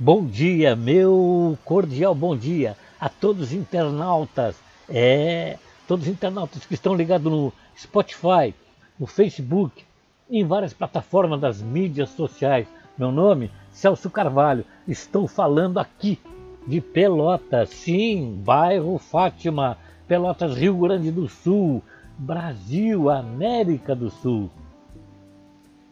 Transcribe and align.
Bom 0.00 0.24
dia, 0.24 0.76
meu 0.76 1.58
cordial 1.64 2.14
bom 2.14 2.36
dia 2.36 2.76
a 3.00 3.08
todos 3.08 3.48
os 3.48 3.52
internautas, 3.52 4.54
é, 4.88 5.58
todos 5.88 6.06
os 6.06 6.12
internautas 6.12 6.64
que 6.64 6.74
estão 6.74 6.94
ligados 6.94 7.32
no 7.32 7.52
Spotify, 7.76 8.54
no 8.96 9.08
Facebook, 9.08 9.84
em 10.30 10.46
várias 10.46 10.72
plataformas 10.72 11.40
das 11.40 11.60
mídias 11.60 12.10
sociais. 12.10 12.68
Meu 12.96 13.10
nome, 13.10 13.50
Celso 13.72 14.08
Carvalho, 14.08 14.64
estou 14.86 15.26
falando 15.26 15.80
aqui 15.80 16.20
de 16.64 16.80
Pelotas, 16.80 17.70
sim, 17.70 18.40
bairro 18.44 18.98
Fátima, 18.98 19.76
Pelotas, 20.06 20.56
Rio 20.56 20.76
Grande 20.76 21.10
do 21.10 21.28
Sul, 21.28 21.82
Brasil, 22.16 23.10
América 23.10 23.96
do 23.96 24.10
Sul. 24.10 24.48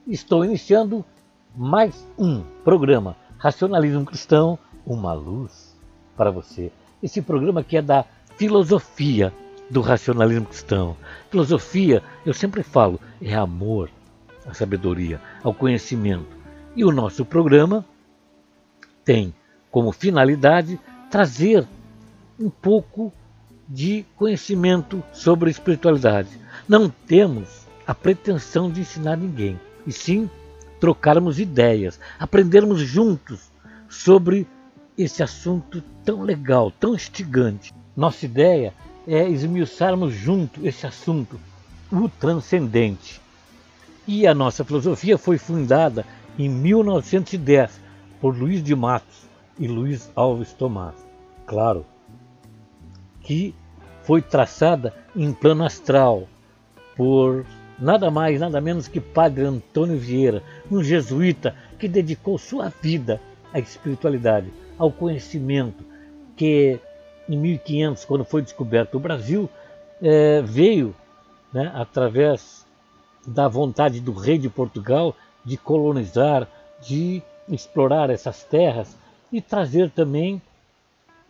Estou 0.07 0.45
iniciando 0.45 1.05
mais 1.57 2.07
um 2.17 2.45
programa 2.63 3.17
Racionalismo 3.39 4.05
Cristão, 4.05 4.59
uma 4.87 5.13
luz 5.13 5.77
para 6.17 6.31
você. 6.31 6.73
Esse 7.03 7.21
programa 7.21 7.63
que 7.63 7.77
é 7.77 7.83
da 7.83 8.05
filosofia 8.37 9.33
do 9.69 9.81
racionalismo 9.81 10.47
cristão. 10.47 10.97
Filosofia, 11.31 12.03
eu 12.25 12.33
sempre 12.33 12.63
falo, 12.63 13.01
é 13.21 13.35
amor 13.35 13.91
à 14.47 14.55
sabedoria, 14.55 15.21
ao 15.43 15.53
conhecimento. 15.53 16.37
E 16.75 16.85
o 16.85 16.93
nosso 16.93 17.25
programa 17.25 17.85
tem 19.05 19.35
como 19.71 19.93
finalidade 19.93 20.79
trazer 21.11 21.67
um 22.39 22.49
pouco 22.49 23.13
de 23.69 24.05
conhecimento 24.17 25.03
sobre 25.13 25.51
espiritualidade. 25.51 26.29
Não 26.69 26.89
temos 26.89 27.67
a 27.87 27.95
pretensão 27.95 28.71
de 28.71 28.81
ensinar 28.81 29.17
ninguém, 29.17 29.59
e 29.87 29.93
sim 29.93 30.31
trocarmos 30.81 31.39
ideias, 31.39 31.99
aprendermos 32.19 32.81
juntos 32.81 33.51
sobre 33.89 34.47
esse 34.97 35.23
assunto 35.23 35.83
tão 36.05 36.23
legal, 36.23 36.71
tão 36.71 36.95
instigante. 36.95 37.75
Nossa 37.97 38.25
ideia 38.25 38.73
é 39.07 39.29
esmiuçarmos 39.29 40.13
junto 40.13 40.67
esse 40.67 40.87
assunto, 40.87 41.39
o 41.91 42.09
transcendente. 42.09 43.21
E 44.07 44.27
a 44.27 44.35
nossa 44.35 44.65
filosofia 44.65 45.19
foi 45.19 45.39
fundada 45.39 46.05
em 46.39 46.49
1910 46.49 47.81
por 48.21 48.37
Luiz 48.37 48.63
de 48.63 48.75
Matos 48.75 49.27
e 49.59 49.67
Luiz 49.67 50.11
Alves 50.15 50.53
Tomás. 50.53 50.95
Claro 51.47 51.87
que 53.21 53.55
foi 54.03 54.23
traçada 54.23 54.95
em 55.15 55.33
plano 55.33 55.65
astral 55.65 56.29
por 56.97 57.45
nada 57.79 58.11
mais, 58.11 58.41
nada 58.41 58.61
menos 58.61 58.89
que 58.89 59.01
Padre 59.01 59.45
Antônio 59.45 59.99
Vieira, 59.99 60.43
um 60.71 60.83
jesuíta 60.83 61.55
que 61.79 61.89
dedicou 61.89 62.39
sua 62.39 62.73
vida 62.83 63.21
à 63.53 63.59
espiritualidade, 63.59 64.53
ao 64.79 64.91
conhecimento, 64.91 65.85
que 66.37 66.79
em 67.29 67.37
1500, 67.37 68.05
quando 68.05 68.25
foi 68.25 68.43
descoberto 68.43 68.95
o 68.95 69.01
Brasil, 69.01 69.49
é, 70.01 70.43
veio 70.43 70.95
né, 71.53 71.71
através 71.75 72.67
da 73.27 73.49
vontade 73.49 74.01
do 74.01 74.13
rei 74.13 74.39
de 74.39 74.49
Portugal 74.49 75.15
de 75.45 75.57
colonizar, 75.57 76.49
de 76.81 77.23
explorar 77.49 78.11
essas 78.11 78.43
terras 78.43 78.97
e 79.33 79.41
trazer 79.41 79.91
também 79.91 80.41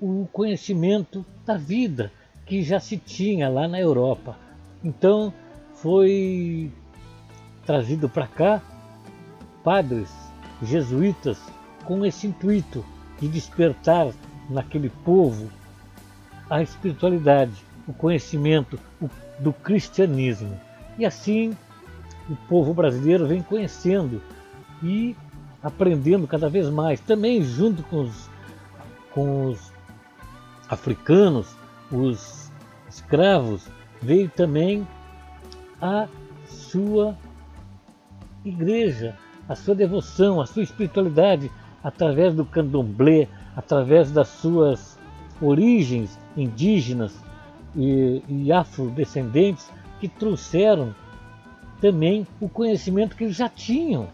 o 0.00 0.28
conhecimento 0.33 1.25
da 1.44 1.56
vida 1.56 2.12
que 2.44 2.62
já 2.62 2.78
se 2.78 2.97
tinha 2.97 3.48
lá 3.48 3.66
na 3.66 3.81
Europa. 3.81 4.36
Então, 4.84 5.33
foi 5.77 6.70
trazido 7.64 8.08
para 8.08 8.27
cá 8.27 8.62
padres 9.62 10.10
jesuítas 10.62 11.38
com 11.84 12.05
esse 12.05 12.27
intuito 12.27 12.84
de 13.20 13.28
despertar 13.28 14.12
naquele 14.48 14.88
povo 14.88 15.50
a 16.48 16.62
espiritualidade, 16.62 17.64
o 17.86 17.92
conhecimento 17.92 18.78
do 19.41 19.52
cristianismo. 19.52 20.59
E 20.98 21.04
assim 21.04 21.56
o 22.28 22.37
povo 22.48 22.72
brasileiro 22.72 23.26
vem 23.26 23.43
conhecendo 23.43 24.22
e 24.82 25.16
aprendendo 25.62 26.26
cada 26.26 26.48
vez 26.48 26.69
mais, 26.70 27.00
também 27.00 27.43
junto 27.43 27.82
com 27.84 28.03
os, 28.03 28.31
com 29.12 29.47
os 29.47 29.72
africanos, 30.69 31.56
os 31.91 32.50
escravos, 32.88 33.69
veio 34.00 34.28
também 34.28 34.87
a 35.81 36.09
sua 36.47 37.16
igreja, 38.44 39.16
a 39.48 39.54
sua 39.54 39.75
devoção, 39.75 40.41
a 40.41 40.47
sua 40.47 40.62
espiritualidade 40.62 41.50
através 41.82 42.34
do 42.34 42.44
candomblé, 42.44 43.28
através 43.54 44.10
das 44.10 44.28
suas 44.28 44.98
origens 45.41 46.19
indígenas 46.37 47.14
e, 47.75 48.22
e 48.28 48.53
afrodescendentes 48.53 49.70
que 50.00 50.09
trouxeram 50.09 50.94
também 51.81 52.26
o 52.41 52.48
conhecimento 52.48 53.16
que 53.16 53.25
eles 53.25 53.37
já 53.37 53.48
tinham, 53.48 54.08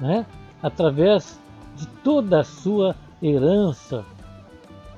né? 0.00 0.26
através 0.62 1.40
de 1.76 1.86
toda 1.86 2.40
a 2.40 2.44
sua 2.44 2.94
herança, 3.22 4.04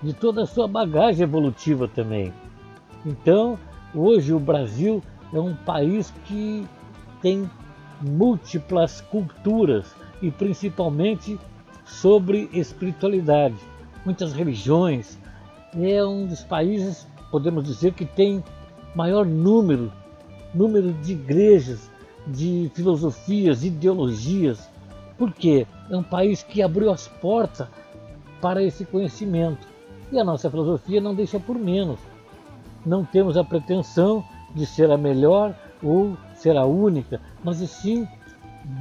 de 0.03 0.13
toda 0.13 0.43
a 0.43 0.47
sua 0.47 0.67
bagagem 0.67 1.23
evolutiva 1.23 1.87
também. 1.87 2.33
Então, 3.05 3.59
hoje 3.95 4.33
o 4.33 4.41
Brasil 4.41 5.03
é 5.33 5.39
um 5.39 5.55
país 5.55 6.13
que 6.25 6.67
tem 7.21 7.49
múltiplas 8.01 9.01
culturas 9.01 9.95
e 10.23 10.31
principalmente 10.31 11.39
sobre 11.85 12.49
espiritualidade, 12.53 13.57
muitas 14.05 14.33
religiões. 14.33 15.19
É 15.75 16.05
um 16.05 16.27
dos 16.27 16.43
países, 16.43 17.07
podemos 17.31 17.65
dizer, 17.65 17.93
que 17.93 18.05
tem 18.05 18.43
maior 18.95 19.25
número, 19.25 19.93
número 20.55 20.93
de 20.95 21.13
igrejas, 21.13 21.91
de 22.27 22.71
filosofias, 22.75 23.65
ideologias. 23.65 24.69
Por 25.17 25.33
quê? 25.33 25.67
É 25.89 25.97
um 25.97 26.03
país 26.03 26.43
que 26.43 26.63
abriu 26.63 26.91
as 26.91 27.07
portas 27.07 27.69
para 28.41 28.63
esse 28.63 28.85
conhecimento. 28.85 29.69
E 30.11 30.19
a 30.19 30.25
nossa 30.25 30.51
filosofia 30.51 31.01
não 31.01 31.15
deixa 31.15 31.39
por 31.39 31.57
menos. 31.57 32.01
Não 32.85 33.05
temos 33.05 33.37
a 33.37 33.45
pretensão 33.45 34.25
de 34.55 34.67
ser 34.67 34.91
a 34.91 34.97
melhor 34.97 35.55
ou 35.83 36.17
ser 36.35 36.57
a 36.57 36.65
única, 36.65 37.21
mas 37.43 37.59
sim 37.71 38.07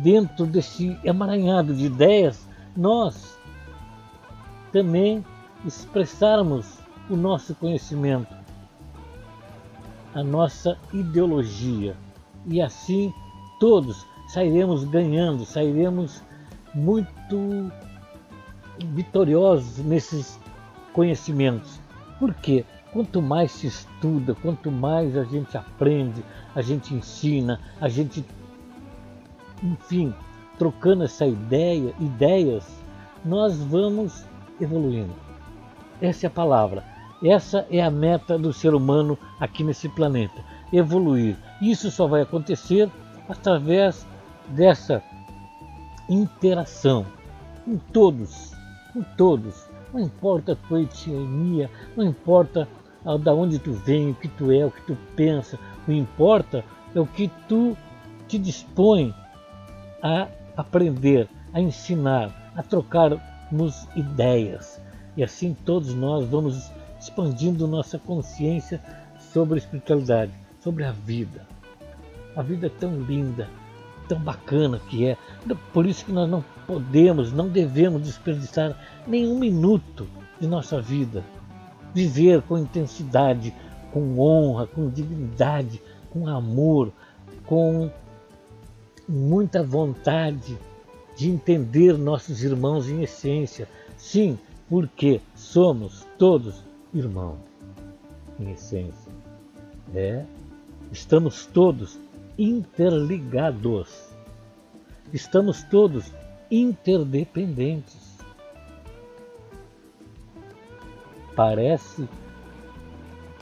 dentro 0.03 0.46
desse 0.46 0.97
emaranhado 1.03 1.74
de 1.74 1.85
ideias, 1.85 2.47
nós 2.75 3.38
também 4.72 5.25
expressarmos 5.66 6.79
o 7.09 7.16
nosso 7.16 7.56
conhecimento, 7.56 8.34
a 10.13 10.24
nossa 10.24 10.78
ideologia. 10.94 11.96
E 12.46 12.62
assim 12.62 13.13
todos 13.59 14.06
sairemos 14.29 14.84
ganhando, 14.85 15.46
sairemos 15.46 16.22
muito 16.74 17.72
vitoriosos 18.85 19.79
nesses 19.79 20.40
conhecimentos. 20.94 21.79
Por 22.19 22.34
quê? 22.35 22.66
Quanto 22.91 23.22
mais 23.22 23.51
se 23.51 23.67
estuda, 23.67 24.35
quanto 24.35 24.72
mais 24.72 25.16
a 25.16 25.23
gente 25.23 25.55
aprende, 25.55 26.23
a 26.55 26.61
gente 26.61 26.94
ensina, 26.94 27.59
a 27.79 27.88
gente, 27.88 28.25
enfim, 29.63 30.13
trocando 30.57 31.03
essa 31.03 31.25
ideia, 31.25 31.94
ideias, 31.99 32.67
nós 33.23 33.57
vamos 33.57 34.25
evoluindo. 34.59 35.13
Essa 36.01 36.25
é 36.25 36.28
a 36.28 36.31
palavra. 36.31 36.83
Essa 37.23 37.67
é 37.69 37.81
a 37.81 37.91
meta 37.91 38.38
do 38.38 38.53
ser 38.53 38.73
humano 38.73 39.17
aqui 39.39 39.63
nesse 39.63 39.89
planeta, 39.89 40.41
evoluir. 40.72 41.38
Isso 41.61 41.91
só 41.91 42.07
vai 42.07 42.22
acontecer 42.22 42.89
através 43.28 44.07
dessa 44.47 45.03
interação 46.09 47.05
com 47.66 47.78
todos, 47.78 48.53
com 48.94 49.03
todos. 49.17 49.69
Não 49.93 49.99
importa 49.99 50.53
a 50.53 50.55
tua 50.55 50.81
etnia, 50.81 51.69
não 51.96 52.05
importa 52.05 52.67
da 53.03 53.34
onde 53.34 53.59
tu 53.59 53.73
vem, 53.73 54.11
o 54.11 54.16
que 54.16 54.28
tu 54.28 54.51
é, 54.51 54.66
o 54.66 54.72
que 54.72 54.81
tu 54.81 54.97
pensa. 55.16 55.57
O 55.81 55.85
que 55.85 55.93
importa 55.93 56.63
é 56.93 56.99
o 56.99 57.05
que 57.05 57.29
tu 57.47 57.75
te 58.28 58.37
dispõe 58.37 59.13
a 60.01 60.28
aprender, 60.55 61.28
a 61.53 61.61
ensinar, 61.61 62.51
a 62.55 62.63
trocarmos 62.63 63.87
ideias. 63.96 64.81
E 65.16 65.23
assim 65.23 65.55
todos 65.66 65.93
nós 65.93 66.28
vamos 66.28 66.72
expandindo 66.99 67.67
nossa 67.67 67.97
consciência 67.97 68.81
sobre 69.34 69.55
a 69.55 69.57
espiritualidade, 69.57 70.31
sobre 70.59 70.84
a 70.84 70.91
vida. 70.91 71.47
A 72.35 72.41
vida 72.41 72.67
é 72.67 72.69
tão 72.69 72.99
linda, 73.02 73.47
tão 74.07 74.19
bacana 74.19 74.79
que 74.90 75.07
é. 75.07 75.17
Por 75.73 75.85
isso 75.85 76.05
que 76.05 76.11
nós 76.11 76.29
não 76.29 76.43
podemos, 76.67 77.31
não 77.31 77.47
devemos 77.47 78.03
desperdiçar 78.03 78.75
nenhum 79.07 79.40
minuto 79.40 80.07
de 80.40 80.47
nossa 80.47 80.81
vida 80.81 81.23
viver 81.94 82.41
com 82.44 82.58
intensidade, 82.58 83.53
com 83.91 84.20
honra, 84.20 84.68
com 84.68 84.90
dignidade, 84.90 85.82
com 86.09 86.28
amor, 86.28 86.91
com 87.46 87.90
muita 89.08 89.64
vontade 89.64 90.58
de 91.16 91.30
entender 91.30 91.97
nossos 91.97 92.44
irmãos 92.44 92.88
em 92.88 93.02
essência. 93.02 93.68
Sim, 93.97 94.38
porque 94.70 95.20
somos 95.36 96.06
todos 96.18 96.64
irmãos 96.94 97.40
em 98.40 98.52
essência. 98.52 99.12
É, 99.94 100.24
estamos 100.91 101.46
todos 101.47 102.00
interligados. 102.38 104.09
Estamos 105.12 105.64
todos 105.64 106.14
interdependentes. 106.50 108.09
Parece 111.40 112.06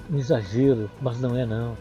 um 0.08 0.20
exagero, 0.20 0.88
mas 1.02 1.20
não 1.20 1.36
é 1.36 1.48
não. 1.48 1.76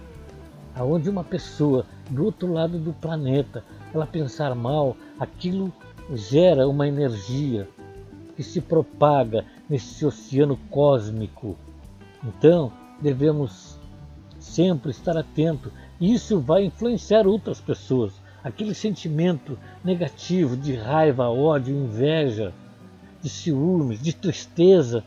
Aonde 0.74 1.10
uma 1.10 1.22
pessoa 1.22 1.84
do 2.08 2.24
outro 2.24 2.50
lado 2.50 2.78
do 2.78 2.94
planeta, 2.94 3.62
ela 3.92 4.06
pensar 4.06 4.54
mal, 4.54 4.96
aquilo 5.20 5.70
gera 6.14 6.66
uma 6.66 6.88
energia 6.88 7.68
que 8.34 8.42
se 8.42 8.62
propaga 8.62 9.44
nesse 9.68 10.06
oceano 10.06 10.56
cósmico. 10.70 11.54
Então, 12.24 12.72
devemos 12.98 13.78
sempre 14.40 14.92
estar 14.92 15.18
atento. 15.18 15.70
Isso 16.00 16.40
vai 16.40 16.64
influenciar 16.64 17.26
outras 17.26 17.60
pessoas. 17.60 18.14
Aquele 18.42 18.72
sentimento 18.72 19.58
negativo 19.84 20.56
de 20.56 20.74
raiva, 20.76 21.28
ódio, 21.28 21.76
inveja, 21.76 22.54
de 23.20 23.28
ciúmes, 23.28 24.00
de 24.00 24.14
tristeza, 24.14 25.04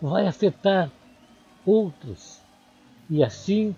vai 0.00 0.26
afetar 0.26 0.90
outros. 1.64 2.40
E 3.10 3.22
assim, 3.22 3.74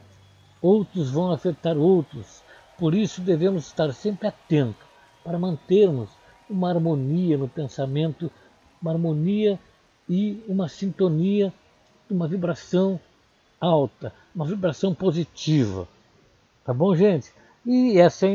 outros 0.61 1.11
vão 1.11 1.33
afetar 1.33 1.77
outros. 1.77 2.43
Por 2.79 2.95
isso 2.95 3.21
devemos 3.21 3.67
estar 3.67 3.93
sempre 3.93 4.29
atentos 4.29 4.87
para 5.25 5.39
mantermos 5.39 6.11
uma 6.49 6.71
harmonia 6.71 7.39
no 7.39 7.49
pensamento, 7.49 8.31
uma 8.81 8.93
harmonia 8.93 9.59
e 10.09 10.43
uma 10.49 10.69
sintonia, 10.69 11.53
uma 12.11 12.27
vibração 12.27 12.99
alta, 13.61 14.13
uma 14.35 14.45
vibração 14.45 14.95
positiva. 14.95 15.87
Tá 16.65 16.75
bom, 16.75 16.95
gente? 16.95 17.33
E 17.65 17.99
essa 17.99 18.27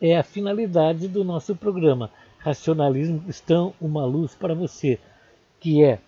é 0.00 0.16
a 0.16 0.22
finalidade 0.22 1.06
do 1.06 1.22
nosso 1.22 1.54
programa. 1.54 2.10
Racionalismo 2.38 3.20
Cristão, 3.20 3.72
uma 3.80 4.04
luz 4.04 4.34
para 4.34 4.54
você, 4.54 4.98
que 5.60 5.84
é 5.84 6.00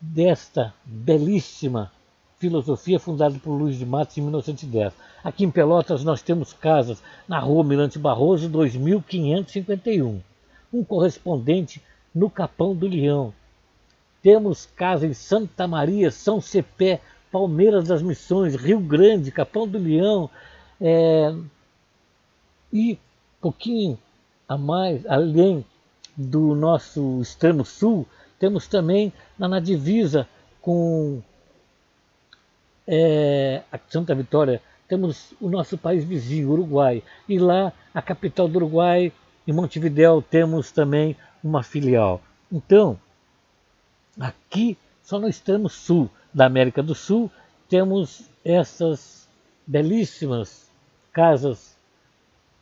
desta 0.00 0.72
belíssima 0.84 1.90
filosofia 2.38 3.00
fundada 3.00 3.36
por 3.38 3.52
Luiz 3.52 3.76
de 3.76 3.84
Matos 3.84 4.16
em 4.16 4.22
1910. 4.22 4.92
Aqui 5.24 5.44
em 5.44 5.50
Pelotas 5.50 6.04
nós 6.04 6.22
temos 6.22 6.52
casas 6.52 7.02
na 7.26 7.38
rua 7.38 7.64
Mirante 7.64 7.98
Barroso 7.98 8.48
2551, 8.48 10.20
um 10.72 10.84
correspondente 10.84 11.82
no 12.14 12.30
Capão 12.30 12.74
do 12.74 12.86
Leão. 12.86 13.34
Temos 14.22 14.66
casa 14.66 15.06
em 15.06 15.14
Santa 15.14 15.66
Maria, 15.66 16.10
São 16.10 16.40
Cepé, 16.40 17.00
Palmeiras 17.30 17.88
das 17.88 18.02
Missões, 18.02 18.54
Rio 18.54 18.80
Grande, 18.80 19.32
Capão 19.32 19.66
do 19.66 19.78
Leão 19.78 20.30
é, 20.80 21.34
e 22.72 22.98
pouquinho 23.40 23.98
a 24.48 24.56
mais, 24.56 25.04
além 25.06 25.64
do 26.16 26.54
nosso 26.54 27.20
extremo 27.20 27.64
sul, 27.64 28.06
temos 28.38 28.66
também 28.66 29.12
na 29.38 29.60
divisa 29.60 30.28
com 30.60 31.22
é, 32.86 33.62
a 33.70 33.78
Santa 33.88 34.14
Vitória, 34.14 34.62
temos 34.88 35.34
o 35.40 35.50
nosso 35.50 35.76
país 35.76 36.04
vizinho, 36.04 36.50
Uruguai. 36.50 37.02
E 37.28 37.38
lá, 37.38 37.72
a 37.92 38.00
capital 38.00 38.48
do 38.48 38.56
Uruguai, 38.56 39.12
em 39.46 39.52
Montevidéu, 39.52 40.22
temos 40.22 40.72
também 40.72 41.14
uma 41.44 41.62
filial. 41.62 42.22
Então, 42.50 42.98
aqui, 44.18 44.78
só 45.02 45.18
no 45.18 45.28
extremo 45.28 45.68
sul 45.68 46.10
da 46.32 46.46
América 46.46 46.82
do 46.82 46.94
Sul, 46.94 47.30
temos 47.68 48.30
essas 48.42 49.28
belíssimas 49.66 50.70
casas 51.12 51.76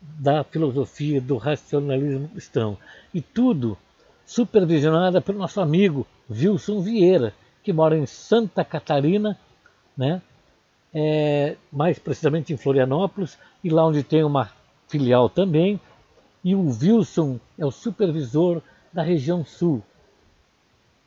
da 0.01 0.43
filosofia 0.43 1.21
do 1.21 1.37
racionalismo 1.37 2.29
cristão. 2.29 2.77
E 3.15 3.21
tudo 3.21 3.79
supervisionada 4.27 5.21
pelo 5.21 5.39
nosso 5.39 5.61
amigo 5.61 6.05
Wilson 6.29 6.81
Vieira, 6.81 7.33
que 7.63 7.73
mora 7.73 7.97
em 7.97 8.07
Santa 8.07 8.65
Catarina, 8.65 9.39
né? 9.97 10.21
É, 10.93 11.57
mais 11.73 11.99
precisamente 11.99 12.53
em 12.53 12.57
Florianópolis, 12.57 13.39
e 13.63 13.71
lá 13.71 13.87
onde 13.87 14.03
tem 14.03 14.25
uma 14.25 14.51
filial 14.89 15.29
também. 15.29 15.81
E 16.43 16.55
o 16.55 16.69
Wilson 16.69 17.39
é 17.57 17.65
o 17.65 17.71
supervisor 17.71 18.61
da 18.93 19.03
região 19.03 19.45
sul. 19.45 19.83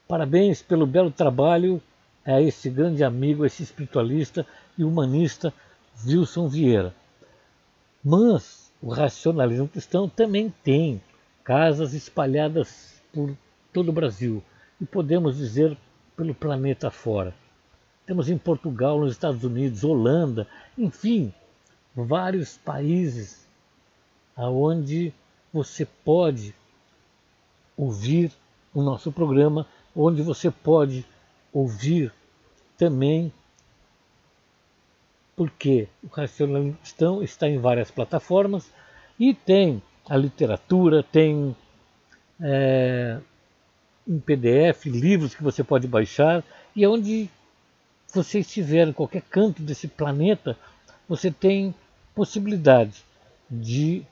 Parabéns 0.07 0.61
pelo 0.61 0.87
belo 0.87 1.11
trabalho 1.11 1.81
a 2.25 2.41
esse 2.41 2.69
grande 2.69 3.03
amigo, 3.03 3.45
esse 3.45 3.63
espiritualista 3.63 4.45
e 4.77 4.83
humanista 4.83 5.53
Wilson 6.05 6.47
Vieira. 6.47 6.93
Mas 8.03 8.71
o 8.81 8.89
racionalismo 8.89 9.67
cristão 9.67 10.07
também 10.07 10.53
tem 10.63 11.01
casas 11.43 11.93
espalhadas 11.93 12.98
por 13.13 13.35
todo 13.73 13.89
o 13.89 13.93
Brasil 13.93 14.43
e 14.79 14.85
podemos 14.85 15.37
dizer 15.37 15.77
pelo 16.15 16.33
planeta 16.33 16.89
fora. 16.89 17.33
Temos 18.05 18.29
em 18.29 18.37
Portugal, 18.37 18.99
nos 18.99 19.11
Estados 19.11 19.43
Unidos, 19.43 19.83
Holanda, 19.83 20.47
enfim, 20.77 21.33
vários 21.95 22.57
países 22.57 23.47
aonde 24.35 25.13
você 25.51 25.85
pode 25.85 26.55
ouvir 27.75 28.31
o 28.73 28.81
nosso 28.81 29.11
programa, 29.11 29.65
onde 29.95 30.21
você 30.21 30.49
pode 30.49 31.05
ouvir 31.51 32.13
também, 32.77 33.31
porque 35.35 35.87
o 36.03 36.07
Racionalistão 36.07 37.23
está 37.23 37.47
em 37.47 37.57
várias 37.57 37.89
plataformas 37.91 38.71
e 39.19 39.33
tem 39.33 39.81
a 40.07 40.15
literatura, 40.15 41.03
tem 41.03 41.55
é, 42.41 43.17
em 44.07 44.19
PDF, 44.19 44.85
livros 44.85 45.35
que 45.35 45.43
você 45.43 45.63
pode 45.63 45.87
baixar, 45.87 46.43
e 46.75 46.85
onde 46.85 47.29
você 48.13 48.39
estiver 48.39 48.87
em 48.87 48.93
qualquer 48.93 49.21
canto 49.21 49.61
desse 49.61 49.87
planeta, 49.87 50.57
você 51.07 51.29
tem 51.31 51.73
possibilidade 52.15 53.03
de 53.49 54.03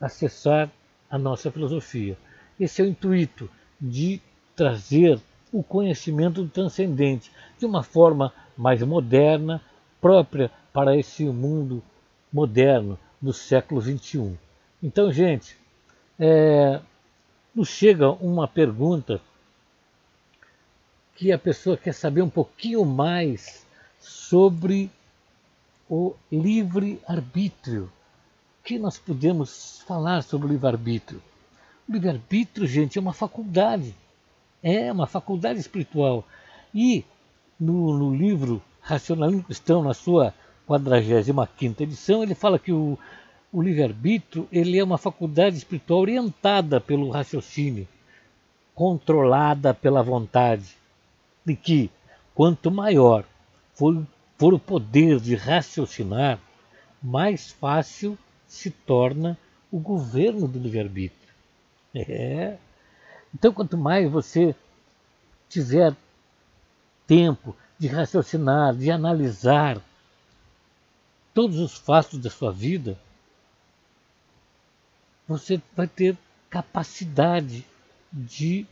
acessar 0.00 0.70
a 1.10 1.18
nossa 1.18 1.50
filosofia. 1.50 2.16
Esse 2.58 2.80
é 2.80 2.84
o 2.84 2.88
intuito 2.88 3.48
de 3.80 4.20
trazer 4.56 5.20
o 5.52 5.62
conhecimento 5.62 6.42
do 6.42 6.48
transcendente 6.48 7.30
de 7.58 7.66
uma 7.66 7.82
forma 7.82 8.32
mais 8.56 8.82
moderna, 8.82 9.60
própria 10.00 10.50
para 10.72 10.96
esse 10.96 11.24
mundo 11.24 11.82
moderno 12.32 12.98
do 13.20 13.32
século 13.32 13.80
XXI. 13.80 14.36
Então, 14.82 15.12
gente, 15.12 15.56
é, 16.18 16.80
nos 17.54 17.68
chega 17.68 18.10
uma 18.10 18.48
pergunta 18.48 19.20
que 21.16 21.30
a 21.30 21.38
pessoa 21.38 21.76
quer 21.76 21.92
saber 21.92 22.22
um 22.22 22.30
pouquinho 22.30 22.84
mais 22.84 23.66
sobre 24.00 24.90
o 25.88 26.14
livre-arbítrio. 26.30 27.84
O 28.60 28.64
que 28.64 28.78
nós 28.78 28.98
podemos 28.98 29.82
falar 29.86 30.22
sobre 30.22 30.46
o 30.46 30.50
livre-arbítrio? 30.50 31.22
O 31.88 31.92
livre-arbítrio, 31.92 32.66
gente, 32.66 32.98
é 32.98 33.00
uma 33.00 33.12
faculdade. 33.12 33.94
É 34.62 34.90
uma 34.90 35.06
faculdade 35.06 35.60
espiritual. 35.60 36.24
E 36.74 37.04
no, 37.60 37.96
no 37.98 38.14
livro 38.14 38.62
Racionalismo 38.80 39.44
Cristão, 39.44 39.82
na 39.82 39.92
sua 39.92 40.32
45 40.66 41.82
edição, 41.82 42.22
ele 42.22 42.34
fala 42.34 42.58
que 42.58 42.72
o, 42.72 42.98
o 43.52 43.60
livre-arbítrio 43.60 44.48
ele 44.50 44.78
é 44.78 44.82
uma 44.82 44.96
faculdade 44.96 45.56
espiritual 45.56 46.00
orientada 46.00 46.80
pelo 46.80 47.10
raciocínio, 47.10 47.86
controlada 48.74 49.74
pela 49.74 50.02
vontade 50.02 50.74
de 51.44 51.54
que 51.54 51.90
quanto 52.34 52.70
maior 52.70 53.24
for, 53.74 54.06
for 54.38 54.54
o 54.54 54.58
poder 54.58 55.20
de 55.20 55.34
raciocinar, 55.34 56.40
mais 57.02 57.50
fácil 57.50 58.16
se 58.46 58.70
torna 58.70 59.36
o 59.70 59.78
governo 59.78 60.48
do 60.48 60.58
livre-arbítrio. 60.58 61.20
É. 61.94 62.56
Então, 63.34 63.52
quanto 63.52 63.76
mais 63.76 64.10
você 64.10 64.54
tiver 65.48 65.94
tempo 67.06 67.54
de 67.78 67.86
raciocinar, 67.88 68.74
de 68.74 68.90
analisar 68.90 69.80
todos 71.34 71.58
os 71.58 71.74
fatos 71.74 72.18
da 72.18 72.30
sua 72.30 72.52
vida, 72.52 72.98
você 75.26 75.60
vai 75.76 75.86
ter 75.86 76.16
capacidade 76.50 77.64
de 78.12 78.66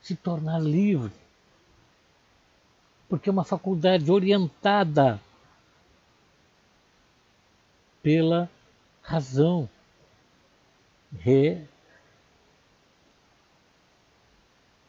se 0.00 0.14
tornar 0.16 0.58
livre 0.58 1.12
porque 3.12 3.28
é 3.28 3.32
uma 3.32 3.44
faculdade 3.44 4.10
orientada 4.10 5.20
pela 8.02 8.48
razão. 9.02 9.68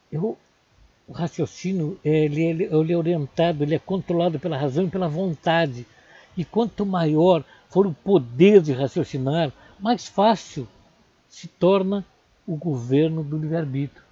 Eu, 0.10 0.38
o 1.06 1.12
raciocínio 1.12 2.00
ele, 2.02 2.42
ele, 2.46 2.64
ele 2.64 2.94
é 2.94 2.98
orientado, 2.98 3.62
ele 3.62 3.76
é 3.76 3.80
controlado 3.80 4.40
pela 4.40 4.56
razão 4.56 4.86
e 4.86 4.90
pela 4.90 5.10
vontade. 5.10 5.86
E 6.38 6.46
quanto 6.46 6.86
maior 6.86 7.44
for 7.70 7.86
o 7.86 7.94
poder 7.94 8.62
de 8.62 8.72
raciocinar, 8.72 9.52
mais 9.80 10.08
fácil 10.08 10.68
se 11.30 11.48
torna 11.48 12.06
o 12.46 12.56
governo 12.56 13.24
do 13.24 13.38
livre-arbítrio. 13.38 14.04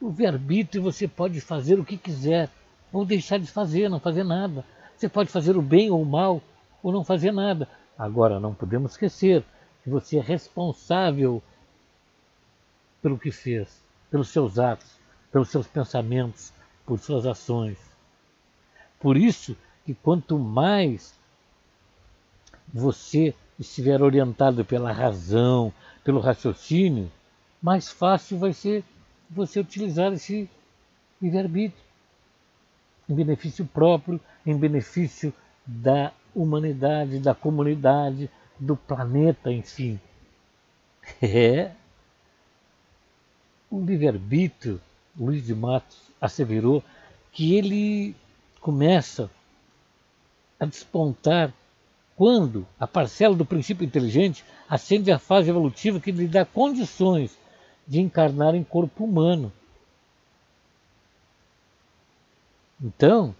O 0.00 0.08
livre-arbítrio 0.08 0.82
você 0.82 1.06
pode 1.08 1.40
fazer 1.40 1.78
o 1.78 1.84
que 1.84 1.96
quiser, 1.96 2.48
ou 2.92 3.04
deixar 3.04 3.38
de 3.38 3.46
fazer, 3.46 3.88
não 3.88 4.00
fazer 4.00 4.24
nada. 4.24 4.64
Você 4.96 5.08
pode 5.08 5.30
fazer 5.30 5.56
o 5.56 5.62
bem 5.62 5.90
ou 5.90 6.02
o 6.02 6.06
mal, 6.06 6.42
ou 6.82 6.92
não 6.92 7.04
fazer 7.04 7.32
nada. 7.32 7.68
Agora, 7.98 8.40
não 8.40 8.54
podemos 8.54 8.92
esquecer 8.92 9.44
que 9.82 9.90
você 9.90 10.18
é 10.18 10.20
responsável 10.20 11.42
pelo 13.02 13.18
que 13.18 13.30
fez, 13.30 13.82
pelos 14.10 14.28
seus 14.28 14.58
atos, 14.58 14.90
pelos 15.32 15.48
seus 15.48 15.66
pensamentos, 15.66 16.52
por 16.84 16.98
suas 16.98 17.26
ações. 17.26 17.78
Por 18.98 19.16
isso 19.16 19.56
que 19.84 19.94
quanto 19.94 20.38
mais 20.38 21.18
você 22.72 23.34
estiver 23.60 24.02
orientado 24.02 24.64
pela 24.64 24.90
razão, 24.90 25.72
pelo 26.02 26.18
raciocínio, 26.18 27.12
mais 27.60 27.90
fácil 27.90 28.38
vai 28.38 28.54
ser 28.54 28.82
você 29.28 29.60
utilizar 29.60 30.12
esse 30.12 30.48
livre-arbítrio 31.20 31.84
em 33.08 33.14
benefício 33.14 33.66
próprio, 33.66 34.18
em 34.46 34.56
benefício 34.56 35.32
da 35.66 36.12
humanidade, 36.34 37.18
da 37.18 37.34
comunidade, 37.34 38.30
do 38.58 38.74
planeta, 38.76 39.52
enfim. 39.52 40.00
É. 41.20 41.72
O 43.70 43.80
livre-arbítrio, 43.80 44.80
Luiz 45.16 45.44
de 45.44 45.54
Matos 45.54 45.98
asseverou 46.20 46.82
que 47.32 47.56
ele 47.56 48.14
começa 48.60 49.30
a 50.58 50.64
despontar 50.66 51.52
quando 52.20 52.66
a 52.78 52.86
parcela 52.86 53.34
do 53.34 53.46
princípio 53.46 53.82
inteligente 53.82 54.44
ascende 54.68 55.10
à 55.10 55.18
fase 55.18 55.48
evolutiva 55.48 55.98
que 55.98 56.12
lhe 56.12 56.28
dá 56.28 56.44
condições 56.44 57.34
de 57.88 57.98
encarnar 57.98 58.54
em 58.54 58.62
corpo 58.62 59.04
humano. 59.04 59.50
Então, 62.78 63.34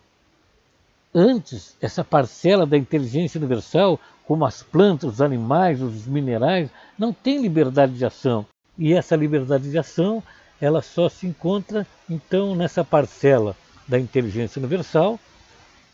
antes, 1.15 1.77
essa 1.79 2.03
parcela 2.03 2.65
da 2.65 2.79
inteligência 2.79 3.37
universal, 3.37 4.01
como 4.27 4.47
as 4.47 4.63
plantas, 4.63 5.13
os 5.13 5.21
animais, 5.21 5.83
os 5.83 6.07
minerais, 6.07 6.71
não 6.99 7.13
tem 7.13 7.43
liberdade 7.43 7.93
de 7.93 8.07
ação. 8.07 8.47
E 8.79 8.95
essa 8.95 9.15
liberdade 9.15 9.71
de 9.71 9.79
ação, 9.79 10.23
ela 10.59 10.81
só 10.81 11.07
se 11.11 11.27
encontra 11.27 11.87
então 12.09 12.57
nessa 12.57 12.83
parcela 12.83 13.55
da 13.87 14.01
inteligência 14.01 14.59
universal 14.59 15.21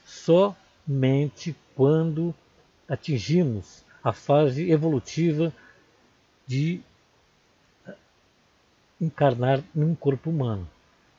somente 0.06 1.52
quando 1.74 2.32
atingimos 2.88 3.84
a 4.02 4.12
fase 4.12 4.70
evolutiva 4.70 5.52
de 6.46 6.80
encarnar 9.00 9.62
num 9.74 9.94
corpo 9.94 10.30
humano. 10.30 10.68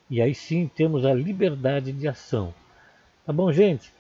E 0.10 0.22
aí 0.22 0.34
sim 0.34 0.70
temos 0.74 1.06
a 1.06 1.14
liberdade 1.14 1.92
de 1.92 2.08
ação. 2.08 2.54
Tá 3.26 3.34
bom, 3.34 3.52
gente? 3.52 3.92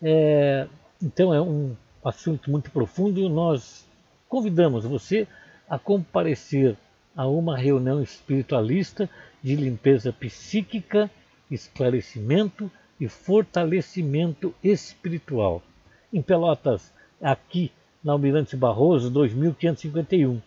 É, 0.00 0.68
então 1.02 1.34
é 1.34 1.40
um 1.40 1.74
assunto 2.04 2.50
muito 2.50 2.70
profundo 2.70 3.28
nós 3.28 3.84
convidamos 4.28 4.84
você 4.84 5.26
a 5.68 5.78
comparecer 5.78 6.76
a 7.16 7.26
uma 7.26 7.56
reunião 7.56 8.00
espiritualista 8.02 9.08
de 9.42 9.56
limpeza 9.56 10.12
psíquica, 10.12 11.10
esclarecimento 11.50 12.70
e 13.00 13.08
fortalecimento 13.08 14.54
espiritual. 14.62 15.62
Em 16.12 16.22
Pelotas, 16.22 16.92
aqui 17.20 17.72
na 18.02 18.12
Almirante 18.12 18.56
Barroso 18.56 19.10
2551. 19.10 20.40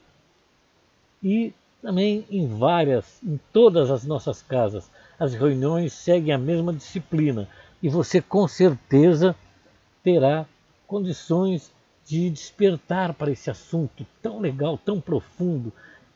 E 1.24 1.54
também 1.82 2.26
em 2.30 2.48
várias, 2.48 3.22
em 3.24 3.40
todas 3.52 3.90
as 3.90 4.06
nossas 4.06 4.42
casas, 4.42 4.90
as 5.20 5.34
reuniões 5.34 5.94
seguem 5.94 6.34
a 6.34 6.38
mesma 6.38 6.74
disciplina 6.74 7.48
e 7.82 7.90
você 7.90 8.22
com 8.22 8.48
certeza 8.48 9.36
terá 10.04 10.46
condições 10.88 11.72
de 12.06 12.30
despertar 12.30 13.14
para 13.14 13.32
esse 13.32 13.50
assunto 13.50 14.06
tão 14.22 14.40
legal, 14.40 14.78
tão 14.78 15.00
profundo, 15.00 15.72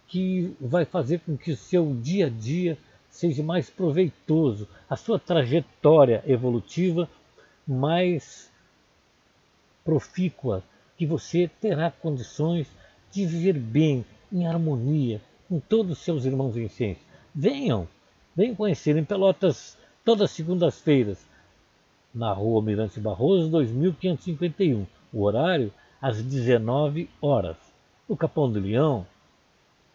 que 0.08 0.56
vai 0.60 0.86
fazer 0.86 1.20
com 1.20 1.38
que 1.38 1.52
o 1.52 1.58
seu 1.58 1.96
dia 2.02 2.28
a 2.28 2.30
dia 2.30 2.78
seja 3.10 3.44
mais 3.44 3.70
proveitoso, 3.70 4.68
a 4.90 4.96
sua 4.96 5.20
trajetória 5.20 6.24
evolutiva 6.26 7.08
mais 7.68 8.52
profícua, 9.84 10.64
que 10.98 11.06
você 11.06 11.50
terá 11.60 11.92
condições 11.92 12.68
de 13.12 13.26
viver 13.26 13.54
bem, 13.54 14.06
em 14.32 14.48
harmonia 14.48 15.22
com 15.48 15.60
todos 15.60 16.00
os 16.00 16.04
seus 16.04 16.26
irmãos 16.26 16.58
em 16.58 16.68
ciência. 16.68 17.04
Venham, 17.34 17.88
venham 18.36 18.56
conhecer 18.56 18.98
em 18.98 19.04
Pelotas 19.04 19.78
todas 20.04 20.24
as 20.24 20.32
segundas-feiras, 20.32 21.26
na 22.14 22.32
rua 22.32 22.62
Mirante 22.62 23.00
Barroso, 23.00 23.50
2551. 23.50 24.86
O 25.12 25.24
horário 25.24 25.74
às 26.02 26.22
19 26.22 27.10
horas. 27.22 27.58
No 28.08 28.18
Capão 28.18 28.52
do 28.52 28.60
Leão, 28.60 29.06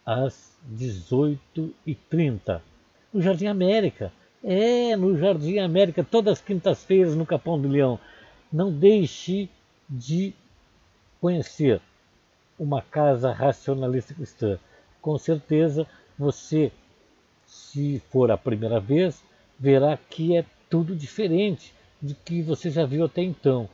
às 0.04 0.56
18h30. 0.72 2.60
No 3.12 3.20
Jardim 3.20 3.46
América. 3.46 4.12
É, 4.42 4.96
no 4.96 5.18
Jardim 5.18 5.58
América, 5.58 6.04
todas 6.04 6.34
as 6.34 6.40
quintas-feiras 6.40 7.14
no 7.14 7.26
Capão 7.26 7.60
do 7.60 7.68
Leão. 7.68 7.98
Não 8.52 8.72
deixe 8.72 9.48
de 9.88 10.34
conhecer 11.20 11.80
uma 12.58 12.82
casa 12.82 13.32
racionalista 13.32 14.14
cristã. 14.14 14.58
Com 15.00 15.16
certeza 15.16 15.86
você, 16.18 16.72
se 17.46 18.02
for 18.10 18.30
a 18.30 18.36
primeira 18.36 18.80
vez, 18.80 19.22
verá 19.58 19.96
que 19.96 20.36
é 20.36 20.44
tudo 20.68 20.94
diferente 20.94 21.72
de 22.00 22.14
que 22.14 22.42
você 22.42 22.70
já 22.70 22.84
viu 22.84 23.04
até 23.04 23.22
então, 23.22 23.68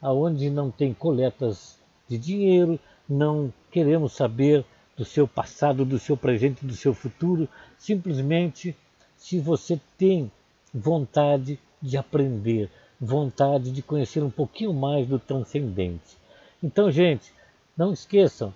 aonde 0.00 0.48
não 0.50 0.70
tem 0.70 0.94
coletas 0.94 1.78
de 2.08 2.16
dinheiro, 2.16 2.78
não 3.08 3.52
queremos 3.70 4.12
saber 4.12 4.64
do 4.96 5.04
seu 5.04 5.28
passado, 5.28 5.84
do 5.84 5.98
seu 5.98 6.16
presente, 6.16 6.64
do 6.64 6.74
seu 6.74 6.94
futuro, 6.94 7.48
simplesmente 7.78 8.74
se 9.16 9.38
você 9.38 9.78
tem 9.98 10.30
vontade 10.72 11.58
de 11.82 11.96
aprender, 11.96 12.70
vontade 13.00 13.70
de 13.70 13.82
conhecer 13.82 14.22
um 14.22 14.30
pouquinho 14.30 14.72
mais 14.72 15.06
do 15.06 15.18
transcendente. 15.18 16.16
Então, 16.62 16.90
gente, 16.90 17.32
não 17.76 17.92
esqueçam, 17.92 18.52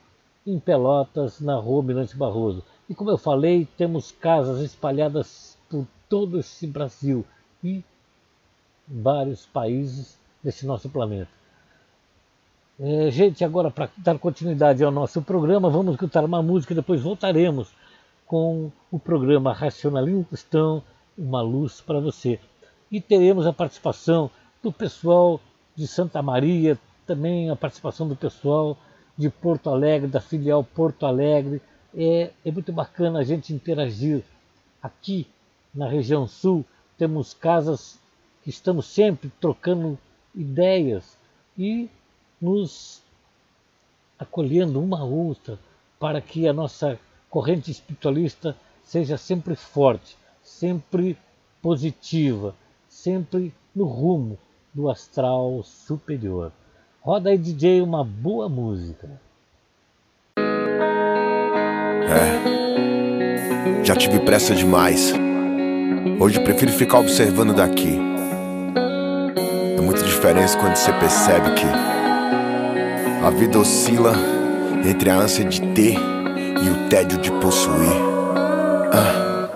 em 0.47 0.59
Pelotas, 0.59 1.41
na 1.41 1.57
rua 1.57 1.83
Mirante 1.83 2.17
Barroso. 2.17 2.65
E 2.89 2.95
como 2.95 3.11
eu 3.11 3.19
falei, 3.19 3.69
temos 3.77 4.11
casas 4.11 4.61
espalhadas 4.61 5.57
por 5.69 5.87
todo 6.09 6.41
esse 6.41 6.67
Brasil 6.67 7.25
e 7.63 7.85
vários 8.89 9.47
países 9.47 10.19
desse 10.43 10.67
nosso 10.67 10.89
planeta. 10.89 11.31
É, 12.79 13.11
gente, 13.11 13.45
agora 13.45 13.71
para 13.71 13.91
dar 13.99 14.19
continuidade 14.19 14.83
ao 14.83 14.91
nosso 14.91 15.21
programa, 15.21 15.69
vamos 15.69 15.93
escutar 15.93 16.25
uma 16.25 16.43
música 16.43 16.73
e 16.73 16.77
depois 16.77 17.03
voltaremos 17.03 17.69
com 18.27 18.73
o 18.91 18.99
programa 18.99 19.53
Racionalismo 19.53 20.25
Cristão, 20.25 20.83
uma 21.17 21.43
luz 21.43 21.81
para 21.81 22.01
você 22.01 22.41
e 22.91 23.01
teremos 23.01 23.47
a 23.47 23.53
participação 23.53 24.31
do 24.63 24.73
pessoal 24.73 25.41
de 25.77 25.87
Santa 25.87 26.21
Maria, 26.21 26.79
também 27.07 27.51
a 27.51 27.57
participação 27.57 28.09
do 28.09 28.17
pessoal 28.17 28.77
de 29.17 29.31
Porto 29.31 29.71
Alegre, 29.71 30.09
da 30.09 30.21
filial 30.21 30.65
Porto 30.65 31.07
Alegre. 31.07 31.63
É, 31.95 32.31
é 32.45 32.51
muito 32.51 32.73
bacana 32.73 33.21
a 33.21 33.25
gente 33.25 33.53
interagir. 33.53 34.23
Aqui 34.83 35.27
na 35.75 35.89
região 35.89 36.27
sul 36.27 36.65
temos 36.99 37.35
casas 37.35 37.99
que 38.43 38.51
estamos 38.51 38.87
sempre 38.87 39.31
trocando 39.41 39.99
ideias 40.35 41.17
e 41.57 41.89
nos 42.41 43.03
acolhendo 44.19 44.81
uma 44.81 45.01
a 45.01 45.05
outra 45.05 45.59
para 45.99 46.21
que 46.21 46.49
a 46.49 46.53
nossa 46.53 46.99
corrente 47.29 47.71
espiritualista 47.71 48.57
seja 48.83 49.17
sempre 49.17 49.55
forte, 49.55 50.17
sempre 50.43 51.17
positiva, 51.63 52.55
sempre 53.03 53.53
no 53.75 53.85
rumo 53.85 54.39
do 54.75 54.91
astral 54.91 55.63
superior. 55.65 56.53
Roda 57.01 57.31
aí, 57.31 57.39
DJ, 57.39 57.81
uma 57.81 58.05
boa 58.05 58.47
música. 58.49 59.09
É, 62.11 63.83
já 63.83 63.97
tive 63.97 64.21
pressa 64.21 64.55
demais. 64.55 65.15
Hoje 66.21 66.41
prefiro 66.41 66.71
ficar 66.73 66.99
observando 66.99 67.55
daqui. 67.55 67.99
É 69.79 69.81
muita 69.81 70.03
diferença 70.03 70.59
quando 70.59 70.77
você 70.77 70.93
percebe 70.93 71.55
que 71.55 71.65
a 73.25 73.31
vida 73.31 73.59
oscila 73.59 74.13
entre 74.85 75.09
a 75.09 75.17
ânsia 75.17 75.47
de 75.47 75.63
ter 75.73 75.95
e 75.95 76.69
o 76.69 76.89
tédio 76.91 77.19
de 77.19 77.31
possuir. 77.33 77.97
Ah, 78.93 79.49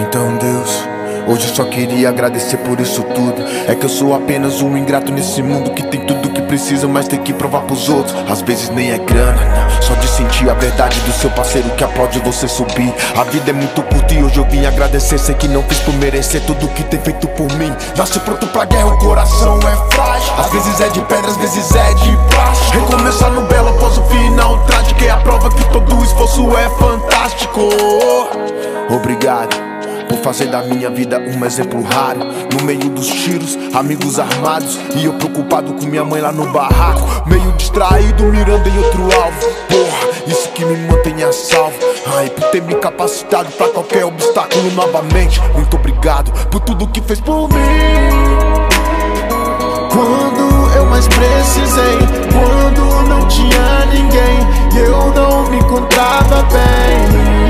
então 0.00 0.38
Deus. 0.38 0.93
Hoje 1.26 1.48
só 1.54 1.64
queria 1.64 2.10
agradecer 2.10 2.58
por 2.58 2.78
isso 2.80 3.02
tudo. 3.02 3.42
É 3.66 3.74
que 3.74 3.86
eu 3.86 3.88
sou 3.88 4.14
apenas 4.14 4.60
um 4.60 4.76
ingrato 4.76 5.10
nesse 5.10 5.42
mundo 5.42 5.70
que 5.70 5.82
tem 5.82 6.04
tudo 6.04 6.28
que 6.30 6.42
precisa, 6.42 6.86
mas 6.86 7.08
tem 7.08 7.18
que 7.18 7.32
provar 7.32 7.62
pros 7.62 7.88
outros. 7.88 8.14
Às 8.30 8.42
vezes 8.42 8.68
nem 8.68 8.90
é 8.90 8.98
grana, 8.98 9.40
não. 9.42 9.82
Só 9.82 9.94
de 9.94 10.06
sentir 10.06 10.50
a 10.50 10.54
verdade 10.54 11.00
do 11.00 11.12
seu 11.12 11.30
parceiro 11.30 11.70
que 11.70 11.84
aplaude 11.84 12.18
você 12.18 12.46
subir. 12.46 12.92
A 13.16 13.24
vida 13.24 13.50
é 13.50 13.52
muito 13.54 13.82
curta 13.82 14.12
e 14.12 14.22
hoje 14.22 14.36
eu 14.36 14.44
vim 14.44 14.66
agradecer. 14.66 15.18
Sei 15.18 15.34
que 15.34 15.48
não 15.48 15.62
fiz 15.62 15.78
por 15.80 15.94
merecer 15.94 16.42
tudo 16.42 16.68
que 16.68 16.84
tem 16.84 17.00
feito 17.00 17.26
por 17.28 17.50
mim. 17.54 17.74
Nasce 17.96 18.20
pronto 18.20 18.46
pra 18.48 18.66
guerra, 18.66 18.88
o 18.88 18.98
coração 18.98 19.58
é 19.60 19.94
frágil. 19.94 20.34
Às 20.36 20.50
vezes 20.50 20.80
é 20.80 20.88
de 20.90 21.00
pedra, 21.02 21.30
às 21.30 21.36
vezes 21.38 21.74
é 21.74 21.94
de 21.94 22.16
plástico. 22.34 22.78
Recomeçar 22.80 23.30
no 23.30 23.42
belo 23.46 23.70
após 23.70 23.96
o 23.96 24.04
final 24.04 24.58
trágico. 24.64 25.02
É 25.02 25.10
a 25.10 25.16
prova 25.16 25.48
que 25.48 25.64
todo 25.70 26.04
esforço 26.04 26.54
é 26.56 26.68
fantástico. 26.78 27.60
Obrigado 28.90 29.73
por 30.08 30.18
fazer 30.18 30.46
da 30.46 30.62
minha 30.62 30.90
vida 30.90 31.18
um 31.18 31.44
exemplo 31.44 31.82
raro. 31.82 32.20
No 32.52 32.64
meio 32.64 32.88
dos 32.90 33.06
tiros, 33.06 33.58
amigos 33.74 34.18
armados. 34.18 34.78
E 34.96 35.04
eu 35.04 35.12
preocupado 35.14 35.72
com 35.74 35.86
minha 35.86 36.04
mãe 36.04 36.20
lá 36.20 36.32
no 36.32 36.46
barraco. 36.52 37.28
Meio 37.28 37.52
distraído, 37.52 38.24
mirando 38.24 38.68
em 38.68 38.78
outro 38.78 39.02
alvo. 39.02 39.46
Porra, 39.68 40.08
isso 40.26 40.48
que 40.50 40.64
me 40.64 40.76
mantém 40.88 41.22
a 41.22 41.32
salvo. 41.32 41.76
Ai, 42.16 42.30
por 42.30 42.50
ter 42.50 42.62
me 42.62 42.74
capacitado 42.74 43.50
pra 43.52 43.68
qualquer 43.68 44.04
obstáculo 44.04 44.70
novamente. 44.72 45.40
Muito 45.54 45.76
obrigado 45.76 46.30
por 46.48 46.60
tudo 46.60 46.88
que 46.88 47.00
fez 47.00 47.20
por 47.20 47.48
mim. 47.48 48.64
Quando 49.90 50.76
eu 50.76 50.86
mais 50.86 51.06
precisei, 51.06 51.98
quando 52.32 53.08
não 53.08 53.28
tinha 53.28 53.86
ninguém, 53.92 54.84
eu 54.84 55.12
não 55.12 55.48
me 55.50 55.58
encontrava 55.58 56.42
bem 56.44 57.43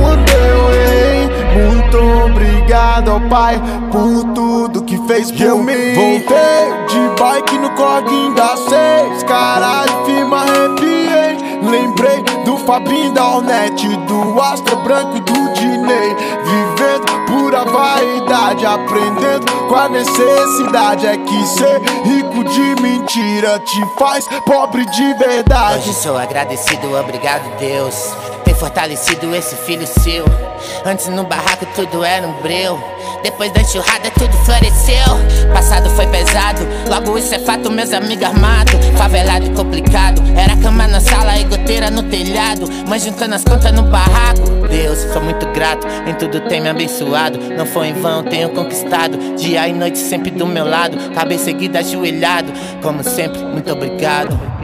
mesmo 0.00 0.02
quando 0.02 0.28
eu 0.30 0.74
errei. 0.74 1.30
Muito 1.66 1.96
obrigado 2.26 3.10
ao 3.10 3.20
Pai 3.22 3.60
por 3.90 4.24
tudo 4.34 4.82
que 4.82 4.96
fez 5.06 5.30
por 5.30 5.40
eu 5.40 5.58
mim. 5.58 5.94
Voltei 5.94 6.70
de 6.88 7.20
bike 7.22 7.58
no 7.58 7.70
corguinho 7.70 8.34
da 8.34 8.56
seis, 8.56 9.22
caralho, 9.24 10.04
firma 10.06 10.42
arrepiei. 10.42 11.38
Lembrei 11.62 12.22
do 12.44 12.56
Fabinho 12.58 13.12
da 13.12 13.36
Ornette, 13.36 13.86
do 13.88 14.40
Astra 14.40 14.76
Branco 14.76 15.16
e 15.16 15.20
do 15.20 15.52
Dinei. 15.52 16.16
Vivendo 16.44 17.26
pura 17.26 17.64
vaidade, 17.64 18.64
aprendendo 18.64 19.46
com 19.68 19.76
a 19.76 19.88
necessidade. 19.88 21.06
É 21.06 21.16
que 21.16 21.46
ser 21.46 21.80
rico 22.04 22.44
de 22.44 22.82
mentira 22.82 23.58
te 23.58 23.98
faz 23.98 24.26
pobre 24.46 24.84
de 24.86 25.14
verdade. 25.14 25.78
Hoje 25.80 25.94
sou 25.94 26.16
agradecido, 26.16 26.98
obrigado 26.98 27.58
Deus 27.58 28.14
fortalecido 28.60 29.34
esse 29.34 29.56
filho 29.56 29.86
seu. 29.86 30.24
Antes 30.84 31.08
no 31.08 31.24
barraco 31.24 31.66
tudo 31.74 32.04
era 32.04 32.26
um 32.26 32.42
breu. 32.42 32.78
Depois 33.22 33.50
da 33.52 33.62
enxurrada 33.62 34.10
tudo 34.10 34.32
floresceu. 34.44 35.50
Passado 35.52 35.88
foi 35.90 36.06
pesado, 36.08 36.60
logo 36.88 37.18
isso 37.18 37.34
é 37.34 37.38
fato, 37.38 37.72
meus 37.72 37.92
amigos 37.92 38.24
armados. 38.24 38.74
Favelado 38.96 39.46
e 39.46 39.50
complicado. 39.50 40.22
Era 40.36 40.56
cama 40.58 40.86
na 40.86 41.00
sala 41.00 41.38
e 41.38 41.44
goteira 41.44 41.90
no 41.90 42.02
telhado. 42.02 42.70
Mãe 42.86 43.00
juntando 43.00 43.34
as 43.34 43.42
contas 43.42 43.72
no 43.72 43.82
barraco. 43.84 44.50
Deus, 44.68 44.98
sou 45.12 45.22
muito 45.22 45.46
grato, 45.48 45.86
em 46.06 46.14
tudo 46.14 46.40
tem 46.42 46.60
me 46.60 46.68
abençoado. 46.68 47.38
Não 47.56 47.66
foi 47.66 47.88
em 47.88 47.94
vão, 47.94 48.22
tenho 48.22 48.50
conquistado. 48.50 49.18
Dia 49.36 49.66
e 49.66 49.72
noite 49.72 49.98
sempre 49.98 50.30
do 50.30 50.46
meu 50.46 50.68
lado. 50.68 50.96
Cabeça 51.14 51.44
seguida 51.44 51.78
ajoelhado. 51.78 52.52
Como 52.82 53.02
sempre, 53.02 53.42
muito 53.42 53.72
obrigado. 53.72 54.59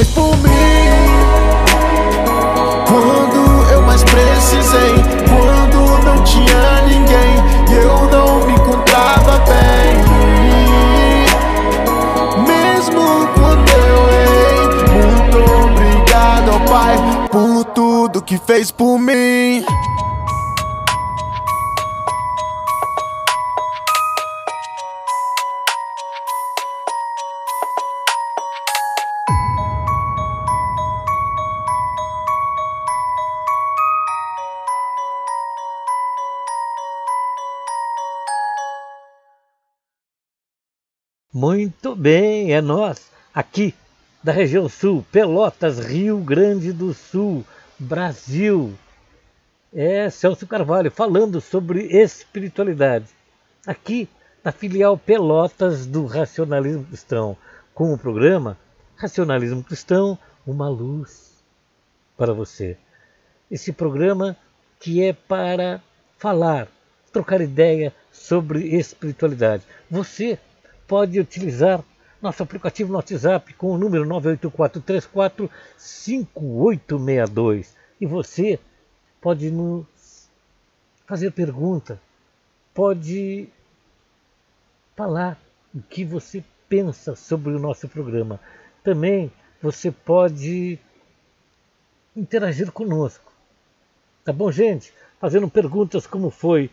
Fez 0.00 0.08
por 0.12 0.36
mim. 0.38 0.50
Quando 2.88 3.70
eu 3.70 3.82
mais 3.82 4.02
precisei, 4.02 4.94
quando 5.28 6.04
não 6.04 6.24
tinha 6.24 6.82
ninguém 6.86 7.34
e 7.70 7.74
eu 7.74 8.08
não 8.08 8.46
me 8.46 8.54
encontrava 8.54 9.38
bem. 9.40 9.96
Mesmo 12.46 13.28
quando 13.34 13.68
eu 13.68 14.08
errei, 14.22 14.68
muito 14.94 15.38
obrigado 15.66 16.50
ao 16.50 16.60
Pai 16.60 16.96
por 17.30 17.64
tudo 17.66 18.22
que 18.22 18.38
fez 18.38 18.70
por 18.70 18.98
mim. 18.98 19.64
Muito 41.40 41.96
bem, 41.96 42.52
é 42.52 42.60
nós, 42.60 43.10
aqui 43.32 43.74
da 44.22 44.30
região 44.30 44.68
sul, 44.68 45.02
Pelotas, 45.10 45.78
Rio 45.78 46.18
Grande 46.18 46.70
do 46.70 46.92
Sul, 46.92 47.46
Brasil. 47.78 48.74
É 49.72 50.10
Celso 50.10 50.46
Carvalho 50.46 50.90
falando 50.90 51.40
sobre 51.40 51.84
espiritualidade. 51.84 53.06
Aqui 53.66 54.06
na 54.44 54.52
filial 54.52 54.98
Pelotas 54.98 55.86
do 55.86 56.04
Racionalismo 56.04 56.84
Cristão, 56.84 57.34
com 57.72 57.94
o 57.94 57.98
programa 57.98 58.58
Racionalismo 58.94 59.64
Cristão, 59.64 60.18
uma 60.46 60.68
luz 60.68 61.42
para 62.18 62.34
você. 62.34 62.76
Esse 63.50 63.72
programa 63.72 64.36
que 64.78 65.02
é 65.02 65.14
para 65.14 65.80
falar, 66.18 66.68
trocar 67.10 67.40
ideia 67.40 67.94
sobre 68.12 68.76
espiritualidade. 68.76 69.64
Você 69.90 70.38
pode 70.90 71.20
utilizar 71.20 71.84
nosso 72.20 72.42
aplicativo 72.42 72.90
no 72.90 72.96
WhatsApp 72.96 73.54
com 73.54 73.70
o 73.70 73.78
número 73.78 74.04
984345862 75.78 77.68
e 78.00 78.06
você 78.06 78.58
pode 79.20 79.52
nos 79.52 79.86
fazer 81.06 81.30
pergunta, 81.30 82.02
pode 82.74 83.48
falar 84.96 85.38
o 85.72 85.80
que 85.80 86.04
você 86.04 86.42
pensa 86.68 87.14
sobre 87.14 87.52
o 87.52 87.60
nosso 87.60 87.88
programa. 87.88 88.40
Também 88.82 89.30
você 89.62 89.92
pode 89.92 90.76
interagir 92.16 92.72
conosco. 92.72 93.32
Tá 94.24 94.32
bom, 94.32 94.50
gente? 94.50 94.92
Fazendo 95.20 95.48
perguntas 95.48 96.04
como 96.04 96.30
foi 96.30 96.68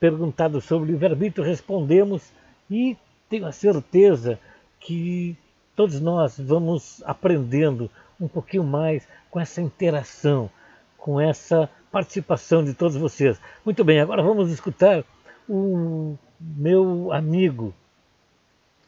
perguntado 0.00 0.58
sobre 0.58 0.94
o 0.94 0.98
verbítrio, 0.98 1.44
respondemos 1.44 2.32
e 2.70 2.96
tenho 3.28 3.46
a 3.46 3.52
certeza 3.52 4.38
que 4.80 5.36
todos 5.76 6.00
nós 6.00 6.38
vamos 6.38 7.02
aprendendo 7.04 7.90
um 8.20 8.26
pouquinho 8.26 8.64
mais 8.64 9.06
com 9.30 9.38
essa 9.38 9.60
interação, 9.60 10.50
com 10.96 11.20
essa 11.20 11.68
participação 11.90 12.64
de 12.64 12.74
todos 12.74 12.96
vocês. 12.96 13.40
Muito 13.64 13.84
bem, 13.84 14.00
agora 14.00 14.22
vamos 14.22 14.50
escutar 14.50 15.04
o 15.48 16.16
meu 16.40 17.12
amigo 17.12 17.74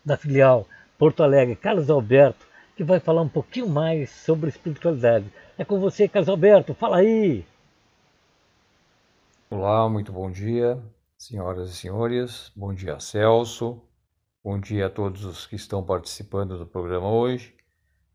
da 0.05 0.16
filial 0.16 0.66
Porto 0.98 1.22
Alegre, 1.22 1.57
Carlos 1.57 1.90
Alberto, 1.90 2.46
que 2.76 2.85
vai 2.85 3.00
falar 3.00 3.22
um 3.22 3.29
pouquinho 3.29 3.68
mais 3.68 4.11
sobre 4.11 4.48
espiritualidade. 4.48 5.26
É 5.57 5.64
com 5.64 5.79
você, 5.79 6.09
Carlos 6.09 6.29
Alberto, 6.29 6.74
fala 6.74 6.98
aí! 6.98 7.44
Olá, 9.50 9.88
muito 9.88 10.12
bom 10.12 10.31
dia, 10.31 10.79
senhoras 11.18 11.70
e 11.70 11.74
senhores. 11.74 12.53
Bom 12.55 12.72
dia, 12.72 13.00
Celso. 13.00 13.83
Bom 14.42 14.59
dia 14.59 14.87
a 14.87 14.90
todos 14.90 15.22
os 15.26 15.46
que 15.46 15.55
estão 15.55 15.85
participando 15.85 16.57
do 16.57 16.64
programa 16.64 17.11
hoje. 17.11 17.55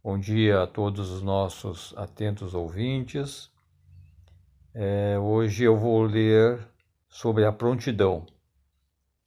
Bom 0.03 0.17
dia 0.17 0.63
a 0.63 0.65
todos 0.65 1.11
os 1.11 1.21
nossos 1.21 1.93
atentos 1.95 2.55
ouvintes. 2.55 3.51
É, 4.73 5.19
hoje 5.19 5.65
eu 5.65 5.77
vou 5.77 6.01
ler 6.01 6.67
sobre 7.07 7.45
a 7.45 7.51
prontidão, 7.51 8.25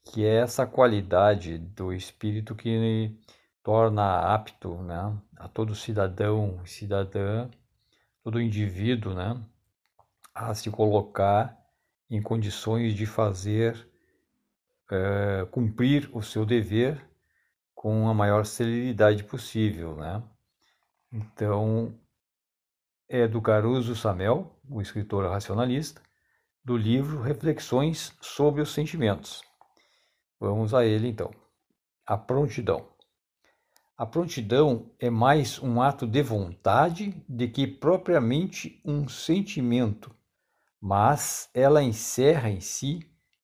que 0.07 0.25
é 0.25 0.41
essa 0.41 0.67
qualidade 0.67 1.57
do 1.57 1.93
espírito 1.93 2.57
que 2.57 3.17
torna 3.63 4.35
apto 4.35 4.83
né, 4.83 5.17
a 5.37 5.47
todo 5.47 5.77
cidadão 5.77 6.61
e 6.65 6.69
cidadã, 6.69 7.49
todo 8.25 8.43
indivíduo, 8.43 9.15
né, 9.15 9.41
a 10.35 10.53
se 10.53 10.69
colocar 10.69 11.57
em 12.11 12.21
condições 12.21 12.93
de 12.93 13.07
fazer 13.07 13.89
é, 14.91 15.47
cumprir 15.51 16.09
o 16.13 16.23
seu 16.23 16.45
dever 16.45 17.01
com 17.75 18.09
a 18.09 18.15
maior 18.15 18.45
celeridade 18.45 19.23
possível, 19.25 19.97
né? 19.97 20.23
Então, 21.13 21.95
é 23.09 23.27
do 23.27 23.41
Caruso 23.41 23.95
Samel, 23.95 24.59
o 24.69 24.83
escritor 24.83 25.25
racionalista, 25.31 26.03
do 26.65 26.77
livro 26.77 27.23
Reflexões 27.23 28.15
sobre 28.21 28.61
os 28.61 28.73
Sentimentos. 28.75 29.43
Vamos 30.39 30.75
a 30.75 30.85
ele 30.85 31.09
então. 31.09 31.31
A 32.05 32.17
prontidão. 32.19 32.89
A 33.97 34.07
prontidão 34.07 34.91
é 34.99 35.11
mais 35.11 35.59
um 35.59 35.81
ato 35.81 36.07
de 36.07 36.23
vontade 36.23 37.25
do 37.29 37.49
que 37.49 37.67
propriamente 37.67 38.81
um 38.85 39.09
sentimento, 39.09 40.15
mas 40.81 41.51
ela 41.53 41.83
encerra 41.83 42.51
em 42.51 42.61
si 42.61 43.01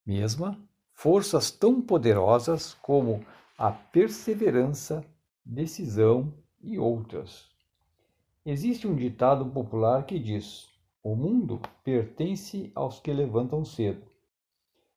mesma 0.07 0.57
forças 1.04 1.50
tão 1.50 1.82
poderosas 1.82 2.72
como 2.80 3.22
a 3.58 3.70
perseverança, 3.70 5.04
decisão 5.44 6.32
e 6.62 6.78
outras. 6.78 7.44
Existe 8.46 8.88
um 8.88 8.96
ditado 8.96 9.44
popular 9.44 10.06
que 10.06 10.18
diz: 10.18 10.66
O 11.02 11.14
mundo 11.14 11.60
pertence 11.84 12.72
aos 12.74 13.00
que 13.00 13.12
levantam 13.12 13.66
cedo. 13.66 14.02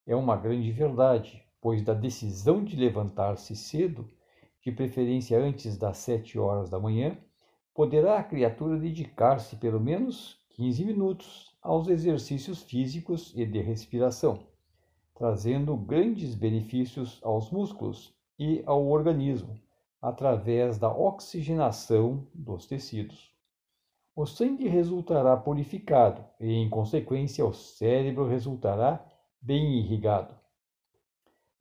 É 0.06 0.16
uma 0.16 0.38
grande 0.38 0.72
verdade, 0.72 1.44
pois 1.60 1.82
da 1.82 1.94
decisão 1.94 2.64
de 2.64 2.78
levantar-se 2.78 3.54
cedo 3.54 4.10
de 4.64 4.72
preferência 4.72 5.38
antes 5.38 5.76
das 5.76 5.98
sete 5.98 6.40
horas 6.40 6.70
da 6.70 6.80
manhã, 6.80 7.18
poderá 7.74 8.18
a 8.18 8.24
criatura 8.24 8.78
dedicar-se 8.78 9.58
pelo 9.58 9.82
menos 9.82 10.40
15 10.52 10.86
minutos 10.86 11.54
aos 11.62 11.90
exercícios 11.90 12.64
físicos 12.64 13.34
e 13.36 13.46
de 13.46 13.60
respiração, 13.60 14.48
trazendo 15.18 15.76
grandes 15.76 16.36
benefícios 16.36 17.20
aos 17.24 17.50
músculos 17.50 18.14
e 18.38 18.62
ao 18.68 18.86
organismo, 18.88 19.60
através 20.00 20.78
da 20.78 20.96
oxigenação 20.96 22.28
dos 22.34 22.68
tecidos. 22.68 23.36
O 24.16 24.28
sangue 24.28 24.68
resultará 24.68 25.36
purificado 25.36 26.24
e, 26.40 26.54
em 26.54 26.70
consequência, 26.70 27.44
o 27.44 27.52
cérebro 27.52 28.28
resultará 28.28 29.04
bem 29.42 29.80
irrigado. 29.80 30.36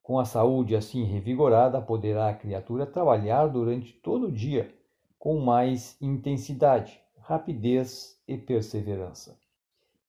Com 0.03 0.19
a 0.19 0.27
saúde 0.27 0.77
assim 0.77 1.05
revigorada, 1.05 1.81
poderá 1.81 2.29
a 2.29 2.35
criatura 2.35 2.87
trabalhar 2.87 3.47
durante 3.47 3.92
todo 3.95 4.27
o 4.27 4.33
dia 4.33 4.73
com 5.19 5.40
mais 5.40 6.01
intensidade, 6.01 7.01
rapidez 7.19 8.23
e 8.29 8.37
perseverança. 8.37 9.45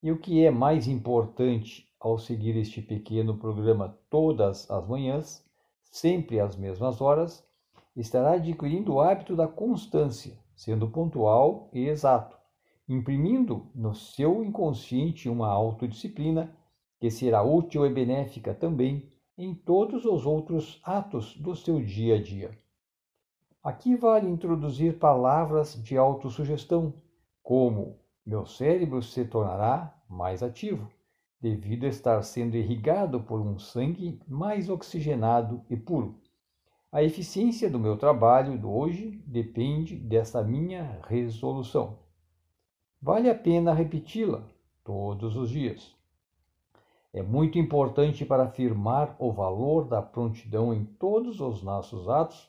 E 0.00 0.12
o 0.12 0.18
que 0.18 0.44
é 0.44 0.50
mais 0.50 0.86
importante 0.86 1.88
ao 1.98 2.18
seguir 2.18 2.56
este 2.56 2.80
pequeno 2.80 3.36
programa 3.36 3.98
todas 4.08 4.70
as 4.70 4.86
manhãs, 4.86 5.44
sempre 5.90 6.38
às 6.38 6.56
mesmas 6.56 7.00
horas, 7.00 7.44
estará 7.96 8.34
adquirindo 8.34 8.94
o 8.94 9.00
hábito 9.00 9.34
da 9.34 9.48
constância, 9.48 10.38
sendo 10.54 10.88
pontual 10.88 11.68
e 11.72 11.88
exato, 11.88 12.38
imprimindo 12.88 13.66
no 13.74 13.92
seu 13.92 14.44
inconsciente 14.44 15.28
uma 15.28 15.48
autodisciplina 15.48 16.56
que 17.00 17.10
será 17.10 17.42
útil 17.42 17.84
e 17.84 17.90
benéfica 17.90 18.54
também 18.54 19.10
em 19.36 19.52
todos 19.52 20.04
os 20.04 20.24
outros 20.24 20.80
atos 20.84 21.36
do 21.36 21.56
seu 21.56 21.80
dia 21.80 22.14
a 22.16 22.22
dia. 22.22 22.56
Aqui 23.62 23.96
vale 23.96 24.28
introduzir 24.28 24.98
palavras 24.98 25.74
de 25.82 25.96
autossugestão, 25.96 26.94
como 27.42 27.98
meu 28.28 28.44
cérebro 28.44 29.00
se 29.00 29.24
tornará 29.24 29.90
mais 30.06 30.42
ativo, 30.42 30.86
devido 31.40 31.84
a 31.84 31.88
estar 31.88 32.22
sendo 32.22 32.58
irrigado 32.58 33.20
por 33.22 33.40
um 33.40 33.58
sangue 33.58 34.20
mais 34.28 34.68
oxigenado 34.68 35.62
e 35.70 35.74
puro. 35.78 36.14
A 36.92 37.02
eficiência 37.02 37.70
do 37.70 37.78
meu 37.78 37.96
trabalho 37.96 38.58
de 38.58 38.66
hoje 38.66 39.22
depende 39.26 39.96
dessa 39.96 40.42
minha 40.42 41.00
resolução. 41.08 42.00
Vale 43.00 43.30
a 43.30 43.34
pena 43.34 43.72
repeti-la 43.72 44.42
todos 44.84 45.34
os 45.34 45.48
dias. 45.48 45.96
É 47.14 47.22
muito 47.22 47.58
importante 47.58 48.26
para 48.26 48.42
afirmar 48.42 49.16
o 49.18 49.32
valor 49.32 49.86
da 49.86 50.02
prontidão 50.02 50.74
em 50.74 50.84
todos 50.84 51.40
os 51.40 51.62
nossos 51.62 52.10
atos, 52.10 52.46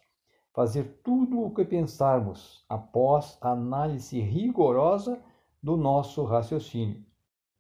fazer 0.54 1.00
tudo 1.06 1.42
o 1.42 1.52
que 1.52 1.64
pensarmos 1.64 2.66
após 2.68 3.38
análise 3.40 4.20
rigorosa 4.20 5.18
do 5.62 5.76
nosso 5.76 6.24
raciocínio, 6.24 7.04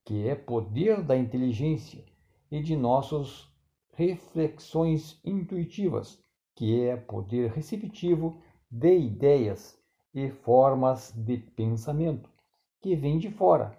que 0.05 0.27
é 0.27 0.35
poder 0.35 1.03
da 1.03 1.17
inteligência, 1.17 2.03
e 2.51 2.61
de 2.61 2.75
nossas 2.75 3.47
reflexões 3.93 5.19
intuitivas, 5.23 6.23
que 6.55 6.81
é 6.81 6.95
poder 6.97 7.51
receptivo 7.51 8.41
de 8.71 8.97
ideias 8.97 9.77
e 10.13 10.29
formas 10.29 11.11
de 11.11 11.37
pensamento, 11.37 12.29
que 12.81 12.95
vem 12.95 13.19
de 13.19 13.29
fora 13.29 13.77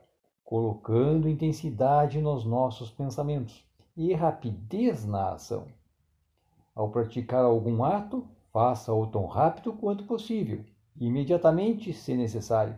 colocando 0.51 1.29
intensidade 1.29 2.21
nos 2.21 2.45
nossos 2.45 2.91
pensamentos 2.91 3.65
e 3.97 4.13
rapidez 4.13 5.07
na 5.07 5.35
ação. 5.35 5.69
Ao 6.75 6.91
praticar 6.91 7.45
algum 7.45 7.85
ato, 7.85 8.27
faça-o 8.53 9.07
tão 9.07 9.27
rápido 9.27 9.73
quanto 9.73 10.03
possível, 10.03 10.65
imediatamente, 11.01 11.93
se 11.93 12.17
necessário. 12.17 12.77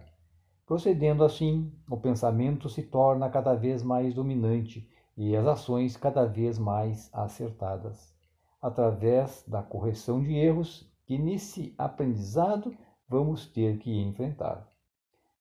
Procedendo 0.72 1.22
assim, 1.22 1.70
o 1.86 1.98
pensamento 1.98 2.66
se 2.66 2.82
torna 2.82 3.28
cada 3.28 3.54
vez 3.54 3.82
mais 3.82 4.14
dominante 4.14 4.88
e 5.14 5.36
as 5.36 5.46
ações 5.46 5.98
cada 5.98 6.24
vez 6.24 6.58
mais 6.58 7.10
acertadas, 7.12 8.16
através 8.58 9.44
da 9.46 9.62
correção 9.62 10.22
de 10.22 10.34
erros 10.34 10.90
que 11.04 11.18
nesse 11.18 11.74
aprendizado 11.76 12.74
vamos 13.06 13.46
ter 13.46 13.76
que 13.80 14.00
enfrentar. 14.00 14.66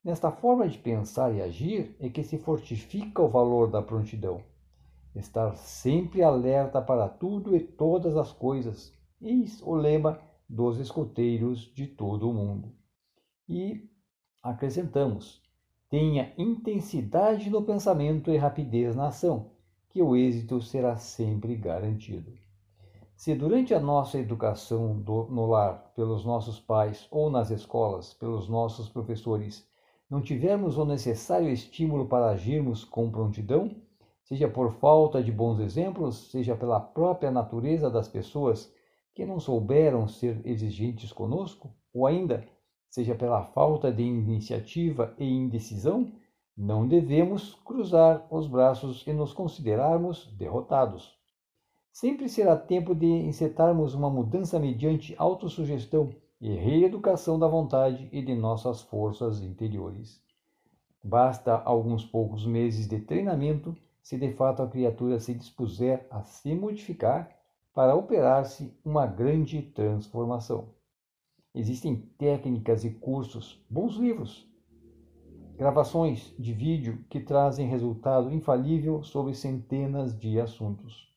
Nesta 0.04 0.34
forma 0.34 0.68
de 0.68 0.78
pensar 0.78 1.34
e 1.34 1.42
agir 1.42 1.96
é 1.98 2.10
que 2.10 2.24
se 2.24 2.38
fortifica 2.38 3.22
o 3.22 3.30
valor 3.30 3.72
da 3.72 3.82
prontidão. 3.82 4.44
Estar 5.16 5.56
sempre 5.56 6.22
alerta 6.22 6.82
para 6.82 7.08
tudo 7.08 7.56
e 7.56 7.62
todas 7.62 8.18
as 8.18 8.34
coisas, 8.34 8.94
eis 9.22 9.62
o 9.62 9.76
lema 9.76 10.20
dos 10.50 10.78
escoteiros 10.78 11.74
de 11.74 11.88
todo 11.88 12.30
o 12.30 12.34
mundo. 12.34 12.76
E 13.48 13.90
acrescentamos: 14.42 15.42
tenha 15.90 16.34
intensidade 16.38 17.50
no 17.50 17.64
pensamento 17.64 18.32
e 18.32 18.38
rapidez 18.38 18.96
na 18.96 19.08
ação, 19.08 19.52
que 19.90 20.02
o 20.02 20.16
êxito 20.16 20.62
será 20.62 20.96
sempre 20.96 21.56
garantido. 21.56 22.32
Se 23.16 23.36
durante 23.36 23.74
a 23.74 23.80
nossa 23.80 24.18
educação 24.18 25.00
do, 25.00 25.26
no 25.26 25.46
lar, 25.46 25.92
pelos 25.96 26.26
nossos 26.26 26.60
pais 26.60 27.08
ou 27.12 27.30
nas 27.30 27.52
escolas, 27.52 28.14
pelos 28.16 28.50
nossos 28.50 28.90
professores, 28.90 29.68
não 30.10 30.22
tivermos 30.22 30.78
o 30.78 30.86
necessário 30.86 31.50
estímulo 31.50 32.08
para 32.08 32.32
agirmos 32.32 32.84
com 32.84 33.12
prontidão, 33.12 33.70
seja 34.24 34.48
por 34.48 34.72
falta 34.72 35.22
de 35.22 35.32
bons 35.32 35.60
exemplos, 35.60 36.32
seja 36.32 36.56
pela 36.56 36.80
própria 36.80 37.30
natureza 37.30 37.90
das 37.90 38.08
pessoas 38.08 38.74
que 39.14 39.26
não 39.26 39.40
souberam 39.40 40.08
ser 40.08 40.42
exigentes 40.44 41.12
conosco, 41.12 41.72
ou 41.94 42.08
ainda, 42.08 42.48
seja 42.92 43.16
pela 43.16 43.46
falta 43.46 43.90
de 43.90 44.04
iniciativa 44.04 45.16
e 45.18 45.26
indecisão, 45.26 46.12
não 46.56 46.86
devemos 46.86 47.56
cruzar 47.66 48.28
os 48.30 48.46
braços 48.46 49.08
e 49.08 49.14
nos 49.14 49.32
considerarmos 49.32 50.28
derrotados. 50.38 51.18
Sempre 51.90 52.28
será 52.28 52.58
tempo 52.58 52.94
de 52.94 53.08
encetarmos 53.08 53.94
uma 53.94 54.10
mudança 54.10 54.60
mediante 54.60 55.16
autossugestão 55.18 56.14
e 56.40 56.54
reeducação 56.54 57.40
da 57.40 57.48
vontade 57.48 58.10
e 58.12 58.22
de 58.22 58.36
nossas 58.36 58.82
forças 58.82 59.42
interiores. 59.42 60.22
Basta 61.02 61.62
alguns 61.64 62.06
poucos 62.06 62.46
meses 62.46 62.88
de 62.88 63.00
treinamento 63.00 63.76
se 64.04 64.18
de 64.18 64.34
fato 64.34 64.62
a 64.62 64.68
criatura 64.68 65.18
se 65.20 65.34
dispuser 65.34 66.06
a 66.12 66.24
se 66.24 66.54
modificar 66.54 67.30
para 67.74 67.96
operar-se 67.96 68.78
uma 68.84 69.06
grande 69.06 69.62
transformação. 69.62 70.81
Existem 71.54 71.98
técnicas 72.18 72.86
e 72.86 72.92
cursos, 72.92 73.62
bons 73.70 73.96
livros, 73.96 74.48
gravações 75.58 76.34
de 76.40 76.54
vídeo 76.54 77.04
que 77.10 77.20
trazem 77.20 77.68
resultado 77.68 78.32
infalível 78.32 79.04
sobre 79.04 79.34
centenas 79.34 80.18
de 80.18 80.40
assuntos. 80.40 81.14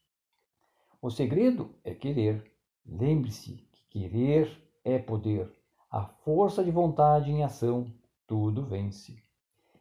O 1.00 1.08
segredo 1.08 1.70
é 1.84 1.94
querer. 1.94 2.50
Lembre-se 2.84 3.64
que 3.72 4.00
querer 4.00 4.50
é 4.84 4.98
poder. 4.98 5.50
A 5.88 6.04
força 6.04 6.64
de 6.64 6.70
vontade 6.70 7.30
em 7.30 7.44
ação 7.44 7.86
tudo 8.26 8.66
vence. 8.66 9.22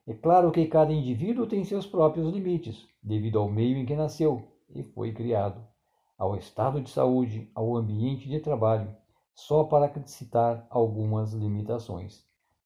É 0.05 0.13
claro 0.13 0.51
que 0.51 0.67
cada 0.67 0.93
indivíduo 0.93 1.47
tem 1.47 1.63
seus 1.63 1.87
próprios 1.87 2.31
limites, 2.31 2.87
devido 3.01 3.39
ao 3.39 3.49
meio 3.49 3.77
em 3.77 3.85
que 3.85 3.95
nasceu 3.95 4.47
e 4.69 4.83
foi 4.83 5.13
criado, 5.13 5.65
ao 6.17 6.37
estado 6.37 6.79
de 6.79 6.89
saúde, 6.89 7.49
ao 7.55 7.75
ambiente 7.75 8.29
de 8.29 8.39
trabalho, 8.39 8.95
só 9.33 9.63
para 9.63 9.91
citar 10.05 10.65
algumas 10.69 11.33
limitações. 11.33 12.25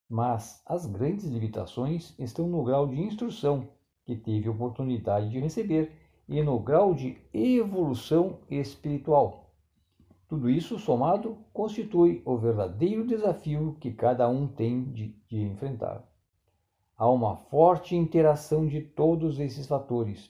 Mas 0.10 0.62
as 0.66 0.86
grandes 0.86 1.26
limitações 1.26 2.14
estão 2.18 2.48
no 2.48 2.64
grau 2.64 2.88
de 2.88 3.02
instrução 3.02 3.70
que 4.06 4.16
teve 4.16 4.48
oportunidade 4.48 5.30
de 5.30 5.40
receber 5.40 5.92
e 6.28 6.42
no 6.42 6.60
grau 6.60 6.94
de 6.94 7.18
evolução 7.34 8.40
espiritual 8.50 9.48
tudo 10.28 10.50
isso 10.50 10.78
somado 10.78 11.38
constitui 11.54 12.22
o 12.26 12.38
verdadeiro 12.38 13.08
desafio 13.08 13.78
que 13.80 13.94
cada 13.94 14.28
um 14.28 14.46
tem 14.46 14.84
de, 14.92 15.16
de 15.26 15.42
enfrentar. 15.42 16.04
Há 16.98 17.10
uma 17.10 17.38
forte 17.38 17.96
interação 17.96 18.68
de 18.68 18.82
todos 18.82 19.40
esses 19.40 19.66
fatores, 19.66 20.30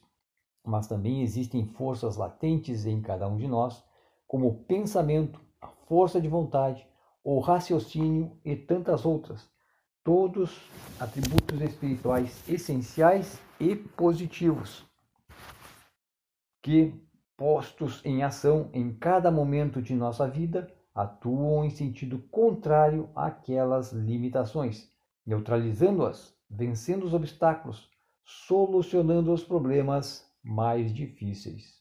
mas 0.63 0.85
também 0.85 1.23
existem 1.23 1.65
forças 1.65 2.15
latentes 2.15 2.85
em 2.85 3.01
cada 3.01 3.27
um 3.27 3.37
de 3.37 3.47
nós, 3.47 3.83
como 4.27 4.47
o 4.47 4.63
pensamento, 4.65 5.41
força 5.87 6.19
de 6.19 6.27
vontade, 6.27 6.87
o 7.23 7.39
raciocínio 7.39 8.37
e 8.43 8.55
tantas 8.55 9.05
outras, 9.05 9.49
todos 10.03 10.69
atributos 10.99 11.59
espirituais 11.61 12.47
essenciais 12.47 13.39
e 13.59 13.75
positivos, 13.75 14.85
que, 16.61 16.93
postos 17.35 18.01
em 18.05 18.23
ação 18.23 18.69
em 18.73 18.93
cada 18.93 19.31
momento 19.31 19.81
de 19.81 19.93
nossa 19.93 20.27
vida, 20.27 20.71
atuam 20.93 21.63
em 21.63 21.69
sentido 21.69 22.19
contrário 22.31 23.09
àquelas 23.15 23.91
limitações, 23.91 24.89
neutralizando-as, 25.25 26.35
vencendo 26.49 27.05
os 27.05 27.13
obstáculos, 27.13 27.89
solucionando 28.25 29.31
os 29.31 29.43
problemas 29.43 30.25
mais 30.43 30.93
difíceis. 30.93 31.76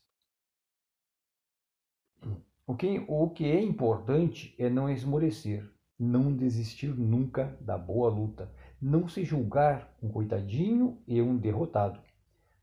O 2.69 2.75
que, 2.75 3.05
o 3.07 3.31
que 3.31 3.45
é 3.45 3.63
importante 3.63 4.53
é 4.59 4.69
não 4.69 4.91
esmorecer, 4.91 5.71
não 5.97 6.35
desistir 6.35 6.89
nunca 6.89 7.57
da 7.61 7.79
boa 7.79 8.11
luta, 8.11 8.51
não 8.83 9.07
se 9.07 9.25
julgar 9.25 9.97
um 10.03 10.09
coitadinho 10.09 10.99
e 11.07 11.23
um 11.23 11.37
derrotado. 11.37 12.01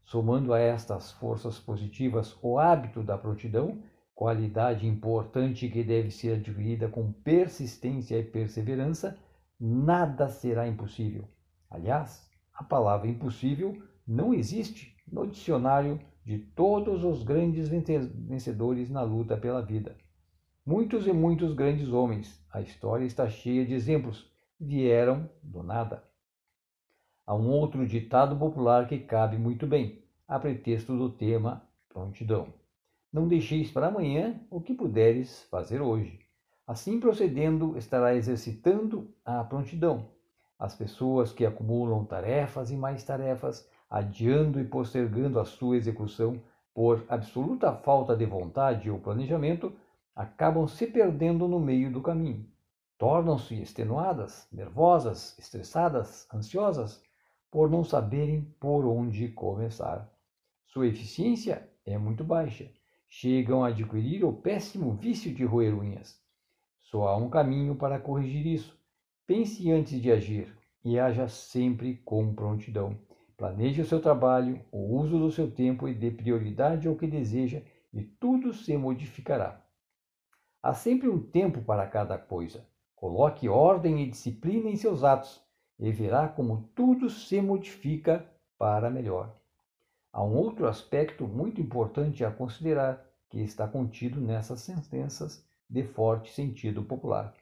Somando 0.03 0.53
a 0.53 0.59
estas 0.59 1.13
forças 1.13 1.57
positivas 1.57 2.37
o 2.41 2.59
hábito 2.59 3.01
da 3.01 3.17
prontidão, 3.17 3.81
qualidade 4.13 4.85
importante 4.85 5.69
que 5.69 5.85
deve 5.85 6.11
ser 6.11 6.35
adquirida 6.35 6.89
com 6.89 7.13
persistência 7.13 8.19
e 8.19 8.23
perseverança, 8.25 9.17
nada 9.57 10.27
será 10.27 10.67
impossível. 10.67 11.29
Aliás, 11.71 12.29
a 12.53 12.61
palavra 12.61 13.07
impossível 13.07 13.81
não 14.05 14.33
existe 14.33 14.97
no 15.09 15.25
dicionário 15.25 15.97
de 16.25 16.39
todos 16.39 17.03
os 17.03 17.23
grandes 17.23 17.67
vencedores 17.67 18.89
na 18.89 19.01
luta 19.01 19.35
pela 19.35 19.61
vida. 19.61 19.95
Muitos 20.65 21.05
e 21.05 21.11
muitos 21.11 21.53
grandes 21.53 21.89
homens, 21.89 22.41
a 22.51 22.61
história 22.61 23.05
está 23.05 23.29
cheia 23.29 23.65
de 23.65 23.73
exemplos, 23.73 24.31
vieram 24.59 25.29
do 25.41 25.61
nada. 25.61 26.03
Há 27.25 27.35
um 27.35 27.49
outro 27.49 27.85
ditado 27.85 28.37
popular 28.37 28.87
que 28.87 28.99
cabe 28.99 29.37
muito 29.37 29.67
bem, 29.67 30.03
a 30.27 30.39
pretexto 30.39 30.97
do 30.97 31.09
tema 31.09 31.67
prontidão. 31.89 32.53
Não 33.11 33.27
deixeis 33.27 33.69
para 33.69 33.87
amanhã 33.87 34.41
o 34.49 34.59
que 34.59 34.73
puderes 34.73 35.43
fazer 35.43 35.81
hoje. 35.81 36.19
Assim 36.65 36.99
procedendo, 36.99 37.77
estará 37.77 38.15
exercitando 38.15 39.13
a 39.23 39.43
prontidão. 39.43 40.09
As 40.57 40.73
pessoas 40.73 41.33
que 41.33 41.45
acumulam 41.45 42.05
tarefas 42.05 42.71
e 42.71 42.77
mais 42.77 43.03
tarefas, 43.03 43.69
adiando 43.93 44.59
e 44.59 44.65
postergando 44.65 45.39
a 45.39 45.45
sua 45.45 45.77
execução 45.77 46.41
por 46.73 47.05
absoluta 47.07 47.71
falta 47.71 48.17
de 48.17 48.25
vontade 48.25 48.89
ou 48.89 48.99
planejamento, 48.99 49.71
acabam 50.15 50.67
se 50.67 50.87
perdendo 50.87 51.47
no 51.47 51.59
meio 51.59 51.91
do 51.91 52.01
caminho. 52.01 52.43
Tornam-se 52.97 53.53
extenuadas, 53.61 54.47
nervosas, 54.51 55.37
estressadas, 55.37 56.27
ansiosas, 56.33 57.03
por 57.51 57.69
não 57.69 57.83
saberem 57.83 58.41
por 58.59 58.83
onde 58.83 59.27
começar. 59.27 60.11
Sua 60.65 60.87
eficiência 60.87 61.69
é 61.85 61.95
muito 61.95 62.23
baixa. 62.23 62.71
Chegam 63.07 63.63
a 63.63 63.67
adquirir 63.67 64.25
o 64.25 64.33
péssimo 64.33 64.95
vício 64.95 65.31
de 65.31 65.45
roer 65.45 65.77
unhas. 65.77 66.19
Só 66.81 67.09
há 67.09 67.15
um 67.15 67.29
caminho 67.29 67.75
para 67.75 67.99
corrigir 67.99 68.47
isso. 68.47 68.75
Pense 69.27 69.71
antes 69.71 70.01
de 70.01 70.11
agir 70.11 70.51
e 70.83 70.97
haja 70.97 71.27
sempre 71.27 71.97
com 71.97 72.33
prontidão. 72.33 72.97
Planeje 73.37 73.81
o 73.81 73.85
seu 73.85 73.99
trabalho, 73.99 74.63
o 74.71 74.95
uso 74.97 75.17
do 75.17 75.31
seu 75.31 75.49
tempo 75.49 75.87
e 75.87 75.93
dê 75.93 76.11
prioridade 76.11 76.87
ao 76.87 76.95
que 76.95 77.07
deseja 77.07 77.61
e 77.91 78.03
tudo 78.03 78.53
se 78.53 78.75
modificará. 78.77 79.61
Há 80.61 80.73
sempre 80.73 81.09
um 81.09 81.19
tempo 81.19 81.61
para 81.61 81.85
cada 81.87 82.17
coisa. 82.17 82.65
Coloque 82.95 83.49
ordem 83.49 84.01
e 84.01 84.09
disciplina 84.09 84.69
em 84.69 84.75
seus 84.75 85.03
atos 85.03 85.43
e 85.79 85.91
verá 85.91 86.27
como 86.27 86.69
tudo 86.75 87.09
se 87.09 87.41
modifica 87.41 88.25
para 88.57 88.89
melhor. 88.89 89.35
Há 90.11 90.23
um 90.23 90.35
outro 90.37 90.67
aspecto 90.67 91.27
muito 91.27 91.59
importante 91.59 92.23
a 92.23 92.31
considerar 92.31 93.03
que 93.29 93.41
está 93.41 93.67
contido 93.67 94.21
nessas 94.21 94.61
sentenças 94.61 95.43
de 95.67 95.83
forte 95.83 96.31
sentido 96.31 96.83
popular. 96.83 97.33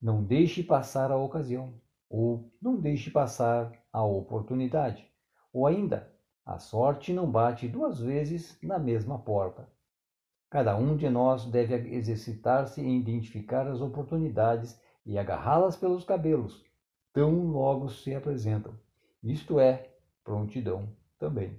Não 0.00 0.22
deixe 0.22 0.62
passar 0.62 1.10
a 1.10 1.16
ocasião, 1.16 1.74
ou 2.08 2.52
não 2.60 2.78
deixe 2.78 3.10
passar 3.10 3.72
a 3.92 4.02
oportunidade, 4.02 5.09
ou 5.52 5.66
ainda, 5.66 6.12
a 6.46 6.58
sorte 6.58 7.12
não 7.12 7.30
bate 7.30 7.68
duas 7.68 8.00
vezes 8.00 8.58
na 8.62 8.78
mesma 8.78 9.18
porta. 9.18 9.68
Cada 10.48 10.76
um 10.76 10.96
de 10.96 11.08
nós 11.08 11.44
deve 11.44 11.74
exercitar-se 11.94 12.80
em 12.80 12.98
identificar 12.98 13.68
as 13.68 13.80
oportunidades 13.80 14.80
e 15.06 15.16
agarrá-las 15.18 15.76
pelos 15.76 16.04
cabelos, 16.04 16.64
tão 17.12 17.46
logo 17.46 17.88
se 17.88 18.14
apresentam. 18.14 18.74
Isto 19.22 19.60
é 19.60 19.92
prontidão 20.24 20.88
também. 21.18 21.58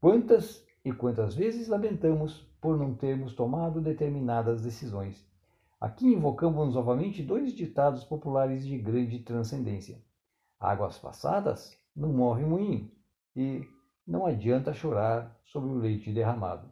Quantas 0.00 0.64
e 0.84 0.92
quantas 0.92 1.34
vezes 1.34 1.68
lamentamos 1.68 2.40
por 2.60 2.76
não 2.76 2.94
termos 2.94 3.34
tomado 3.34 3.80
determinadas 3.80 4.62
decisões? 4.62 5.26
Aqui 5.80 6.06
invocamos 6.06 6.74
novamente 6.74 7.22
dois 7.22 7.52
ditados 7.52 8.04
populares 8.04 8.66
de 8.66 8.78
grande 8.78 9.20
transcendência. 9.20 10.02
Águas 10.58 10.98
passadas 10.98 11.78
não 11.94 12.12
morre 12.12 12.44
moinho 12.44 12.90
e 13.38 13.64
não 14.04 14.26
adianta 14.26 14.74
chorar 14.74 15.40
sobre 15.44 15.70
o 15.70 15.78
leite 15.78 16.12
derramado. 16.12 16.68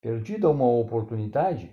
Perdida 0.00 0.48
uma 0.48 0.64
oportunidade, 0.64 1.70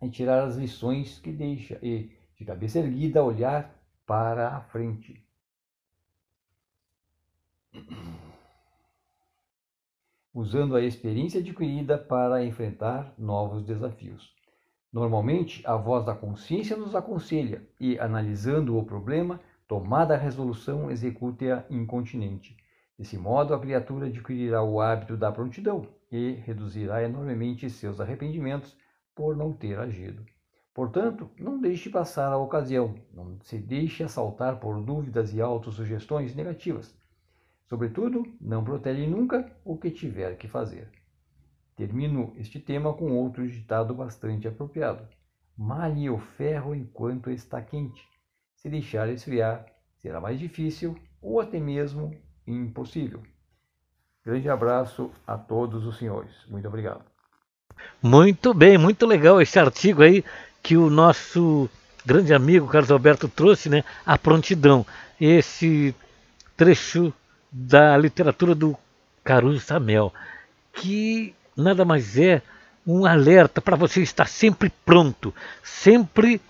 é 0.00 0.08
tirar 0.08 0.44
as 0.44 0.56
lições 0.56 1.18
que 1.18 1.32
deixa 1.32 1.76
e, 1.82 2.12
de 2.36 2.44
cabeça 2.44 2.78
erguida, 2.78 3.24
olhar 3.24 3.74
para 4.06 4.56
a 4.56 4.60
frente. 4.60 5.26
Usando 10.32 10.76
a 10.76 10.82
experiência 10.82 11.40
adquirida 11.40 11.98
para 11.98 12.44
enfrentar 12.44 13.12
novos 13.18 13.64
desafios. 13.64 14.32
Normalmente, 14.92 15.66
a 15.66 15.74
voz 15.74 16.04
da 16.04 16.14
consciência 16.14 16.76
nos 16.76 16.94
aconselha 16.94 17.66
e, 17.80 17.98
analisando 17.98 18.78
o 18.78 18.84
problema, 18.84 19.40
tomada 19.66 20.14
a 20.14 20.18
resolução, 20.18 20.92
execute-a 20.92 21.64
incontinente. 21.68 22.56
Desse 22.98 23.18
modo, 23.18 23.54
a 23.54 23.60
criatura 23.60 24.06
adquirirá 24.06 24.62
o 24.62 24.80
hábito 24.80 25.16
da 25.16 25.32
prontidão 25.32 25.88
e 26.10 26.32
reduzirá 26.44 27.02
enormemente 27.02 27.68
seus 27.68 28.00
arrependimentos 28.00 28.76
por 29.14 29.36
não 29.36 29.52
ter 29.52 29.78
agido. 29.78 30.24
Portanto, 30.72 31.30
não 31.38 31.60
deixe 31.60 31.88
passar 31.88 32.32
a 32.32 32.36
ocasião, 32.36 32.94
não 33.12 33.38
se 33.42 33.58
deixe 33.58 34.02
assaltar 34.02 34.58
por 34.58 34.80
dúvidas 34.82 35.32
e 35.32 35.40
autossugestões 35.40 36.34
negativas. 36.34 36.96
Sobretudo, 37.66 38.24
não 38.40 38.62
protele 38.62 39.06
nunca 39.06 39.50
o 39.64 39.76
que 39.76 39.90
tiver 39.90 40.36
que 40.36 40.48
fazer. 40.48 40.90
Termino 41.76 42.32
este 42.36 42.60
tema 42.60 42.92
com 42.92 43.12
outro 43.12 43.48
ditado 43.48 43.94
bastante 43.94 44.46
apropriado. 44.46 45.08
Malhe 45.56 46.10
o 46.10 46.18
ferro 46.18 46.74
enquanto 46.74 47.30
está 47.30 47.60
quente. 47.62 48.02
Se 48.54 48.68
deixar 48.68 49.08
esfriar, 49.08 49.66
será 50.00 50.20
mais 50.20 50.38
difícil 50.38 50.96
ou 51.20 51.40
até 51.40 51.58
mesmo 51.58 52.16
impossível. 52.46 53.22
Grande 54.24 54.48
abraço 54.48 55.10
a 55.26 55.36
todos 55.36 55.86
os 55.86 55.98
senhores. 55.98 56.32
Muito 56.48 56.66
obrigado. 56.66 57.02
Muito 58.02 58.54
bem, 58.54 58.78
muito 58.78 59.06
legal 59.06 59.40
esse 59.40 59.58
artigo 59.58 60.02
aí 60.02 60.24
que 60.62 60.76
o 60.76 60.88
nosso 60.88 61.68
grande 62.06 62.32
amigo 62.32 62.68
Carlos 62.68 62.90
Alberto 62.90 63.28
trouxe, 63.28 63.68
né? 63.68 63.84
A 64.04 64.16
prontidão. 64.16 64.86
Esse 65.20 65.94
trecho 66.56 67.12
da 67.50 67.96
literatura 67.96 68.54
do 68.54 68.76
Caruso 69.22 69.60
Samel, 69.60 70.12
que 70.72 71.34
nada 71.56 71.84
mais 71.84 72.18
é 72.18 72.42
um 72.86 73.06
alerta 73.06 73.60
para 73.60 73.76
você 73.76 74.02
estar 74.02 74.26
sempre 74.26 74.70
pronto, 74.84 75.34
sempre 75.62 76.40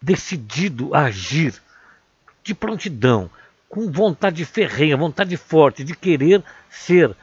decidido 0.00 0.94
a 0.94 1.04
agir, 1.04 1.54
de 2.42 2.54
prontidão 2.54 3.30
com 3.68 3.90
vontade 3.90 4.44
ferrenha, 4.44 4.96
vontade 4.96 5.36
forte 5.36 5.84
de 5.84 5.94
querer 5.94 6.42
ser 6.70 7.14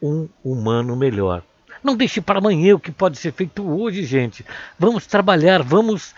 um 0.00 0.28
humano 0.42 0.96
melhor. 0.96 1.42
Não 1.82 1.96
deixe 1.96 2.20
para 2.20 2.38
amanhã 2.38 2.74
o 2.74 2.80
que 2.80 2.92
pode 2.92 3.18
ser 3.18 3.32
feito 3.32 3.68
hoje, 3.68 4.04
gente. 4.04 4.44
Vamos 4.78 5.06
trabalhar, 5.06 5.62
vamos 5.62 6.14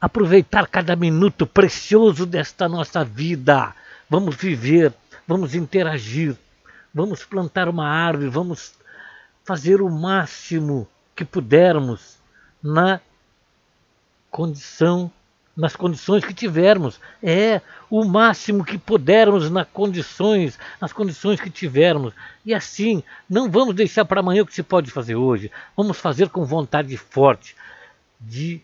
aproveitar 0.00 0.66
cada 0.66 0.94
minuto 0.96 1.46
precioso 1.46 2.26
desta 2.26 2.68
nossa 2.68 3.04
vida. 3.04 3.74
Vamos 4.08 4.36
viver, 4.36 4.92
vamos 5.26 5.54
interagir, 5.54 6.36
vamos 6.92 7.24
plantar 7.24 7.68
uma 7.68 7.88
árvore, 7.88 8.28
vamos 8.28 8.74
fazer 9.44 9.80
o 9.80 9.90
máximo 9.90 10.88
que 11.14 11.24
pudermos 11.24 12.18
na 12.62 13.00
condição 14.30 15.10
nas 15.56 15.76
condições 15.76 16.24
que 16.24 16.34
tivermos. 16.34 17.00
É 17.22 17.60
o 17.90 18.04
máximo 18.04 18.64
que 18.64 18.76
pudermos 18.76 19.50
nas 19.50 19.68
condições, 19.68 20.58
nas 20.80 20.92
condições 20.92 21.40
que 21.40 21.50
tivermos. 21.50 22.12
E 22.44 22.52
assim, 22.52 23.02
não 23.28 23.50
vamos 23.50 23.74
deixar 23.74 24.04
para 24.04 24.20
amanhã 24.20 24.42
o 24.42 24.46
que 24.46 24.54
se 24.54 24.62
pode 24.62 24.90
fazer 24.90 25.14
hoje. 25.14 25.50
Vamos 25.76 25.98
fazer 25.98 26.28
com 26.28 26.44
vontade 26.44 26.96
forte 26.96 27.54
de 28.20 28.60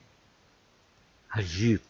agir 1.30 1.80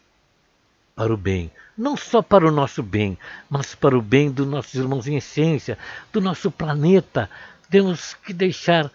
para 0.95 1.13
o 1.13 1.17
bem. 1.17 1.51
Não 1.77 1.97
só 1.97 2.21
para 2.21 2.47
o 2.47 2.51
nosso 2.51 2.83
bem, 2.83 3.17
mas 3.49 3.73
para 3.73 3.97
o 3.97 4.01
bem 4.01 4.29
dos 4.29 4.45
nossos 4.45 4.75
irmãos 4.75 5.07
em 5.07 5.15
essência, 5.15 5.77
do 6.13 6.21
nosso 6.21 6.51
planeta. 6.51 7.29
Temos 7.69 8.13
que 8.13 8.33
deixar 8.33 8.91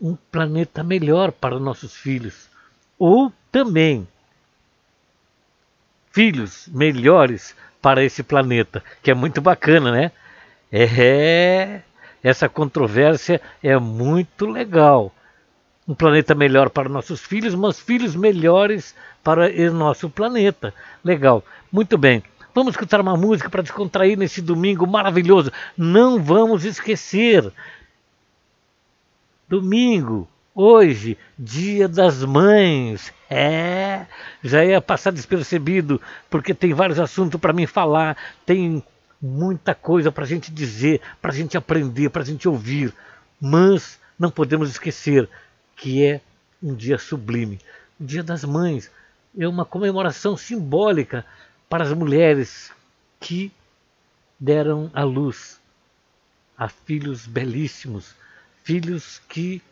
um 0.00 0.16
planeta 0.30 0.82
melhor 0.82 1.30
para 1.30 1.58
nossos 1.58 1.94
filhos. 1.94 2.48
Ou 2.98 3.32
também 3.50 4.08
filhos 6.12 6.68
melhores 6.68 7.54
para 7.80 8.04
esse 8.04 8.22
planeta, 8.22 8.82
que 9.02 9.10
é 9.10 9.14
muito 9.14 9.40
bacana, 9.40 9.90
né? 9.90 10.12
É, 10.70 11.80
essa 12.22 12.48
controvérsia 12.48 13.40
é 13.62 13.76
muito 13.78 14.46
legal. 14.46 15.12
Um 15.86 15.94
planeta 15.94 16.34
melhor 16.34 16.70
para 16.70 16.88
nossos 16.88 17.20
filhos, 17.20 17.54
mas 17.54 17.80
filhos 17.80 18.14
melhores 18.14 18.94
para 19.22 19.50
o 19.50 19.72
nosso 19.72 20.08
planeta. 20.08 20.72
Legal. 21.04 21.44
Muito 21.70 21.98
bem. 21.98 22.22
Vamos 22.54 22.74
escutar 22.74 23.00
uma 23.00 23.16
música 23.16 23.50
para 23.50 23.62
descontrair 23.62 24.16
nesse 24.16 24.40
domingo 24.40 24.86
maravilhoso. 24.86 25.50
Não 25.76 26.22
vamos 26.22 26.64
esquecer. 26.64 27.50
Domingo, 29.48 30.28
hoje, 30.54 31.18
Dia 31.38 31.88
das 31.88 32.24
Mães. 32.24 33.12
É, 33.28 34.06
já 34.42 34.64
ia 34.64 34.80
passar 34.80 35.10
despercebido, 35.10 36.00
porque 36.28 36.52
tem 36.52 36.74
vários 36.74 37.00
assuntos 37.00 37.40
para 37.40 37.52
mim 37.52 37.66
falar, 37.66 38.16
tem 38.44 38.82
muita 39.20 39.74
coisa 39.74 40.12
para 40.12 40.24
a 40.24 40.26
gente 40.26 40.52
dizer, 40.52 41.00
para 41.20 41.30
a 41.30 41.34
gente 41.34 41.56
aprender, 41.56 42.10
para 42.10 42.22
a 42.22 42.26
gente 42.26 42.48
ouvir. 42.48 42.92
Mas 43.40 43.98
não 44.18 44.30
podemos 44.30 44.68
esquecer 44.68 45.28
que 45.76 46.04
é 46.04 46.20
um 46.62 46.74
dia 46.74 46.98
sublime. 46.98 47.58
O 47.98 48.04
Dia 48.04 48.22
das 48.22 48.44
Mães 48.44 48.90
é 49.38 49.48
uma 49.48 49.64
comemoração 49.64 50.36
simbólica 50.36 51.24
para 51.68 51.84
as 51.84 51.92
mulheres 51.92 52.70
que 53.18 53.50
deram 54.38 54.90
à 54.92 55.04
luz 55.04 55.60
a 56.58 56.68
filhos 56.68 57.26
belíssimos, 57.26 58.14
filhos 58.62 59.20
que 59.28 59.62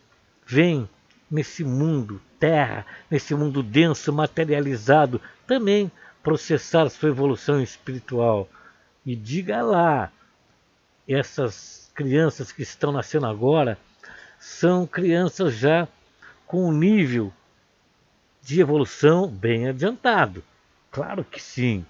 vêm 0.51 0.89
nesse 1.31 1.63
mundo 1.63 2.21
terra, 2.41 2.85
nesse 3.09 3.35
mundo 3.37 3.63
denso, 3.63 4.13
materializado, 4.13 5.21
também 5.47 5.93
processar 6.25 6.89
sua 6.89 7.11
evolução 7.11 7.63
espiritual. 7.63 8.49
E 9.07 9.15
diga 9.15 9.63
lá, 9.63 10.11
essas 11.09 11.89
crianças 11.95 12.51
que 12.51 12.63
estão 12.63 12.91
nascendo 12.91 13.27
agora 13.27 13.79
são 14.41 14.87
crianças 14.87 15.55
já 15.55 15.87
com 16.47 16.69
um 16.69 16.73
nível 16.73 17.33
de 18.43 18.61
evolução 18.61 19.29
bem 19.29 19.69
adiantado. 19.69 20.43
Claro 20.91 21.23
que 21.23 21.41
sim. 21.41 21.87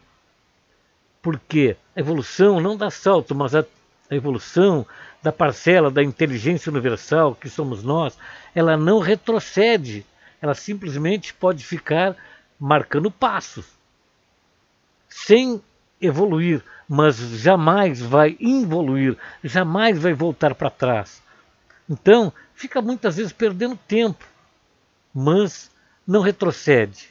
Porque 1.22 1.76
a 1.96 2.00
evolução 2.00 2.60
não 2.60 2.76
dá 2.76 2.90
salto, 2.90 3.34
mas 3.34 3.54
a, 3.54 3.64
a 4.10 4.14
evolução 4.14 4.86
da 5.22 5.30
parcela 5.30 5.90
da 5.90 6.02
inteligência 6.02 6.70
universal 6.70 7.34
que 7.34 7.48
somos 7.48 7.82
nós, 7.82 8.18
ela 8.54 8.76
não 8.76 8.98
retrocede, 8.98 10.04
ela 10.42 10.54
simplesmente 10.54 11.32
pode 11.32 11.64
ficar 11.64 12.16
marcando 12.58 13.10
passos, 13.10 13.66
sem 15.08 15.62
evoluir, 16.00 16.62
mas 16.88 17.16
jamais 17.16 18.00
vai 18.00 18.36
involuir, 18.40 19.16
jamais 19.44 19.98
vai 19.98 20.12
voltar 20.12 20.54
para 20.54 20.70
trás. 20.70 21.22
Então, 21.88 22.32
fica 22.54 22.80
muitas 22.80 23.16
vezes 23.16 23.32
perdendo 23.32 23.76
tempo, 23.76 24.24
mas 25.14 25.70
não 26.06 26.20
retrocede. 26.20 27.10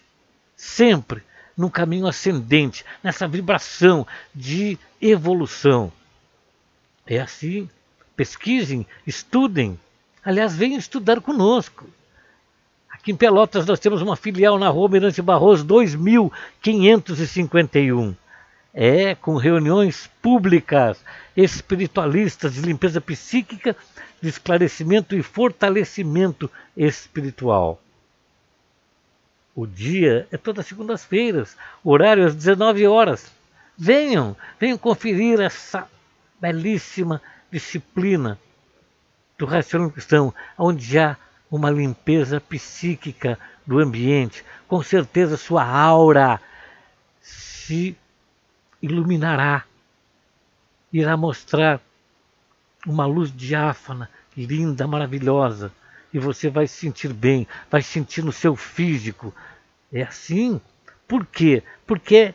Sempre 0.55 1.23
num 1.55 1.69
caminho 1.69 2.07
ascendente, 2.07 2.85
nessa 3.03 3.27
vibração 3.27 4.07
de 4.33 4.77
evolução. 5.01 5.91
É 7.09 7.19
assim. 7.19 7.67
Pesquisem, 8.15 8.87
estudem. 9.07 9.79
Aliás, 10.23 10.55
venham 10.55 10.77
estudar 10.77 11.19
conosco. 11.19 11.87
Aqui 12.91 13.11
em 13.11 13.15
Pelotas 13.15 13.65
nós 13.65 13.79
temos 13.79 14.03
uma 14.03 14.15
filial 14.15 14.59
na 14.59 14.69
Rua 14.69 14.89
Mirante 14.89 15.19
Barroso 15.21 15.63
2551. 15.63 18.15
É, 18.71 19.15
com 19.15 19.37
reuniões 19.37 20.07
públicas, 20.21 21.03
espiritualistas 21.35 22.53
de 22.53 22.61
limpeza 22.61 23.01
psíquica, 23.01 23.75
de 24.21 24.29
esclarecimento 24.29 25.15
e 25.15 25.23
fortalecimento 25.23 26.47
espiritual. 26.77 27.81
O 29.55 29.65
dia 29.65 30.27
é 30.31 30.37
todas 30.37 30.67
segundas-feiras, 30.67 31.57
horário 31.83 32.27
às 32.27 32.35
19 32.35 32.85
horas. 32.85 33.31
Venham, 33.75 34.37
venham 34.59 34.77
conferir 34.77 35.39
essa 35.39 35.87
belíssima 36.39 37.21
disciplina 37.51 38.39
do 39.37 39.45
racionalismo 39.45 39.93
cristão, 39.93 40.33
onde 40.57 40.99
há 40.99 41.17
uma 41.49 41.69
limpeza 41.69 42.39
psíquica 42.39 43.39
do 43.65 43.79
ambiente. 43.79 44.43
Com 44.67 44.83
certeza 44.83 45.37
sua 45.37 45.63
aura 45.63 46.39
se 47.21 47.95
iluminará, 48.81 49.63
irá 50.91 51.15
mostrar 51.15 51.81
uma 52.85 53.05
luz 53.05 53.31
diáfana, 53.35 54.09
linda, 54.35 54.87
maravilhosa, 54.87 55.71
e 56.13 56.19
você 56.19 56.49
vai 56.49 56.67
se 56.67 56.77
sentir 56.77 57.13
bem, 57.13 57.47
vai 57.69 57.81
sentir 57.81 58.23
no 58.23 58.31
seu 58.31 58.55
físico. 58.55 59.33
É 59.91 60.03
assim. 60.03 60.59
Por 61.07 61.25
quê? 61.25 61.63
Porque 61.85 62.33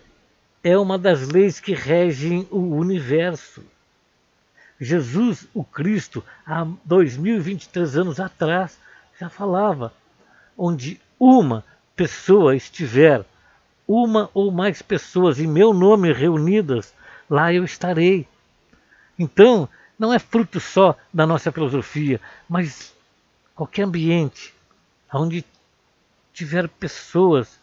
é 0.62 0.77
uma 0.79 0.99
das 0.99 1.29
leis 1.29 1.61
que 1.61 1.75
regem 1.75 2.47
o 2.51 2.77
universo. 2.77 3.64
Jesus, 4.85 5.47
o 5.55 5.64
Cristo, 5.64 6.23
há 6.47 6.66
2023 6.85 7.97
anos 7.97 8.20
atrás, 8.20 8.79
já 9.18 9.29
falava: 9.29 9.92
onde 10.57 11.01
uma 11.18 11.64
pessoa 11.97 12.55
estiver, 12.55 13.25
uma 13.87 14.31
ou 14.35 14.51
mais 14.51 14.83
pessoas 14.83 15.38
em 15.40 15.47
meu 15.47 15.73
nome 15.73 16.12
reunidas, 16.12 16.94
lá 17.29 17.53
eu 17.53 17.64
estarei. 17.64 18.29
Então, 19.18 19.68
não 19.99 20.12
é 20.12 20.18
fruto 20.18 20.61
só 20.61 20.97
da 21.12 21.27
nossa 21.27 21.53
filosofia, 21.53 22.20
mas 22.49 22.94
qualquer 23.55 23.85
ambiente 23.85 24.53
onde 25.12 25.44
tiver 26.33 26.68
pessoas 26.68 27.61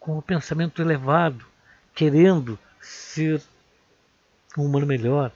com 0.00 0.16
o 0.16 0.22
pensamento 0.22 0.80
elevado, 0.80 1.44
querendo 1.94 2.58
ser 2.80 3.40
um 4.56 4.64
humano 4.64 4.86
melhor, 4.86 5.30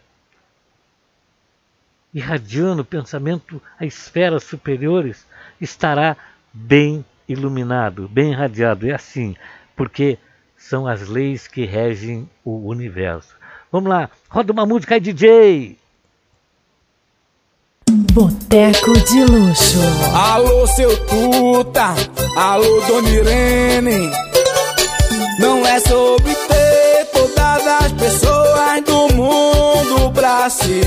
irradiando 2.16 2.82
pensamento 2.82 3.60
a 3.78 3.84
esferas 3.84 4.42
superiores, 4.42 5.26
estará 5.60 6.16
bem 6.50 7.04
iluminado, 7.28 8.08
bem 8.08 8.32
irradiado. 8.32 8.88
É 8.88 8.94
assim, 8.94 9.36
porque 9.76 10.16
são 10.56 10.86
as 10.86 11.06
leis 11.06 11.46
que 11.46 11.66
regem 11.66 12.26
o 12.42 12.70
universo. 12.70 13.36
Vamos 13.70 13.90
lá, 13.90 14.08
roda 14.30 14.50
uma 14.50 14.64
música 14.64 14.94
aí, 14.94 15.00
DJ! 15.00 15.76
Boteco 17.90 18.94
de 18.94 19.24
Luxo. 19.24 19.78
Alô, 20.14 20.66
seu 20.68 20.96
Tuta, 21.06 21.94
alô, 22.34 22.80
Dona 22.88 23.10
Irene. 23.10 24.10
Não 25.38 25.66
é 25.66 25.78
sobre 25.80 26.34
ter 26.34 27.04
todas 27.12 27.66
as 27.66 27.92
pessoas 27.92 28.85
mundo 29.16 30.12
pra 30.12 30.48
si. 30.50 30.80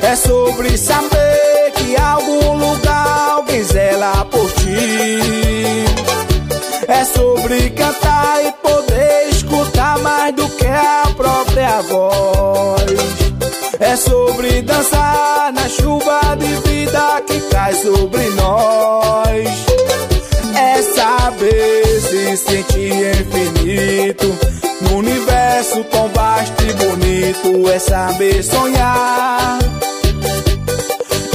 É 0.00 0.14
sobre 0.14 0.78
saber 0.78 1.72
que 1.74 1.96
algum 1.96 2.56
lugar 2.56 3.30
alguém 3.32 3.62
zela 3.64 4.24
por 4.26 4.50
ti. 4.52 5.84
É 6.88 7.04
sobre 7.04 7.70
cantar 7.70 8.44
e 8.44 8.52
poder 8.62 9.28
escutar 9.30 9.98
mais 9.98 10.34
do 10.34 10.48
que 10.50 10.66
a 10.66 11.02
própria 11.16 11.82
voz. 11.82 12.86
É 13.80 13.96
sobre 13.96 14.62
dançar 14.62 15.52
na 15.52 15.68
chuva 15.68 16.20
de 16.38 16.68
vida 16.68 17.20
que 17.26 17.40
cai 17.50 17.74
sobre 17.74 18.30
nós. 18.30 19.66
É 20.54 20.82
saber 20.94 22.00
se 22.00 22.36
sentir 22.36 23.20
infinito 23.20 24.55
no 24.88 24.98
universo 24.98 25.84
tão 25.84 26.08
vasto 26.08 26.62
e 26.62 26.72
bonito. 26.72 27.70
É 27.70 27.78
saber 27.78 28.42
sonhar. 28.42 29.58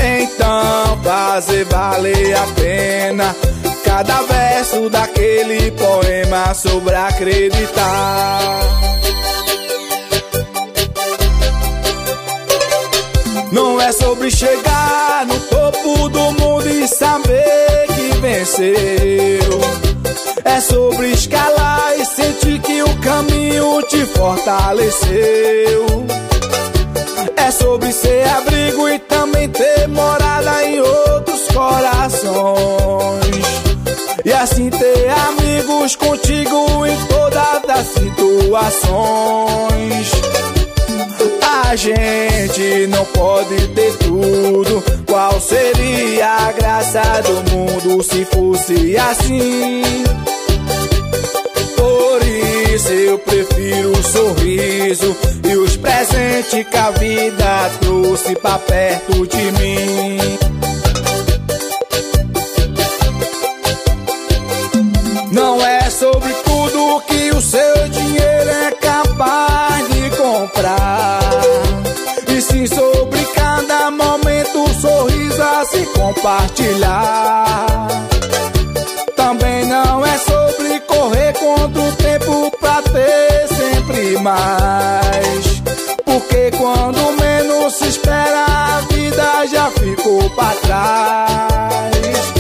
Então 0.04 1.02
fazer 1.04 1.66
valer 1.66 2.36
a 2.36 2.46
pena 2.56 3.36
cada 3.84 4.22
verso 4.24 4.90
daquele 4.90 5.72
poema 5.72 6.54
sobre 6.54 6.96
acreditar. 6.96 8.62
Não 13.52 13.82
é 13.82 13.92
sobre 13.92 14.32
chegar 14.32 15.26
no 15.28 15.38
topo 15.42 16.10
do 16.10 16.32
mundo 16.32 16.70
e 16.70 16.88
saber 16.88 17.88
que 17.88 18.18
venceu. 18.20 19.62
É 20.46 20.60
sobre 20.62 21.12
escalar 21.12 21.94
e 22.00 22.06
caminho 23.02 23.82
te 23.84 24.06
fortaleceu. 24.06 25.86
É 27.36 27.52
sobre 27.52 27.92
ser 27.92 28.28
abrigo 28.30 28.88
e 28.88 29.00
também 29.00 29.50
ter 29.50 29.88
morada 29.88 30.64
em 30.66 30.80
outros 30.80 31.42
corações. 31.54 33.22
E 34.24 34.32
assim 34.32 34.70
ter 34.70 35.10
amigos 35.28 35.96
contigo 35.96 36.86
em 36.86 36.96
todas 37.08 37.70
as 37.70 37.88
situações. 37.88 38.12
A 41.70 41.76
gente 41.76 42.88
não 42.88 43.06
pode 43.06 43.68
ter 43.70 43.98
tudo. 43.98 44.84
Qual 45.08 45.40
seria 45.42 46.48
a 46.48 46.52
graça 46.52 47.02
do 47.22 47.52
mundo 47.52 48.04
se 48.04 48.26
fosse 48.26 48.96
assim? 48.98 49.82
Isso 52.82 52.94
eu 52.94 53.20
prefiro 53.20 53.92
o 53.92 54.04
sorriso 54.04 55.16
e 55.48 55.56
os 55.56 55.78
presentes 55.78 56.68
que 56.68 56.78
a 56.78 56.90
vida 56.90 57.70
trouxe 57.80 58.34
pra 58.34 58.58
perto 58.58 59.28
de 59.28 59.52
mim. 59.52 60.18
Não 65.32 65.64
é 65.64 65.92
sobre 65.92 66.34
tudo 66.44 67.02
que 67.02 67.30
o 67.30 67.40
seu 67.40 67.90
dinheiro 67.90 68.50
é 68.50 68.72
capaz 68.72 69.88
de 69.90 70.10
comprar. 70.18 71.20
E 72.36 72.42
sim 72.42 72.66
sobre 72.66 73.24
cada 73.36 73.92
momento, 73.92 74.68
sorriso 74.82 75.40
a 75.40 75.64
se 75.66 75.86
compartilhar. 75.86 77.71
Mais. 84.32 85.62
Porque 86.06 86.52
quando 86.58 87.22
menos 87.22 87.74
se 87.74 87.88
espera, 87.88 88.46
a 88.48 88.82
vida 88.94 89.46
já 89.48 89.70
ficou 89.72 90.30
pra 90.32 90.54
trás. 90.62 92.34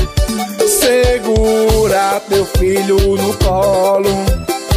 Segura 0.79 2.21
teu 2.29 2.45
filho 2.45 3.17
no 3.17 3.33
colo. 3.37 4.09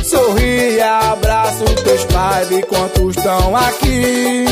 Sorri, 0.03 0.81
abraça 0.81 1.65
os 1.65 1.83
teus 1.83 2.05
pais 2.05 2.51
enquanto 2.51 3.11
estão 3.11 3.57
aqui. 3.57 4.45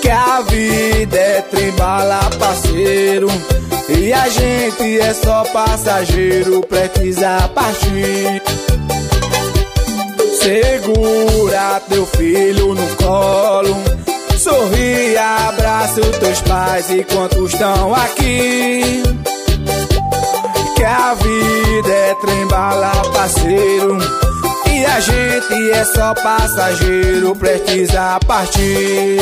Que 0.00 0.10
a 0.10 0.40
vida 0.42 1.16
é 1.16 1.42
trembala, 1.42 2.20
parceiro. 2.38 3.28
E 3.88 4.12
a 4.12 4.28
gente 4.28 5.00
é 5.00 5.14
só 5.14 5.44
passageiro, 5.44 6.60
precisa 6.62 7.48
partir. 7.54 8.42
Segura 10.40 11.80
teu 11.88 12.06
filho 12.06 12.74
no 12.74 12.96
colo. 12.96 13.76
Sorri, 14.38 15.16
abraça 15.16 16.00
os 16.00 16.16
teus 16.16 16.40
pais 16.42 16.90
enquanto 16.90 17.44
estão 17.44 17.92
aqui. 17.92 19.02
Que 20.76 20.84
a 20.84 21.14
vida 21.14 21.92
é 21.92 22.14
trembala, 22.14 22.92
parceiro. 23.12 23.98
E 24.72 24.86
a 24.86 25.00
gente 25.00 25.70
é 25.72 25.84
só 25.84 26.14
passageiro, 26.14 27.34
precisa 27.34 28.20
partir. 28.24 29.18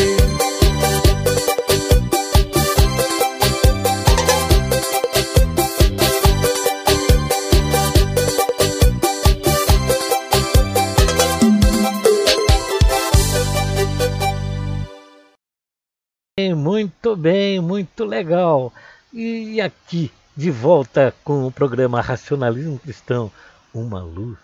Muito 16.66 17.14
bem, 17.14 17.60
muito 17.60 18.04
legal. 18.04 18.72
E 19.12 19.60
aqui, 19.60 20.10
de 20.36 20.50
volta 20.50 21.14
com 21.22 21.46
o 21.46 21.52
programa 21.52 22.00
Racionalismo 22.00 22.76
Cristão, 22.80 23.30
uma 23.72 24.02
luz 24.02 24.36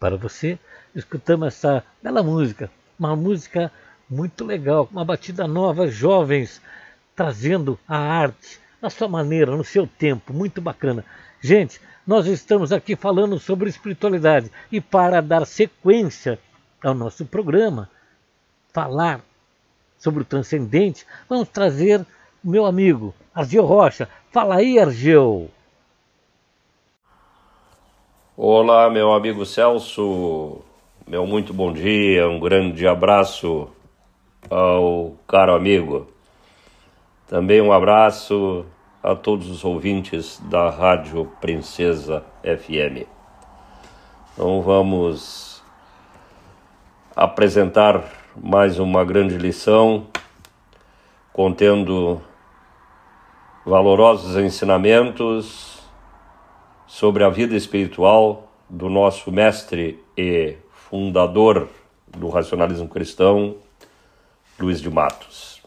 para 0.00 0.16
você. 0.16 0.58
Escutamos 0.92 1.46
essa 1.46 1.84
bela 2.02 2.20
música, 2.20 2.68
uma 2.98 3.14
música 3.14 3.70
muito 4.10 4.44
legal, 4.44 4.88
uma 4.90 5.04
batida 5.04 5.46
nova, 5.46 5.86
jovens, 5.86 6.60
trazendo 7.14 7.78
a 7.86 7.96
arte 7.96 8.58
na 8.82 8.90
sua 8.90 9.06
maneira, 9.06 9.54
no 9.54 9.62
seu 9.62 9.86
tempo, 9.86 10.32
muito 10.32 10.60
bacana. 10.60 11.04
Gente, 11.40 11.80
nós 12.04 12.26
estamos 12.26 12.72
aqui 12.72 12.96
falando 12.96 13.38
sobre 13.38 13.70
espiritualidade 13.70 14.50
e 14.72 14.80
para 14.80 15.22
dar 15.22 15.46
sequência 15.46 16.40
ao 16.82 16.92
nosso 16.92 17.24
programa, 17.24 17.88
falar 18.72 19.20
sobre 19.98 20.22
o 20.22 20.24
transcendente, 20.24 21.06
vamos 21.28 21.48
trazer 21.48 22.00
o 22.44 22.50
meu 22.50 22.66
amigo 22.66 23.14
Argeu 23.34 23.64
Rocha. 23.64 24.08
Fala 24.30 24.56
aí, 24.56 24.78
Argeu. 24.78 25.50
Olá, 28.36 28.88
meu 28.88 29.12
amigo 29.12 29.44
Celso. 29.44 30.62
Meu 31.06 31.26
muito 31.26 31.54
bom 31.54 31.72
dia, 31.72 32.28
um 32.28 32.40
grande 32.40 32.86
abraço 32.86 33.68
ao 34.50 35.14
caro 35.26 35.54
amigo. 35.54 36.06
Também 37.28 37.60
um 37.60 37.72
abraço 37.72 38.64
a 39.02 39.14
todos 39.14 39.50
os 39.50 39.64
ouvintes 39.64 40.40
da 40.50 40.70
Rádio 40.70 41.30
Princesa 41.40 42.24
FM. 42.42 43.06
Então 44.32 44.62
vamos 44.62 45.62
apresentar 47.14 48.25
mais 48.42 48.78
uma 48.78 49.02
grande 49.02 49.38
lição 49.38 50.06
contendo 51.32 52.20
valorosos 53.64 54.36
ensinamentos 54.36 55.80
sobre 56.86 57.24
a 57.24 57.30
vida 57.30 57.56
espiritual 57.56 58.52
do 58.68 58.90
nosso 58.90 59.32
mestre 59.32 60.04
e 60.16 60.56
fundador 60.70 61.68
do 62.06 62.28
racionalismo 62.28 62.88
cristão, 62.88 63.56
Luiz 64.58 64.82
de 64.82 64.90
Matos, 64.90 65.62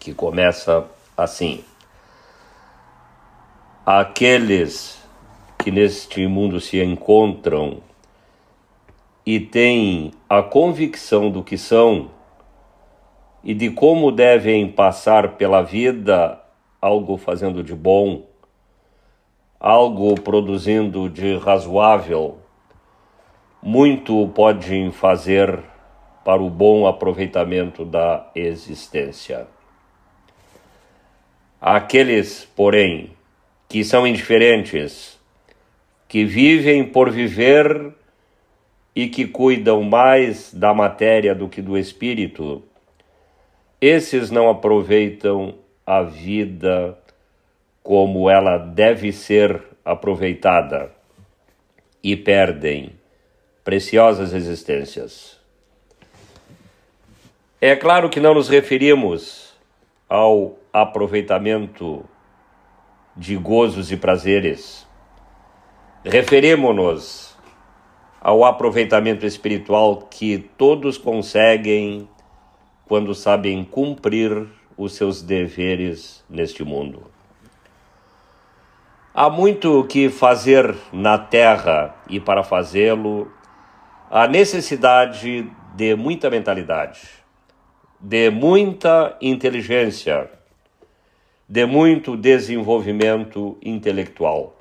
que 0.00 0.14
começa 0.14 0.86
assim: 1.16 1.62
Aqueles 3.84 5.02
que 5.58 5.70
neste 5.70 6.26
mundo 6.26 6.60
se 6.60 6.82
encontram 6.82 7.82
e 9.26 9.40
têm 9.40 10.12
a 10.28 10.40
convicção 10.40 11.28
do 11.28 11.42
que 11.42 11.58
são 11.58 12.12
e 13.42 13.52
de 13.52 13.70
como 13.70 14.12
devem 14.12 14.70
passar 14.70 15.36
pela 15.36 15.62
vida 15.62 16.40
algo 16.80 17.16
fazendo 17.16 17.64
de 17.64 17.74
bom, 17.74 18.24
algo 19.58 20.14
produzindo 20.20 21.08
de 21.10 21.36
razoável, 21.36 22.38
muito 23.60 24.28
podem 24.28 24.92
fazer 24.92 25.60
para 26.24 26.40
o 26.40 26.48
bom 26.48 26.86
aproveitamento 26.86 27.84
da 27.84 28.30
existência. 28.34 29.48
Aqueles, 31.60 32.44
porém, 32.54 33.10
que 33.68 33.82
são 33.82 34.06
indiferentes, 34.06 35.18
que 36.06 36.24
vivem 36.24 36.84
por 36.84 37.10
viver 37.10 37.95
e 38.96 39.08
que 39.08 39.26
cuidam 39.26 39.82
mais 39.82 40.54
da 40.54 40.72
matéria 40.72 41.34
do 41.34 41.50
que 41.50 41.60
do 41.60 41.76
espírito, 41.76 42.62
esses 43.78 44.30
não 44.30 44.48
aproveitam 44.48 45.54
a 45.84 46.02
vida 46.02 46.98
como 47.82 48.30
ela 48.30 48.56
deve 48.56 49.12
ser 49.12 49.62
aproveitada 49.84 50.90
e 52.02 52.16
perdem 52.16 52.92
preciosas 53.62 54.32
existências. 54.32 55.38
É 57.60 57.76
claro 57.76 58.08
que 58.08 58.18
não 58.18 58.32
nos 58.32 58.48
referimos 58.48 59.54
ao 60.08 60.58
aproveitamento 60.72 62.02
de 63.14 63.36
gozos 63.36 63.92
e 63.92 63.96
prazeres. 63.96 64.86
Referimos-nos 66.04 67.25
ao 68.20 68.44
aproveitamento 68.44 69.24
espiritual 69.24 70.08
que 70.10 70.38
todos 70.56 70.98
conseguem 70.98 72.08
quando 72.86 73.14
sabem 73.14 73.64
cumprir 73.64 74.46
os 74.76 74.94
seus 74.94 75.22
deveres 75.22 76.24
neste 76.28 76.64
mundo. 76.64 77.04
Há 79.14 79.30
muito 79.30 79.84
que 79.84 80.10
fazer 80.10 80.74
na 80.92 81.16
terra 81.16 81.94
e 82.08 82.20
para 82.20 82.42
fazê-lo 82.42 83.30
há 84.10 84.26
necessidade 84.26 85.50
de 85.74 85.94
muita 85.94 86.28
mentalidade, 86.30 87.00
de 88.00 88.30
muita 88.30 89.16
inteligência, 89.20 90.30
de 91.48 91.64
muito 91.64 92.16
desenvolvimento 92.16 93.56
intelectual. 93.62 94.55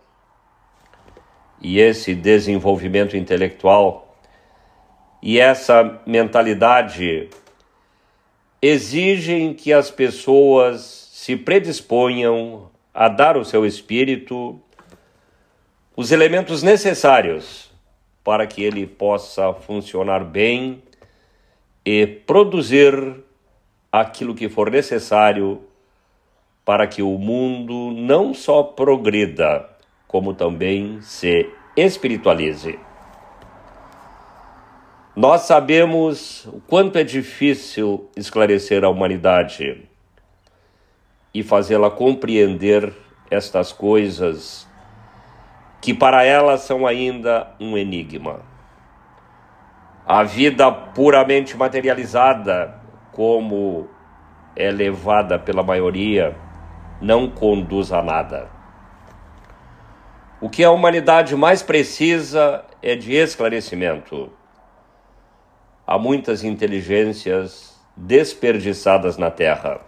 E 1.62 1.80
esse 1.80 2.14
desenvolvimento 2.14 3.16
intelectual 3.18 4.18
e 5.22 5.39
essa 5.39 6.01
mentalidade 6.06 7.30
exigem 8.62 9.53
que 9.53 9.74
as 9.74 9.89
pessoas 9.89 10.82
se 11.12 11.36
predisponham 11.36 12.70
a 12.93 13.08
dar 13.08 13.36
ao 13.36 13.43
seu 13.43 13.66
espírito 13.66 14.60
os 15.95 16.12
elementos 16.12 16.62
necessários 16.62 17.72
para 18.24 18.45
que 18.45 18.64
ele 18.64 18.86
possa 18.86 19.53
funcionar 19.53 20.24
bem 20.24 20.84
e 21.86 22.06
produzir 22.06 23.24
aquilo 23.91 24.36
que 24.36 24.49
for 24.49 24.70
necessário 24.70 25.62
para 26.66 26.88
que 26.88 27.01
o 27.01 27.18
mundo 27.18 27.91
não 27.91 28.34
só 28.34 28.64
progrida, 28.64 29.70
como 30.16 30.34
também 30.34 31.01
se 31.01 31.49
espiritualize. 31.76 32.80
Nós 35.13 35.41
sabemos 35.41 36.45
o 36.45 36.61
quanto 36.61 36.97
é 36.97 37.03
difícil 37.03 38.09
esclarecer 38.16 38.86
a 38.86 38.89
humanidade 38.89 39.84
e 41.34 41.43
fazê-la 41.43 41.91
compreender 41.91 42.93
estas 43.30 43.74
coisas 43.74 44.66
que 45.82 45.93
para 45.93 46.24
ela 46.24 46.57
são 46.57 46.88
ainda 46.88 47.51
um 47.59 47.78
enigma. 47.78 48.39
A 50.07 50.24
vida 50.24 50.72
puramente 50.72 51.57
materializada, 51.57 52.74
como 53.11 53.89
é 54.55 54.72
levada 54.72 55.38
pela 55.38 55.61
maioria, 55.61 56.34
não 57.01 57.30
conduz 57.30 57.91
a 57.91 58.01
nada. 58.01 58.55
O 60.46 60.50
que 60.50 60.64
a 60.64 60.70
humanidade 60.70 61.36
mais 61.36 61.64
precisa 61.64 62.64
é 62.80 62.96
de 62.96 63.16
esclarecimento. 63.16 64.32
Há 65.88 65.98
muitas 65.98 66.43
inteligências 66.43 67.76
desperdiçadas 67.98 69.18
na 69.18 69.32
Terra. 69.32 69.82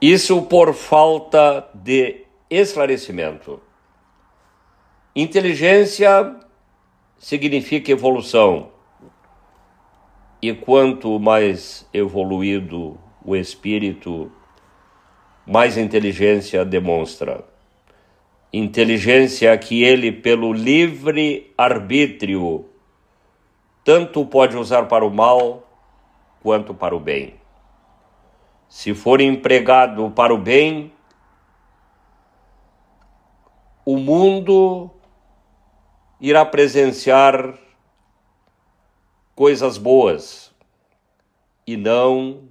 Isso 0.00 0.40
por 0.40 0.72
falta 0.72 1.68
de 1.74 2.24
esclarecimento. 2.48 3.60
Inteligência 5.14 6.34
significa 7.18 7.92
evolução. 7.92 8.70
E 10.40 10.54
quanto 10.54 11.20
mais 11.20 11.86
evoluído 11.92 12.98
o 13.22 13.36
espírito, 13.36 14.32
mais 15.46 15.76
inteligência 15.76 16.64
demonstra. 16.64 17.49
Inteligência 18.52 19.56
que 19.56 19.82
ele, 19.84 20.10
pelo 20.10 20.52
livre 20.52 21.52
arbítrio, 21.56 22.68
tanto 23.84 24.26
pode 24.26 24.56
usar 24.56 24.86
para 24.86 25.04
o 25.04 25.10
mal 25.10 25.68
quanto 26.42 26.74
para 26.74 26.94
o 26.94 27.00
bem. 27.00 27.34
Se 28.68 28.92
for 28.94 29.20
empregado 29.20 30.10
para 30.10 30.34
o 30.34 30.38
bem, 30.38 30.92
o 33.84 33.96
mundo 33.96 34.90
irá 36.20 36.44
presenciar 36.44 37.56
coisas 39.34 39.78
boas 39.78 40.52
e 41.66 41.76
não 41.76 42.48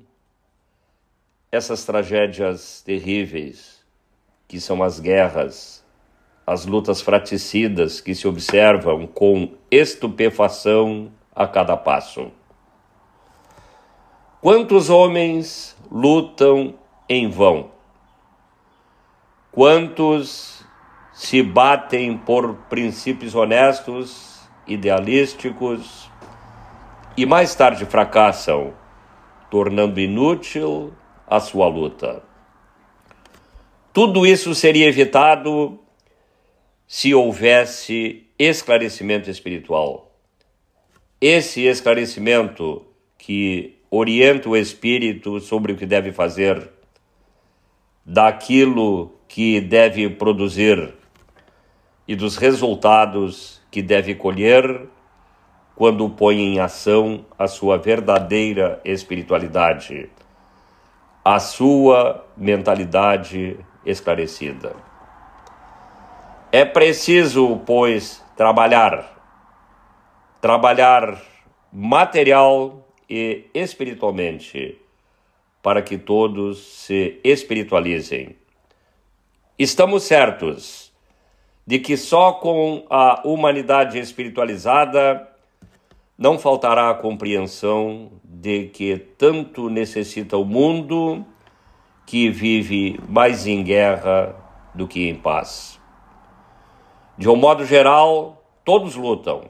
essas 1.51 1.83
tragédias 1.85 2.81
terríveis 2.81 3.85
que 4.47 4.59
são 4.59 4.81
as 4.81 4.99
guerras, 4.99 5.85
as 6.49 6.65
lutas 6.65 6.99
fraticidas 6.99 8.01
que 8.01 8.15
se 8.15 8.27
observam 8.27 9.05
com 9.05 9.51
estupefação 9.69 11.11
a 11.35 11.45
cada 11.45 11.77
passo. 11.77 12.31
Quantos 14.41 14.89
homens 14.89 15.77
lutam 15.91 16.73
em 17.07 17.29
vão? 17.29 17.69
Quantos 19.51 20.65
se 21.13 21.43
batem 21.43 22.17
por 22.17 22.55
princípios 22.67 23.35
honestos, 23.35 24.41
idealísticos 24.65 26.09
e 27.15 27.27
mais 27.27 27.53
tarde 27.53 27.85
fracassam, 27.85 28.73
tornando 29.51 29.99
inútil 29.99 30.95
a 31.27 31.39
sua 31.39 31.67
luta. 31.67 32.23
Tudo 33.93 34.25
isso 34.25 34.55
seria 34.55 34.87
evitado 34.87 35.79
se 36.89 37.13
houvesse 37.13 38.25
esclarecimento 38.39 39.29
espiritual. 39.29 40.11
Esse 41.21 41.67
esclarecimento 41.67 42.83
que 43.15 43.77
orienta 43.91 44.49
o 44.49 44.57
espírito 44.57 45.39
sobre 45.39 45.73
o 45.73 45.77
que 45.77 45.85
deve 45.85 46.11
fazer, 46.11 46.67
daquilo 48.03 49.13
que 49.27 49.61
deve 49.61 50.09
produzir 50.09 50.95
e 52.07 52.15
dos 52.15 52.37
resultados 52.37 53.61
que 53.69 53.83
deve 53.83 54.15
colher 54.15 54.87
quando 55.75 56.09
põe 56.09 56.39
em 56.39 56.59
ação 56.59 57.23
a 57.37 57.47
sua 57.47 57.77
verdadeira 57.77 58.81
espiritualidade 58.83 60.09
a 61.23 61.37
sua 61.39 62.25
mentalidade 62.35 63.59
esclarecida. 63.85 64.88
É 66.51 66.65
preciso, 66.65 67.61
pois, 67.63 68.25
trabalhar, 68.35 69.21
trabalhar 70.41 71.21
material 71.71 72.87
e 73.07 73.45
espiritualmente, 73.53 74.81
para 75.61 75.83
que 75.83 75.95
todos 75.95 76.57
se 76.57 77.19
espiritualizem. 77.23 78.35
Estamos 79.59 80.01
certos 80.05 80.91
de 81.67 81.77
que 81.77 81.95
só 81.95 82.31
com 82.31 82.83
a 82.89 83.21
humanidade 83.23 83.99
espiritualizada 83.99 85.29
não 86.17 86.39
faltará 86.39 86.89
a 86.89 86.95
compreensão 86.95 88.11
de 88.23 88.69
que 88.69 88.97
tanto 88.97 89.69
necessita 89.69 90.35
o 90.35 90.43
mundo 90.43 91.23
que 92.07 92.27
vive 92.31 92.99
mais 93.07 93.45
em 93.45 93.63
guerra 93.63 94.35
do 94.73 94.87
que 94.87 95.07
em 95.07 95.13
paz. 95.13 95.78
De 97.19 97.27
um 97.27 97.35
modo 97.35 97.65
geral, 97.65 98.41
todos 98.63 98.95
lutam, 98.95 99.49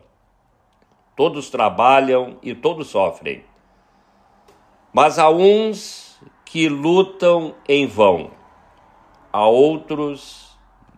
todos 1.15 1.51
trabalham 1.51 2.39
e 2.41 2.55
todos 2.55 2.88
sofrem. 2.88 3.43
Mas 4.91 5.20
há 5.20 5.30
uns 5.30 6.20
que 6.43 6.67
lutam 6.67 7.53
em 7.67 7.86
vão, 7.86 8.32
há 9.32 9.45
outros 9.45 10.57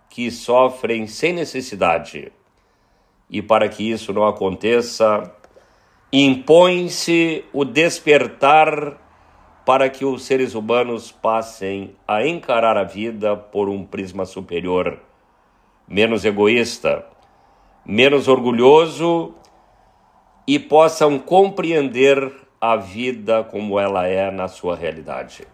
que 0.09 0.31
sofrem 0.31 1.07
sem 1.07 1.33
necessidade. 1.33 2.31
E 3.29 3.41
para 3.41 3.67
que 3.67 3.91
isso 3.91 4.13
não 4.13 4.25
aconteça, 4.25 5.29
impõe-se 6.09 7.43
o 7.51 7.65
despertar 7.65 8.97
para 9.65 9.89
que 9.89 10.05
os 10.05 10.23
seres 10.23 10.55
humanos 10.55 11.11
passem 11.11 11.97
a 12.07 12.25
encarar 12.25 12.77
a 12.77 12.85
vida 12.85 13.35
por 13.35 13.67
um 13.67 13.83
prisma 13.85 14.23
superior, 14.23 15.10
menos 15.91 16.23
egoísta, 16.23 17.05
menos 17.85 18.29
orgulhoso 18.29 19.35
e 20.47 20.57
possam 20.57 21.19
compreender 21.19 22.33
a 22.61 22.77
vida 22.77 23.43
como 23.43 23.77
ela 23.77 24.07
é 24.07 24.31
na 24.31 24.47
sua 24.47 24.73
realidade. 24.73 25.45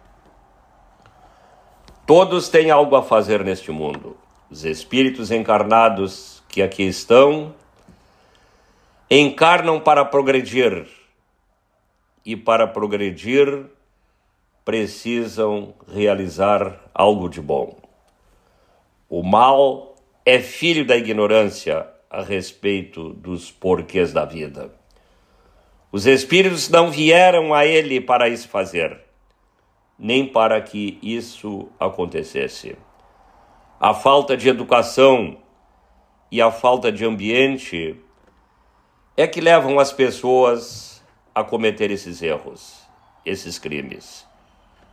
Todos 2.06 2.48
têm 2.48 2.70
algo 2.70 2.94
a 2.94 3.02
fazer 3.02 3.44
neste 3.44 3.72
mundo. 3.72 4.16
Os 4.48 4.64
espíritos 4.64 5.32
encarnados 5.32 6.40
que 6.48 6.62
aqui 6.62 6.84
estão 6.84 7.52
encarnam 9.10 9.80
para 9.80 10.04
progredir 10.04 10.86
e 12.24 12.36
para 12.36 12.64
progredir 12.64 13.66
precisam 14.64 15.74
realizar 15.92 16.78
algo 16.94 17.28
de 17.28 17.40
bom. 17.40 17.76
O 19.08 19.22
mal 19.24 19.87
é 20.30 20.40
filho 20.40 20.84
da 20.84 20.94
ignorância 20.94 21.88
a 22.10 22.20
respeito 22.20 23.14
dos 23.14 23.50
porquês 23.50 24.12
da 24.12 24.26
vida. 24.26 24.70
Os 25.90 26.06
espíritos 26.06 26.68
não 26.68 26.90
vieram 26.90 27.54
a 27.54 27.64
ele 27.64 27.98
para 27.98 28.28
isso 28.28 28.46
fazer, 28.46 29.00
nem 29.98 30.26
para 30.26 30.60
que 30.60 30.98
isso 31.02 31.70
acontecesse. 31.80 32.76
A 33.80 33.94
falta 33.94 34.36
de 34.36 34.50
educação 34.50 35.38
e 36.30 36.42
a 36.42 36.50
falta 36.50 36.92
de 36.92 37.06
ambiente 37.06 37.98
é 39.16 39.26
que 39.26 39.40
levam 39.40 39.78
as 39.78 39.94
pessoas 39.94 41.02
a 41.34 41.42
cometer 41.42 41.90
esses 41.90 42.20
erros, 42.20 42.82
esses 43.24 43.58
crimes, 43.58 44.26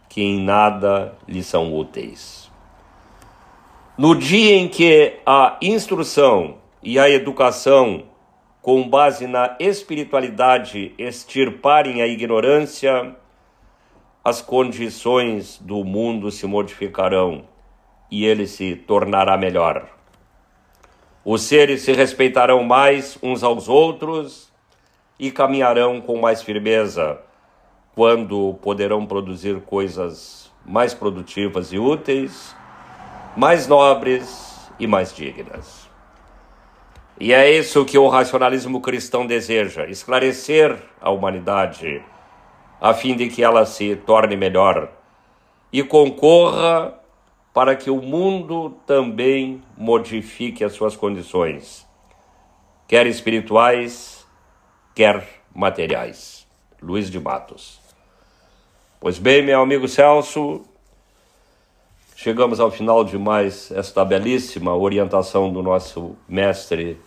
que 0.08 0.22
em 0.22 0.42
nada 0.42 1.14
lhes 1.28 1.46
são 1.46 1.76
úteis. 1.76 2.45
No 3.98 4.14
dia 4.14 4.58
em 4.58 4.68
que 4.68 5.14
a 5.26 5.58
instrução 5.62 6.58
e 6.84 7.00
a 7.00 7.10
educação, 7.10 8.04
com 8.62 8.86
base 8.90 9.26
na 9.26 9.56
espiritualidade, 9.58 10.94
extirparem 10.98 12.02
a 12.02 12.08
ignorância, 12.08 13.16
as 14.22 14.42
condições 14.42 15.58
do 15.60 15.86
mundo 15.86 16.30
se 16.30 16.46
modificarão 16.46 17.46
e 18.12 18.26
ele 18.26 18.48
se 18.48 18.76
tornará 18.76 19.38
melhor. 19.38 19.88
Os 21.24 21.44
seres 21.44 21.84
se 21.84 21.94
respeitarão 21.94 22.66
mais 22.66 23.18
uns 23.24 23.44
aos 23.44 23.70
outros 23.70 24.52
e 25.18 25.32
caminharão 25.32 26.02
com 26.02 26.20
mais 26.20 26.44
firmeza, 26.44 27.22
quando 27.96 28.56
poderão 28.62 29.06
produzir 29.06 29.62
coisas 29.62 30.52
mais 30.66 30.94
produtivas 30.94 31.72
e 31.72 31.80
úteis, 31.80 32.54
mais 33.36 33.68
nobres 33.68 34.70
e 34.80 34.88
mais 34.88 35.14
dignas. 35.14 35.90
E 37.20 37.34
é 37.34 37.50
isso 37.50 37.86
que 37.86 37.98
o 37.98 38.08
racionalismo 38.08 38.82
cristão 38.82 39.26
deseja: 39.26 39.86
esclarecer 39.88 40.78
a 41.02 41.10
humanidade, 41.10 42.04
a 42.80 42.94
fim 42.94 43.16
de 43.16 43.30
que 43.30 43.44
ela 43.44 43.66
se 43.66 43.96
torne 43.96 44.36
melhor 44.36 44.90
e 45.72 45.84
concorra 45.84 46.94
para 47.54 47.76
que 47.76 47.90
o 47.90 48.02
mundo 48.02 48.78
também 48.86 49.64
modifique 49.78 50.64
as 50.64 50.74
suas 50.74 50.96
condições, 50.96 51.88
quer 52.88 53.08
espirituais, 53.08 54.28
quer 54.94 55.26
materiais. 55.54 56.46
Luiz 56.82 57.10
de 57.10 57.20
Matos. 57.20 57.80
Pois 59.00 59.18
bem, 59.18 59.42
meu 59.42 59.62
amigo 59.62 59.88
Celso, 59.88 60.64
chegamos 62.16 62.62
ao 62.62 62.72
final 62.72 63.04
de 63.04 63.18
mais 63.18 63.70
esta 63.72 64.06
belíssima 64.06 64.74
orientação 64.74 65.52
do 65.52 65.62
nosso 65.62 66.16
mestre 66.28 66.98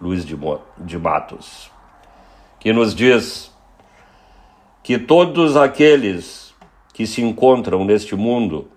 Luiz 0.00 0.24
de, 0.24 0.98
Matos, 0.98 1.70
que 2.58 2.72
nos 2.72 2.94
diz 2.94 3.54
que 4.82 4.98
todos 4.98 5.54
aqueles 5.54 6.54
que 6.94 7.06
se 7.06 7.22
encontram 7.22 7.84
neste 7.84 8.16
mundo 8.16 8.68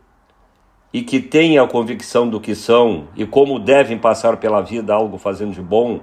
e 0.92 1.02
que 1.02 1.22
têm 1.22 1.58
a 1.58 1.66
convicção 1.66 2.28
do 2.28 2.42
que 2.42 2.54
são 2.54 3.08
e 3.16 3.26
como 3.26 3.58
devem 3.58 3.98
passar 3.98 4.38
pela 4.38 4.62
vida 4.62 4.94
algo 4.94 5.18
fazendo 5.18 5.54
de 5.54 5.62
bom, 5.62 6.02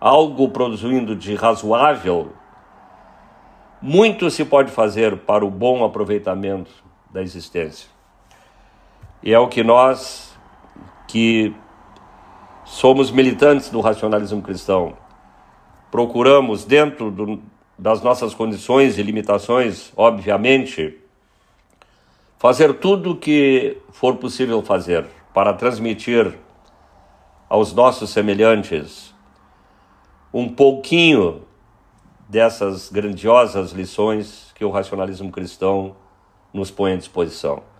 algo 0.00 0.48
produzindo 0.50 1.16
de 1.16 1.34
razoável, 1.34 2.32
muito 3.82 4.30
se 4.30 4.44
pode 4.44 4.70
fazer 4.70 5.16
para 5.18 5.44
o 5.44 5.50
bom 5.50 5.84
aproveitamento 5.84 6.70
da 7.10 7.20
existência. 7.20 7.93
E 9.24 9.32
é 9.32 9.38
o 9.38 9.48
que 9.48 9.64
nós, 9.64 10.36
que 11.08 11.56
somos 12.66 13.10
militantes 13.10 13.70
do 13.70 13.80
racionalismo 13.80 14.42
cristão, 14.42 14.98
procuramos, 15.90 16.66
dentro 16.66 17.10
do, 17.10 17.40
das 17.78 18.02
nossas 18.02 18.34
condições 18.34 18.98
e 18.98 19.02
limitações, 19.02 19.90
obviamente, 19.96 20.98
fazer 22.36 22.74
tudo 22.74 23.12
o 23.12 23.16
que 23.16 23.78
for 23.92 24.16
possível 24.16 24.62
fazer 24.62 25.06
para 25.32 25.54
transmitir 25.54 26.38
aos 27.48 27.72
nossos 27.72 28.10
semelhantes 28.10 29.14
um 30.34 30.50
pouquinho 30.50 31.44
dessas 32.28 32.90
grandiosas 32.90 33.72
lições 33.72 34.52
que 34.54 34.66
o 34.66 34.70
racionalismo 34.70 35.32
cristão 35.32 35.96
nos 36.52 36.70
põe 36.70 36.92
à 36.92 36.96
disposição. 36.96 37.73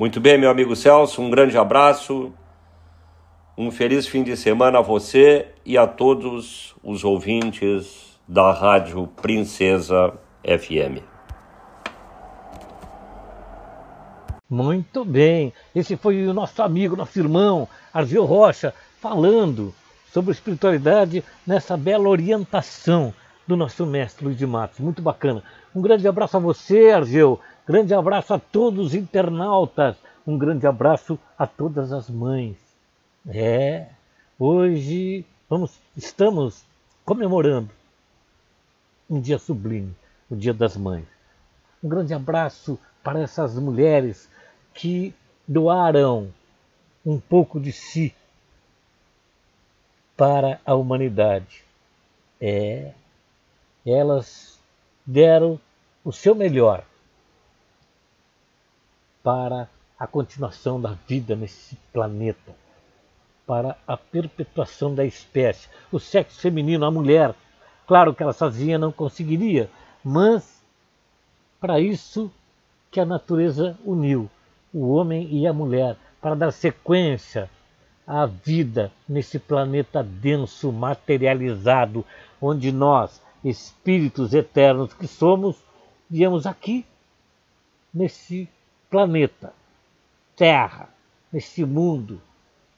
Muito 0.00 0.18
bem, 0.18 0.38
meu 0.38 0.48
amigo 0.48 0.74
Celso, 0.74 1.20
um 1.20 1.28
grande 1.28 1.58
abraço, 1.58 2.32
um 3.54 3.70
feliz 3.70 4.06
fim 4.06 4.22
de 4.22 4.34
semana 4.34 4.78
a 4.78 4.80
você 4.80 5.48
e 5.62 5.76
a 5.76 5.86
todos 5.86 6.74
os 6.82 7.04
ouvintes 7.04 8.18
da 8.26 8.50
Rádio 8.50 9.06
Princesa 9.08 10.14
FM. 10.42 11.04
Muito 14.48 15.04
bem. 15.04 15.52
Esse 15.74 15.98
foi 15.98 16.26
o 16.26 16.32
nosso 16.32 16.62
amigo, 16.62 16.96
nosso 16.96 17.18
irmão, 17.18 17.68
Argel 17.92 18.24
Rocha, 18.24 18.72
falando 19.02 19.74
sobre 20.10 20.32
espiritualidade 20.32 21.22
nessa 21.46 21.76
bela 21.76 22.08
orientação 22.08 23.12
do 23.46 23.54
nosso 23.54 23.84
mestre 23.84 24.24
Luiz 24.24 24.38
de 24.38 24.46
Matos. 24.46 24.78
Muito 24.78 25.02
bacana. 25.02 25.42
Um 25.74 25.82
grande 25.82 26.08
abraço 26.08 26.38
a 26.38 26.40
você, 26.40 26.90
Argel. 26.90 27.38
Grande 27.66 27.94
abraço 27.94 28.34
a 28.34 28.38
todos 28.38 28.86
os 28.86 28.94
internautas. 28.94 29.96
Um 30.26 30.36
grande 30.36 30.66
abraço 30.66 31.18
a 31.38 31.46
todas 31.46 31.92
as 31.92 32.08
mães. 32.08 32.56
É, 33.28 33.86
hoje 34.38 35.24
vamos, 35.48 35.78
estamos 35.96 36.64
comemorando 37.04 37.70
um 39.08 39.20
dia 39.20 39.38
sublime, 39.38 39.94
o 40.30 40.36
Dia 40.36 40.54
das 40.54 40.76
Mães. 40.76 41.04
Um 41.82 41.88
grande 41.88 42.14
abraço 42.14 42.78
para 43.02 43.20
essas 43.20 43.58
mulheres 43.58 44.30
que 44.72 45.14
doaram 45.46 46.32
um 47.04 47.18
pouco 47.18 47.60
de 47.60 47.72
si 47.72 48.14
para 50.16 50.60
a 50.64 50.74
humanidade. 50.74 51.64
É, 52.40 52.92
elas 53.84 54.58
deram 55.04 55.58
o 56.04 56.12
seu 56.12 56.34
melhor 56.34 56.84
para 59.22 59.68
a 59.98 60.06
continuação 60.06 60.80
da 60.80 60.96
vida 61.06 61.36
nesse 61.36 61.76
planeta, 61.92 62.54
para 63.46 63.76
a 63.86 63.96
perpetuação 63.96 64.94
da 64.94 65.04
espécie. 65.04 65.68
O 65.92 65.98
sexo 65.98 66.40
feminino, 66.40 66.86
a 66.86 66.90
mulher, 66.90 67.34
claro 67.86 68.14
que 68.14 68.22
ela 68.22 68.32
sozinha 68.32 68.78
não 68.78 68.90
conseguiria, 68.90 69.68
mas 70.02 70.62
para 71.60 71.78
isso 71.78 72.30
que 72.90 72.98
a 72.98 73.04
natureza 73.04 73.78
uniu 73.84 74.30
o 74.72 74.92
homem 74.92 75.28
e 75.30 75.46
a 75.46 75.52
mulher, 75.52 75.96
para 76.20 76.34
dar 76.34 76.52
sequência 76.52 77.50
à 78.06 78.24
vida 78.26 78.92
nesse 79.08 79.38
planeta 79.38 80.02
denso, 80.02 80.72
materializado, 80.72 82.04
onde 82.40 82.72
nós, 82.72 83.20
espíritos 83.44 84.32
eternos 84.32 84.92
que 84.94 85.06
somos, 85.06 85.56
viemos 86.08 86.46
aqui, 86.46 86.86
nesse 87.92 88.48
planeta, 88.90 89.52
Terra, 90.36 90.88
nesse 91.32 91.64
mundo 91.64 92.20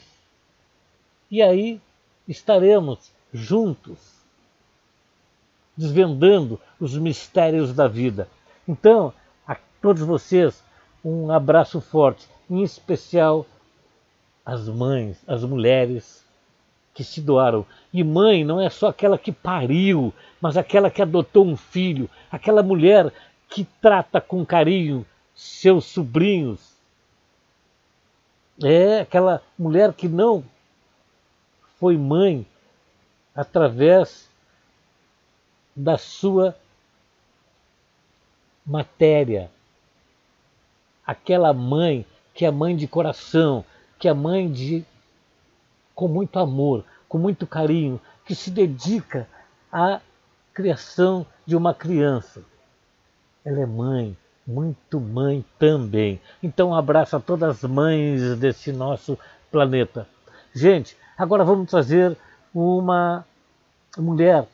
E 1.30 1.42
aí 1.42 1.78
estaremos 2.28 3.10
juntos, 3.32 3.98
desvendando 5.76 6.60
os 6.78 6.96
mistérios 6.96 7.74
da 7.74 7.88
vida. 7.88 8.28
Então, 8.68 9.12
todos 9.84 10.00
vocês, 10.00 10.64
um 11.04 11.30
abraço 11.30 11.78
forte, 11.78 12.26
em 12.48 12.62
especial 12.62 13.44
as 14.42 14.66
mães, 14.66 15.22
as 15.26 15.44
mulheres 15.44 16.24
que 16.94 17.04
se 17.04 17.20
doaram. 17.20 17.66
E 17.92 18.02
mãe 18.02 18.42
não 18.46 18.58
é 18.58 18.70
só 18.70 18.88
aquela 18.88 19.18
que 19.18 19.30
pariu, 19.30 20.10
mas 20.40 20.56
aquela 20.56 20.90
que 20.90 21.02
adotou 21.02 21.44
um 21.44 21.54
filho, 21.54 22.08
aquela 22.32 22.62
mulher 22.62 23.12
que 23.46 23.62
trata 23.82 24.22
com 24.22 24.42
carinho 24.42 25.04
seus 25.34 25.84
sobrinhos. 25.84 26.72
É 28.62 29.00
aquela 29.00 29.42
mulher 29.58 29.92
que 29.92 30.08
não 30.08 30.42
foi 31.78 31.98
mãe 31.98 32.46
através 33.36 34.30
da 35.76 35.98
sua 35.98 36.56
matéria. 38.64 39.52
Aquela 41.06 41.52
mãe 41.52 42.06
que 42.34 42.44
é 42.44 42.50
mãe 42.50 42.74
de 42.76 42.86
coração, 42.88 43.64
que 43.98 44.08
é 44.08 44.12
mãe 44.12 44.50
de 44.50 44.84
com 45.94 46.08
muito 46.08 46.38
amor, 46.38 46.84
com 47.08 47.18
muito 47.18 47.46
carinho, 47.46 48.00
que 48.24 48.34
se 48.34 48.50
dedica 48.50 49.28
à 49.72 50.00
criação 50.52 51.24
de 51.46 51.54
uma 51.54 51.72
criança. 51.72 52.42
Ela 53.44 53.60
é 53.60 53.66
mãe, 53.66 54.16
muito 54.46 55.00
mãe 55.00 55.44
também. 55.58 56.20
Então, 56.42 56.70
um 56.70 56.74
abraço 56.74 57.16
a 57.16 57.20
todas 57.20 57.64
as 57.64 57.70
mães 57.70 58.36
desse 58.38 58.72
nosso 58.72 59.18
planeta. 59.50 60.08
Gente, 60.52 60.96
agora 61.16 61.44
vamos 61.44 61.70
trazer 61.70 62.16
uma 62.52 63.24
mulher 63.96 64.46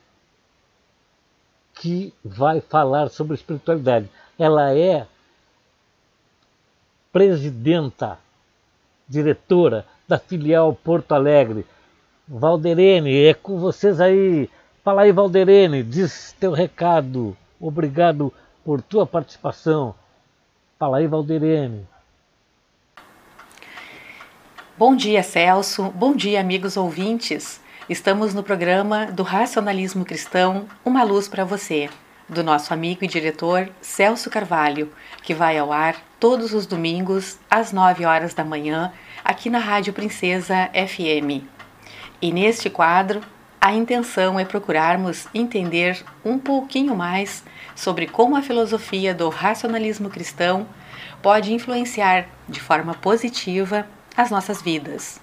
que 1.75 2.13
vai 2.25 2.61
falar 2.61 3.09
sobre 3.09 3.35
espiritualidade. 3.35 4.11
Ela 4.39 4.75
é 4.75 5.07
presidenta 7.13 8.19
diretora 9.09 9.87
da 10.09 10.19
filial 10.19 10.73
Porto 10.73 11.13
Alegre. 11.13 11.67
Valderene, 12.27 13.25
é 13.25 13.35
com 13.35 13.59
vocês 13.59 14.01
aí. 14.01 14.49
Fala 14.85 15.03
aí, 15.03 15.13
Valderene, 15.13 15.83
diz 15.83 16.35
teu 16.39 16.53
recado. 16.53 17.37
Obrigado 17.61 18.33
por 18.65 18.81
tua 18.81 19.07
participação. 19.07 19.95
Fala 20.79 20.99
aí, 20.99 21.07
Valderene. 21.07 21.87
Bom 24.79 24.97
dia, 24.97 25.23
Celso. 25.23 25.91
Bom 25.91 26.15
dia, 26.15 26.41
amigos 26.41 26.77
ouvintes. 26.77 27.61
Estamos 27.89 28.33
no 28.33 28.43
programa 28.43 29.07
do 29.07 29.23
Racionalismo 29.23 30.05
Cristão 30.05 30.67
Uma 30.85 31.03
Luz 31.03 31.29
para 31.29 31.45
Você, 31.45 31.91
do 32.31 32.45
nosso 32.45 32.73
amigo 32.73 33.05
e 33.05 33.09
diretor 33.09 33.69
Celso 33.81 34.31
Carvalho, 34.31 34.93
que 35.23 35.35
vai 35.35 35.59
ao 35.59 35.73
ar 35.73 35.97
todos 36.21 36.55
os 36.55 36.65
domingos 36.65 37.39
às 37.51 37.73
9 37.73 38.05
horas 38.05 38.33
da 38.33 38.45
manhã, 38.45 38.93
aqui 39.25 39.51
na 39.51 39.59
Rádio 39.59 39.93
Princesa 39.93 40.71
FM. 40.73 41.45
E 42.23 42.33
neste 42.33 42.71
quadro, 42.71 43.21
a 43.61 43.73
intenção 43.73 44.39
é 44.39 44.45
procurarmos 44.45 45.27
entender 45.35 46.03
um 46.25 46.39
pouquinho 46.39 46.95
mais 46.95 47.43
sobre 47.75 48.07
como 48.07 48.37
a 48.37 48.43
filosofia 48.43 49.13
do 49.13 49.29
racionalismo 49.29 50.09
cristão 50.09 50.69
pode 51.21 51.53
influenciar 51.53 52.27
de 52.49 52.61
forma 52.61 52.95
positiva 52.95 53.87
as 54.17 54.31
nossas 54.31 54.63
vidas. 54.63 55.21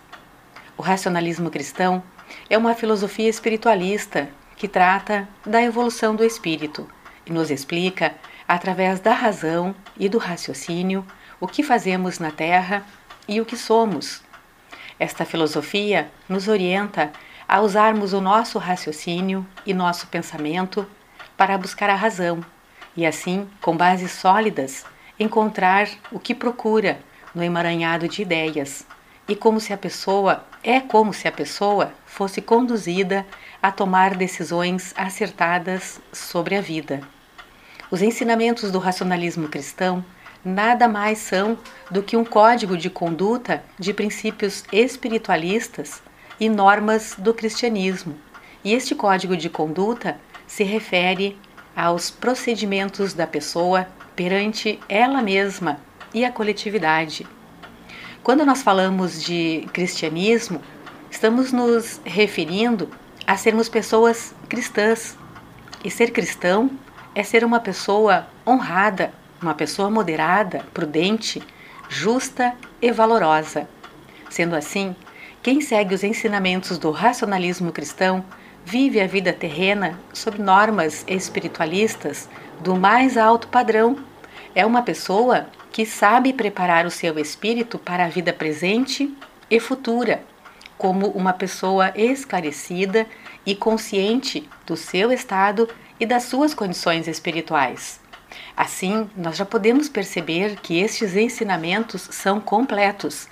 O 0.77 0.81
racionalismo 0.81 1.49
cristão 1.49 2.03
é 2.49 2.57
uma 2.57 2.75
filosofia 2.75 3.29
espiritualista 3.29 4.29
que 4.57 4.67
trata 4.67 5.27
da 5.45 5.61
evolução 5.61 6.15
do 6.15 6.23
espírito 6.23 6.87
nos 7.31 7.51
explica, 7.51 8.15
através 8.47 8.99
da 8.99 9.13
razão 9.13 9.75
e 9.97 10.07
do 10.07 10.17
raciocínio, 10.17 11.05
o 11.39 11.47
que 11.47 11.63
fazemos 11.63 12.19
na 12.19 12.31
Terra 12.31 12.85
e 13.27 13.39
o 13.41 13.45
que 13.45 13.57
somos. 13.57 14.23
Esta 14.99 15.25
filosofia 15.25 16.09
nos 16.27 16.47
orienta 16.47 17.11
a 17.47 17.61
usarmos 17.61 18.13
o 18.13 18.21
nosso 18.21 18.57
raciocínio 18.57 19.45
e 19.65 19.73
nosso 19.73 20.07
pensamento 20.07 20.87
para 21.35 21.57
buscar 21.57 21.89
a 21.89 21.95
razão 21.95 22.43
e, 22.95 23.05
assim, 23.05 23.47
com 23.61 23.77
bases 23.77 24.11
sólidas, 24.11 24.85
encontrar 25.19 25.87
o 26.11 26.19
que 26.19 26.33
procura 26.33 26.99
no 27.33 27.43
emaranhado 27.43 28.07
de 28.07 28.23
ideias, 28.23 28.85
e 29.27 29.35
como 29.35 29.59
se 29.59 29.71
a 29.71 29.77
pessoa 29.77 30.43
é 30.63 30.79
como 30.79 31.13
se 31.13 31.27
a 31.27 31.31
pessoa 31.31 31.93
fosse 32.05 32.41
conduzida 32.41 33.25
a 33.61 33.71
tomar 33.71 34.15
decisões 34.15 34.93
acertadas 34.97 36.01
sobre 36.11 36.55
a 36.55 36.61
vida. 36.61 37.01
Os 37.89 38.01
ensinamentos 38.01 38.69
do 38.69 38.79
racionalismo 38.79 39.47
cristão 39.47 40.03
nada 40.43 40.89
mais 40.89 41.19
são 41.19 41.57
do 41.89 42.03
que 42.03 42.17
um 42.17 42.25
código 42.25 42.77
de 42.77 42.89
conduta 42.89 43.63
de 43.79 43.93
princípios 43.93 44.65
espiritualistas 44.73 46.01
e 46.37 46.49
normas 46.49 47.15
do 47.17 47.33
cristianismo. 47.33 48.17
E 48.61 48.73
este 48.73 48.93
código 48.93 49.37
de 49.37 49.49
conduta 49.49 50.19
se 50.45 50.63
refere 50.63 51.37
aos 51.73 52.09
procedimentos 52.09 53.13
da 53.13 53.25
pessoa 53.25 53.87
perante 54.15 54.79
ela 54.89 55.21
mesma 55.21 55.79
e 56.13 56.25
a 56.25 56.31
coletividade. 56.31 57.25
Quando 58.21 58.45
nós 58.45 58.61
falamos 58.61 59.23
de 59.23 59.65
cristianismo, 59.71 60.61
estamos 61.09 61.53
nos 61.53 62.01
referindo 62.03 62.89
a 63.25 63.37
sermos 63.37 63.69
pessoas 63.69 64.35
cristãs. 64.49 65.17
E 65.85 65.91
ser 65.91 66.11
cristão 66.11 66.71
é 67.17 67.23
ser 67.23 67.43
uma 67.43 67.59
pessoa 67.59 68.27
honrada, 68.45 69.11
uma 69.41 69.55
pessoa 69.55 69.89
moderada, 69.89 70.63
prudente, 70.71 71.41
justa 71.89 72.53
e 72.79 72.91
valorosa. 72.91 73.67
Sendo 74.29 74.55
assim, 74.55 74.95
quem 75.41 75.59
segue 75.59 75.95
os 75.95 76.03
ensinamentos 76.03 76.77
do 76.77 76.91
racionalismo 76.91 77.71
cristão 77.71 78.23
vive 78.63 79.01
a 79.01 79.07
vida 79.07 79.33
terrena 79.33 79.99
sob 80.13 80.39
normas 80.39 81.03
espiritualistas 81.07 82.29
do 82.59 82.75
mais 82.75 83.17
alto 83.17 83.47
padrão 83.47 83.97
é 84.53 84.63
uma 84.63 84.83
pessoa 84.83 85.47
que 85.71 85.87
sabe 85.87 86.31
preparar 86.33 86.85
o 86.85 86.91
seu 86.91 87.17
espírito 87.17 87.79
para 87.79 88.05
a 88.05 88.09
vida 88.09 88.31
presente 88.31 89.11
e 89.49 89.59
futura, 89.59 90.21
como 90.77 91.07
uma 91.07 91.33
pessoa 91.33 91.91
esclarecida 91.95 93.07
e 93.43 93.55
consciente 93.55 94.47
do 94.67 94.77
seu 94.77 95.11
estado 95.11 95.67
e 95.99 96.05
das 96.05 96.23
suas 96.23 96.53
condições 96.53 97.07
espirituais. 97.07 97.99
Assim, 98.55 99.09
nós 99.15 99.37
já 99.37 99.45
podemos 99.45 99.87
perceber 99.87 100.57
que 100.57 100.79
estes 100.79 101.15
ensinamentos 101.15 102.07
são 102.11 102.39
completos, 102.39 103.27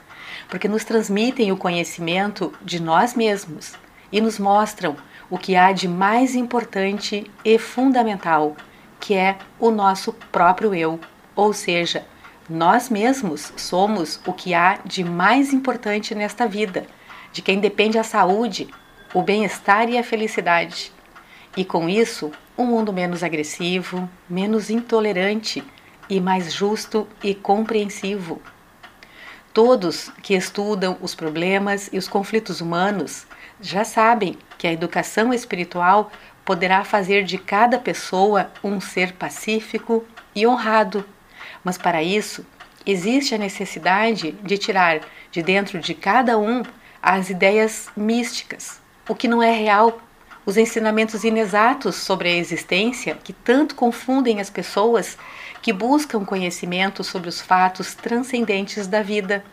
porque 0.49 0.67
nos 0.67 0.83
transmitem 0.83 1.51
o 1.51 1.57
conhecimento 1.57 2.53
de 2.61 2.81
nós 2.81 3.13
mesmos 3.13 3.73
e 4.11 4.21
nos 4.21 4.39
mostram 4.39 4.95
o 5.29 5.37
que 5.37 5.55
há 5.55 5.71
de 5.71 5.87
mais 5.87 6.35
importante 6.35 7.29
e 7.43 7.57
fundamental, 7.57 8.55
que 8.99 9.13
é 9.13 9.37
o 9.59 9.71
nosso 9.71 10.13
próprio 10.31 10.73
eu 10.73 10.99
ou 11.35 11.51
seja, 11.51 12.05
nós 12.49 12.89
mesmos 12.89 13.51
somos 13.57 14.19
o 14.25 14.31
que 14.31 14.53
há 14.53 14.79
de 14.85 15.03
mais 15.03 15.51
importante 15.51 16.15
nesta 16.15 16.47
vida, 16.47 16.87
de 17.31 17.41
quem 17.41 17.59
depende 17.59 17.97
a 17.97 18.03
saúde, 18.03 18.69
o 19.13 19.21
bem-estar 19.21 19.89
e 19.89 19.97
a 19.97 20.03
felicidade. 20.03 20.93
E 21.57 21.65
com 21.65 21.89
isso, 21.89 22.31
um 22.57 22.65
mundo 22.65 22.93
menos 22.93 23.23
agressivo, 23.23 24.09
menos 24.29 24.69
intolerante 24.69 25.63
e 26.09 26.19
mais 26.19 26.53
justo 26.53 27.07
e 27.23 27.33
compreensivo. 27.33 28.41
Todos 29.53 30.11
que 30.21 30.33
estudam 30.33 30.97
os 31.01 31.15
problemas 31.15 31.89
e 31.91 31.97
os 31.97 32.07
conflitos 32.07 32.61
humanos 32.61 33.25
já 33.61 33.83
sabem 33.83 34.37
que 34.57 34.67
a 34.67 34.73
educação 34.73 35.33
espiritual 35.33 36.11
poderá 36.43 36.83
fazer 36.83 37.23
de 37.23 37.37
cada 37.37 37.79
pessoa 37.79 38.51
um 38.63 38.79
ser 38.79 39.13
pacífico 39.13 40.05
e 40.35 40.45
honrado 40.45 41.05
mas 41.65 41.79
para 41.79 42.03
isso, 42.03 42.45
existe 42.85 43.33
a 43.33 43.39
necessidade 43.39 44.33
de 44.33 44.55
tirar 44.55 45.01
de 45.31 45.41
dentro 45.41 45.79
de 45.79 45.95
cada 45.95 46.37
um 46.37 46.61
as 47.01 47.31
ideias 47.31 47.89
místicas, 47.97 48.79
o 49.09 49.15
que 49.15 49.27
não 49.27 49.41
é 49.41 49.51
real, 49.51 49.99
os 50.45 50.57
ensinamentos 50.57 51.23
inexatos 51.23 51.95
sobre 51.95 52.29
a 52.29 52.35
existência 52.35 53.17
que 53.23 53.33
tanto 53.33 53.75
confundem 53.75 54.39
as 54.39 54.49
pessoas 54.49 55.17
que 55.61 55.73
buscam 55.73 56.23
conhecimento 56.23 57.03
sobre 57.03 57.29
os 57.29 57.41
fatos 57.41 57.95
transcendentes 57.95 58.85
da 58.85 59.01
vida. 59.01 59.43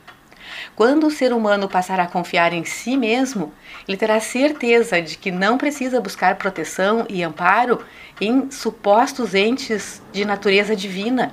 Quando 0.77 1.07
o 1.07 1.11
ser 1.11 1.33
humano 1.33 1.69
passar 1.69 1.99
a 1.99 2.07
confiar 2.07 2.53
em 2.53 2.65
si 2.65 2.97
mesmo, 2.97 3.53
ele 3.89 3.97
terá 3.97 4.21
certeza 4.21 5.01
de 5.01 5.17
que 5.17 5.31
não 5.31 5.57
precisa 5.57 6.01
buscar 6.01 6.37
proteção 6.37 7.07
e 7.09 7.23
amparo 7.23 7.83
em 8.21 8.51
supostos 8.51 9.35
entes 9.35 10.03
de 10.13 10.25
natureza 10.25 10.77
divina 10.77 11.33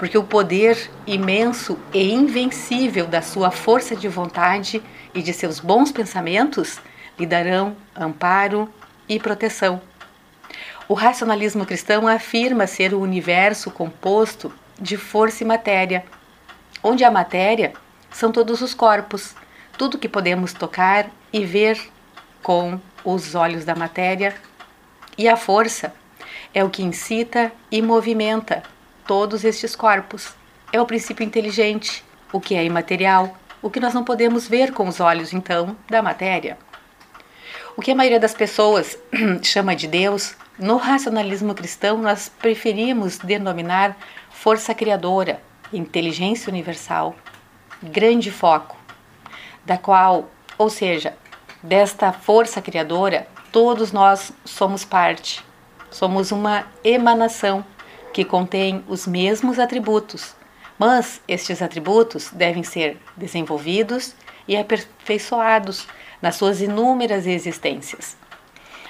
porque 0.00 0.16
o 0.16 0.24
poder 0.24 0.90
imenso 1.06 1.78
e 1.92 2.10
invencível 2.10 3.06
da 3.06 3.20
sua 3.20 3.50
força 3.50 3.94
de 3.94 4.08
vontade 4.08 4.82
e 5.14 5.20
de 5.20 5.30
seus 5.30 5.60
bons 5.60 5.92
pensamentos 5.92 6.80
lhe 7.18 7.26
darão 7.26 7.76
amparo 7.94 8.66
e 9.10 9.18
proteção. 9.18 9.82
O 10.88 10.94
racionalismo 10.94 11.66
cristão 11.66 12.06
afirma 12.06 12.66
ser 12.66 12.94
o 12.94 13.00
universo 13.00 13.70
composto 13.70 14.52
de 14.80 14.96
força 14.96 15.42
e 15.42 15.46
matéria, 15.46 16.04
onde 16.82 17.04
a 17.04 17.10
matéria 17.10 17.72
são 18.10 18.30
todos 18.30 18.62
os 18.62 18.72
corpos, 18.72 19.34
tudo 19.76 19.98
que 19.98 20.08
podemos 20.08 20.52
tocar 20.52 21.10
e 21.32 21.44
ver 21.44 21.78
com 22.40 22.80
os 23.04 23.34
olhos 23.34 23.64
da 23.64 23.74
matéria, 23.74 24.34
e 25.18 25.28
a 25.28 25.36
força 25.36 25.92
é 26.54 26.62
o 26.62 26.70
que 26.70 26.82
incita 26.82 27.52
e 27.70 27.82
movimenta 27.82 28.62
todos 29.06 29.44
estes 29.44 29.74
corpos. 29.74 30.34
É 30.72 30.80
o 30.80 30.86
princípio 30.86 31.24
inteligente, 31.24 32.04
o 32.32 32.40
que 32.40 32.54
é 32.54 32.64
imaterial, 32.64 33.36
o 33.60 33.68
que 33.68 33.80
nós 33.80 33.92
não 33.92 34.04
podemos 34.04 34.46
ver 34.46 34.72
com 34.72 34.86
os 34.86 35.00
olhos, 35.00 35.32
então, 35.32 35.76
da 35.88 36.00
matéria. 36.00 36.56
O 37.76 37.82
que 37.82 37.92
a 37.92 37.94
maioria 37.94 38.18
das 38.18 38.34
pessoas 38.34 38.98
chama 39.42 39.76
de 39.76 39.86
Deus, 39.86 40.34
no 40.58 40.76
racionalismo 40.76 41.54
cristão 41.54 41.98
nós 41.98 42.28
preferimos 42.28 43.18
denominar 43.18 43.96
força 44.30 44.74
criadora, 44.74 45.40
inteligência 45.72 46.50
universal, 46.50 47.14
grande 47.82 48.30
foco, 48.30 48.76
da 49.64 49.78
qual, 49.78 50.28
ou 50.58 50.68
seja, 50.68 51.16
desta 51.62 52.12
força 52.12 52.60
criadora, 52.60 53.28
todos 53.52 53.92
nós 53.92 54.32
somos 54.44 54.84
parte, 54.84 55.44
somos 55.90 56.32
uma 56.32 56.66
emanação 56.82 57.64
que 58.12 58.24
contém 58.24 58.84
os 58.88 59.06
mesmos 59.06 59.58
atributos, 59.60 60.34
mas 60.76 61.20
estes 61.28 61.62
atributos 61.62 62.30
devem 62.32 62.64
ser 62.64 63.00
desenvolvidos 63.16 64.14
e 64.48 64.56
aperfeiçoados 64.56 65.86
nas 66.20 66.36
suas 66.36 66.60
inúmeras 66.60 67.26
existências. 67.26 68.16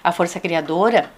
A 0.02 0.12
força 0.12 0.40
criadora, 0.40 1.10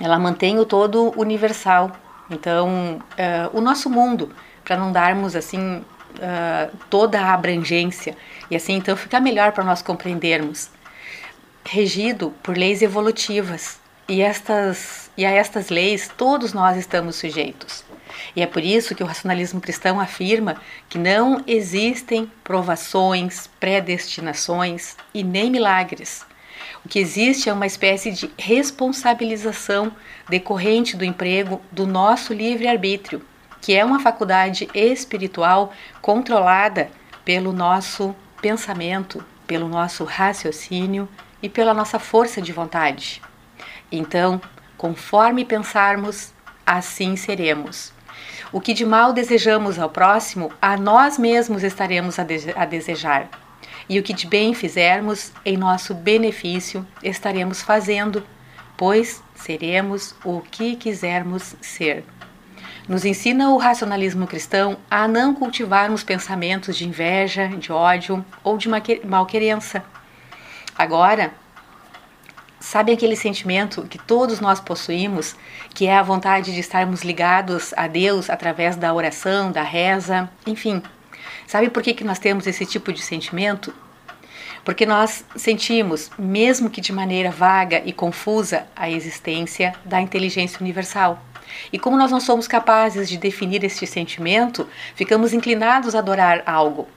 ela 0.00 0.18
mantém 0.18 0.58
o 0.58 0.64
todo 0.64 1.12
universal. 1.16 1.90
Então, 2.30 2.98
uh, 2.98 3.56
o 3.56 3.60
nosso 3.60 3.88
mundo, 3.90 4.34
para 4.64 4.76
não 4.76 4.92
darmos 4.92 5.36
assim 5.36 5.78
uh, 5.78 6.76
toda 6.90 7.20
a 7.20 7.34
abrangência 7.34 8.16
e 8.50 8.56
assim 8.56 8.74
então 8.74 8.96
fica 8.96 9.20
melhor 9.20 9.52
para 9.52 9.64
nós 9.64 9.82
compreendermos. 9.82 10.70
Regido 11.64 12.32
por 12.42 12.56
leis 12.56 12.82
evolutivas 12.82 13.78
e 14.08 14.20
estas 14.20 15.10
e 15.16 15.24
a 15.24 15.30
estas 15.30 15.70
leis 15.70 16.10
todos 16.16 16.52
nós 16.52 16.76
estamos 16.76 17.16
sujeitos. 17.16 17.84
E 18.34 18.42
é 18.42 18.46
por 18.46 18.62
isso 18.62 18.94
que 18.94 19.02
o 19.02 19.06
racionalismo 19.06 19.60
cristão 19.60 20.00
afirma 20.00 20.60
que 20.88 20.98
não 20.98 21.42
existem 21.46 22.30
provações, 22.42 23.48
predestinações 23.58 24.96
e 25.12 25.22
nem 25.22 25.50
milagres. 25.50 26.24
O 26.84 26.88
que 26.88 26.98
existe 26.98 27.48
é 27.48 27.52
uma 27.52 27.66
espécie 27.66 28.10
de 28.10 28.30
responsabilização 28.38 29.92
decorrente 30.28 30.96
do 30.96 31.04
emprego 31.04 31.60
do 31.72 31.86
nosso 31.86 32.34
livre-arbítrio, 32.34 33.22
que 33.60 33.74
é 33.74 33.82
uma 33.82 34.00
faculdade 34.00 34.68
espiritual 34.74 35.72
controlada 36.02 36.90
pelo 37.24 37.52
nosso 37.52 38.14
pensamento, 38.42 39.24
pelo 39.46 39.68
nosso 39.68 40.04
raciocínio 40.04 41.08
e 41.42 41.48
pela 41.48 41.72
nossa 41.72 41.98
força 41.98 42.42
de 42.42 42.52
vontade. 42.52 43.22
Então, 43.90 44.38
conforme 44.76 45.46
pensarmos, 45.46 46.34
assim 46.66 47.16
seremos. 47.16 47.93
O 48.54 48.60
que 48.60 48.72
de 48.72 48.86
mal 48.86 49.12
desejamos 49.12 49.80
ao 49.80 49.90
próximo, 49.90 50.52
a 50.62 50.76
nós 50.76 51.18
mesmos 51.18 51.64
estaremos 51.64 52.20
a, 52.20 52.22
de 52.22 52.54
a 52.54 52.64
desejar. 52.64 53.28
E 53.88 53.98
o 53.98 54.02
que 54.04 54.12
de 54.12 54.28
bem 54.28 54.54
fizermos, 54.54 55.32
em 55.44 55.56
nosso 55.56 55.92
benefício, 55.92 56.86
estaremos 57.02 57.62
fazendo, 57.62 58.24
pois 58.76 59.20
seremos 59.34 60.14
o 60.24 60.40
que 60.40 60.76
quisermos 60.76 61.56
ser. 61.60 62.04
Nos 62.88 63.04
ensina 63.04 63.50
o 63.50 63.56
racionalismo 63.56 64.24
cristão 64.24 64.76
a 64.88 65.08
não 65.08 65.34
cultivarmos 65.34 66.04
pensamentos 66.04 66.76
de 66.76 66.86
inveja, 66.86 67.48
de 67.48 67.72
ódio 67.72 68.24
ou 68.44 68.56
de 68.56 68.68
malquerença. 69.04 69.82
Agora, 70.78 71.32
Sabe 72.64 72.92
aquele 72.92 73.14
sentimento 73.14 73.82
que 73.82 73.98
todos 73.98 74.40
nós 74.40 74.58
possuímos, 74.58 75.36
que 75.74 75.86
é 75.86 75.94
a 75.94 76.02
vontade 76.02 76.50
de 76.50 76.60
estarmos 76.60 77.02
ligados 77.02 77.74
a 77.76 77.86
Deus 77.86 78.30
através 78.30 78.74
da 78.74 78.92
oração, 78.92 79.52
da 79.52 79.62
reza, 79.62 80.30
enfim. 80.46 80.82
Sabe 81.46 81.68
por 81.68 81.82
que, 81.82 81.92
que 81.92 82.02
nós 82.02 82.18
temos 82.18 82.46
esse 82.46 82.64
tipo 82.64 82.90
de 82.90 83.02
sentimento? 83.02 83.72
Porque 84.64 84.86
nós 84.86 85.26
sentimos, 85.36 86.10
mesmo 86.18 86.70
que 86.70 86.80
de 86.80 86.90
maneira 86.90 87.30
vaga 87.30 87.82
e 87.84 87.92
confusa, 87.92 88.66
a 88.74 88.88
existência 88.88 89.74
da 89.84 90.00
inteligência 90.00 90.58
universal. 90.58 91.22
E 91.70 91.78
como 91.78 91.98
nós 91.98 92.10
não 92.10 92.18
somos 92.18 92.48
capazes 92.48 93.10
de 93.10 93.18
definir 93.18 93.62
este 93.62 93.86
sentimento, 93.86 94.66
ficamos 94.96 95.34
inclinados 95.34 95.94
a 95.94 95.98
adorar 95.98 96.42
algo. 96.46 96.88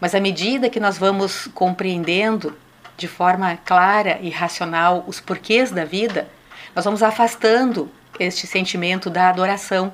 Mas 0.00 0.16
à 0.16 0.20
medida 0.20 0.68
que 0.68 0.80
nós 0.80 0.98
vamos 0.98 1.46
compreendendo 1.54 2.56
de 2.96 3.08
forma 3.08 3.56
clara 3.64 4.18
e 4.20 4.30
racional 4.30 5.04
os 5.06 5.20
porquês 5.20 5.70
da 5.70 5.84
vida, 5.84 6.28
nós 6.74 6.84
vamos 6.84 7.02
afastando 7.02 7.90
este 8.18 8.46
sentimento 8.46 9.10
da 9.10 9.28
adoração, 9.28 9.92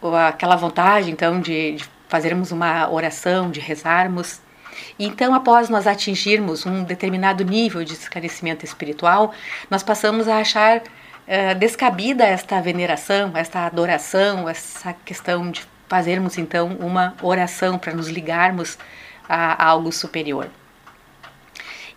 ou 0.00 0.14
aquela 0.14 0.56
vontade 0.56 1.10
então 1.10 1.40
de, 1.40 1.76
de 1.76 1.84
fazermos 2.08 2.52
uma 2.52 2.90
oração, 2.90 3.50
de 3.50 3.60
rezarmos. 3.60 4.40
E 4.98 5.06
então, 5.06 5.34
após 5.34 5.68
nós 5.68 5.86
atingirmos 5.86 6.66
um 6.66 6.84
determinado 6.84 7.44
nível 7.44 7.82
de 7.84 7.94
esclarecimento 7.94 8.64
espiritual, 8.64 9.32
nós 9.70 9.82
passamos 9.82 10.28
a 10.28 10.38
achar 10.38 10.78
uh, 10.78 11.54
descabida 11.58 12.24
esta 12.24 12.60
veneração, 12.60 13.32
esta 13.34 13.66
adoração, 13.66 14.48
essa 14.48 14.92
questão 15.04 15.50
de 15.50 15.66
fazermos 15.88 16.36
então 16.36 16.76
uma 16.80 17.14
oração 17.22 17.78
para 17.78 17.94
nos 17.94 18.08
ligarmos 18.08 18.76
a 19.28 19.66
algo 19.66 19.90
superior. 19.92 20.48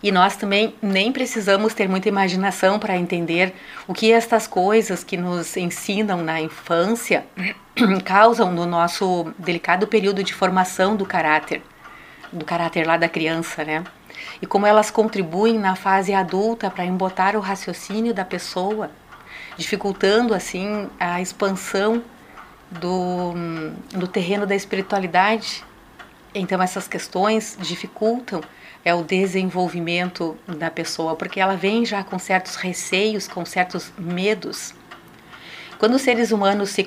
E 0.02 0.10
nós 0.10 0.34
também 0.34 0.74
nem 0.80 1.12
precisamos 1.12 1.74
ter 1.74 1.88
muita 1.88 2.08
imaginação 2.08 2.78
para 2.78 2.96
entender 2.96 3.54
o 3.86 3.92
que 3.92 4.12
estas 4.12 4.46
coisas 4.46 5.04
que 5.04 5.16
nos 5.16 5.56
ensinam 5.56 6.22
na 6.22 6.40
infância 6.40 7.26
causam 8.04 8.50
no 8.50 8.64
nosso 8.64 9.30
delicado 9.38 9.86
período 9.86 10.24
de 10.24 10.32
formação 10.32 10.96
do 10.96 11.04
caráter, 11.04 11.62
do 12.32 12.46
caráter 12.46 12.86
lá 12.86 12.96
da 12.96 13.08
criança, 13.08 13.62
né? 13.62 13.84
E 14.40 14.46
como 14.46 14.66
elas 14.66 14.90
contribuem 14.90 15.58
na 15.58 15.76
fase 15.76 16.14
adulta 16.14 16.70
para 16.70 16.84
embotar 16.84 17.36
o 17.36 17.40
raciocínio 17.40 18.14
da 18.14 18.24
pessoa, 18.24 18.90
dificultando 19.56 20.34
assim 20.34 20.88
a 20.98 21.20
expansão 21.20 22.02
do, 22.70 23.34
do 23.90 24.08
terreno 24.08 24.46
da 24.46 24.54
espiritualidade. 24.54 25.62
Então 26.34 26.62
essas 26.62 26.88
questões 26.88 27.58
dificultam 27.60 28.40
é 28.84 28.94
o 28.94 29.02
desenvolvimento 29.02 30.36
da 30.46 30.70
pessoa, 30.70 31.14
porque 31.14 31.40
ela 31.40 31.56
vem 31.56 31.84
já 31.84 32.02
com 32.02 32.18
certos 32.18 32.56
receios, 32.56 33.28
com 33.28 33.44
certos 33.44 33.92
medos. 33.98 34.74
Quando 35.78 35.94
os 35.94 36.02
seres 36.02 36.30
humanos 36.30 36.70
se 36.70 36.84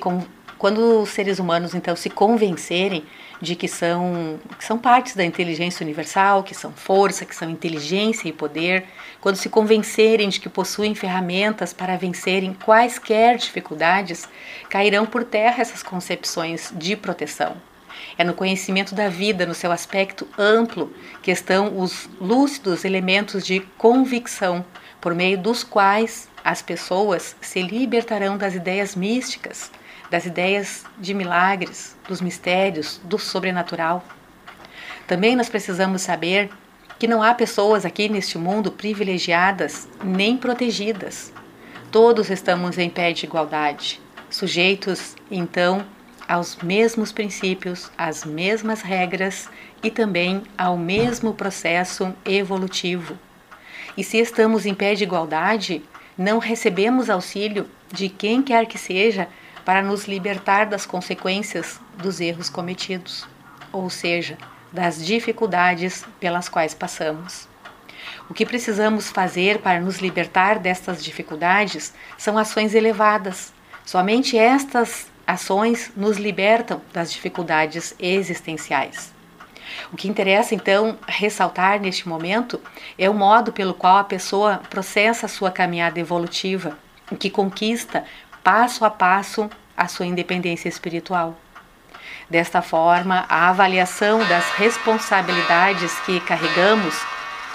quando 0.56 1.02
os 1.02 1.10
seres 1.10 1.38
humanos 1.38 1.74
então 1.74 1.94
se 1.94 2.08
convencerem 2.08 3.04
de 3.40 3.54
que 3.54 3.68
são 3.68 4.38
que 4.56 4.64
são 4.64 4.78
partes 4.78 5.14
da 5.14 5.24
inteligência 5.24 5.84
universal, 5.84 6.42
que 6.42 6.54
são 6.54 6.72
força, 6.72 7.24
que 7.24 7.34
são 7.34 7.50
inteligência 7.50 8.28
e 8.28 8.32
poder, 8.32 8.84
quando 9.20 9.36
se 9.36 9.48
convencerem 9.48 10.28
de 10.28 10.40
que 10.40 10.48
possuem 10.48 10.94
ferramentas 10.94 11.72
para 11.72 11.96
vencerem 11.96 12.54
quaisquer 12.54 13.36
dificuldades, 13.36 14.28
cairão 14.68 15.04
por 15.04 15.24
terra 15.24 15.60
essas 15.60 15.82
concepções 15.82 16.72
de 16.74 16.96
proteção. 16.96 17.56
É 18.16 18.24
no 18.24 18.34
conhecimento 18.34 18.94
da 18.94 19.08
vida, 19.08 19.44
no 19.44 19.54
seu 19.54 19.72
aspecto 19.72 20.28
amplo, 20.38 20.92
que 21.22 21.30
estão 21.30 21.78
os 21.78 22.08
lúcidos 22.20 22.84
elementos 22.84 23.44
de 23.46 23.60
convicção, 23.76 24.64
por 25.00 25.14
meio 25.14 25.36
dos 25.36 25.64
quais 25.64 26.28
as 26.44 26.62
pessoas 26.62 27.34
se 27.40 27.62
libertarão 27.62 28.38
das 28.38 28.54
ideias 28.54 28.94
místicas, 28.94 29.70
das 30.10 30.26
ideias 30.26 30.84
de 30.98 31.12
milagres, 31.12 31.96
dos 32.06 32.20
mistérios, 32.20 33.00
do 33.04 33.18
sobrenatural. 33.18 34.04
Também 35.06 35.34
nós 35.34 35.48
precisamos 35.48 36.02
saber 36.02 36.50
que 36.98 37.08
não 37.08 37.22
há 37.22 37.34
pessoas 37.34 37.84
aqui 37.84 38.08
neste 38.08 38.38
mundo 38.38 38.70
privilegiadas 38.70 39.88
nem 40.02 40.36
protegidas. 40.36 41.32
Todos 41.90 42.30
estamos 42.30 42.78
em 42.78 42.88
pé 42.88 43.12
de 43.12 43.26
igualdade, 43.26 44.00
sujeitos, 44.30 45.14
então, 45.30 45.84
aos 46.28 46.56
mesmos 46.56 47.12
princípios, 47.12 47.90
às 47.96 48.24
mesmas 48.24 48.82
regras 48.82 49.48
e 49.82 49.90
também 49.90 50.42
ao 50.56 50.76
mesmo 50.76 51.34
processo 51.34 52.14
evolutivo. 52.24 53.18
E 53.96 54.02
se 54.02 54.18
estamos 54.18 54.66
em 54.66 54.74
pé 54.74 54.94
de 54.94 55.04
igualdade, 55.04 55.82
não 56.16 56.38
recebemos 56.38 57.10
auxílio 57.10 57.68
de 57.92 58.08
quem 58.08 58.42
quer 58.42 58.66
que 58.66 58.78
seja 58.78 59.28
para 59.64 59.82
nos 59.82 60.06
libertar 60.06 60.66
das 60.66 60.84
consequências 60.84 61.80
dos 61.96 62.20
erros 62.20 62.48
cometidos, 62.48 63.26
ou 63.72 63.88
seja, 63.88 64.36
das 64.72 65.04
dificuldades 65.04 66.04
pelas 66.18 66.48
quais 66.48 66.74
passamos. 66.74 67.48
O 68.28 68.34
que 68.34 68.44
precisamos 68.44 69.08
fazer 69.08 69.58
para 69.60 69.80
nos 69.80 69.98
libertar 69.98 70.58
destas 70.58 71.02
dificuldades 71.02 71.94
são 72.18 72.36
ações 72.36 72.74
elevadas. 72.74 73.52
Somente 73.84 74.36
estas 74.36 75.06
ações 75.26 75.92
nos 75.96 76.16
libertam 76.16 76.80
das 76.92 77.12
dificuldades 77.12 77.94
existenciais. 77.98 79.12
O 79.92 79.96
que 79.96 80.08
interessa 80.08 80.54
então 80.54 80.98
ressaltar 81.06 81.80
neste 81.80 82.08
momento 82.08 82.60
é 82.98 83.08
o 83.08 83.14
modo 83.14 83.52
pelo 83.52 83.74
qual 83.74 83.98
a 83.98 84.04
pessoa 84.04 84.60
processa 84.70 85.26
sua 85.28 85.50
caminhada 85.50 85.98
evolutiva, 85.98 86.76
que 87.18 87.30
conquista 87.30 88.04
passo 88.42 88.84
a 88.84 88.90
passo 88.90 89.50
a 89.76 89.88
sua 89.88 90.06
independência 90.06 90.68
espiritual. 90.68 91.36
Desta 92.28 92.62
forma, 92.62 93.24
a 93.28 93.48
avaliação 93.48 94.24
das 94.26 94.48
responsabilidades 94.52 95.98
que 96.00 96.20
carregamos 96.20 96.94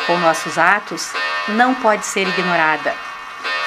com 0.06 0.18
nossos 0.18 0.58
atos 0.58 1.12
não 1.50 1.76
pode 1.76 2.06
ser 2.06 2.28
ignorada, 2.28 2.94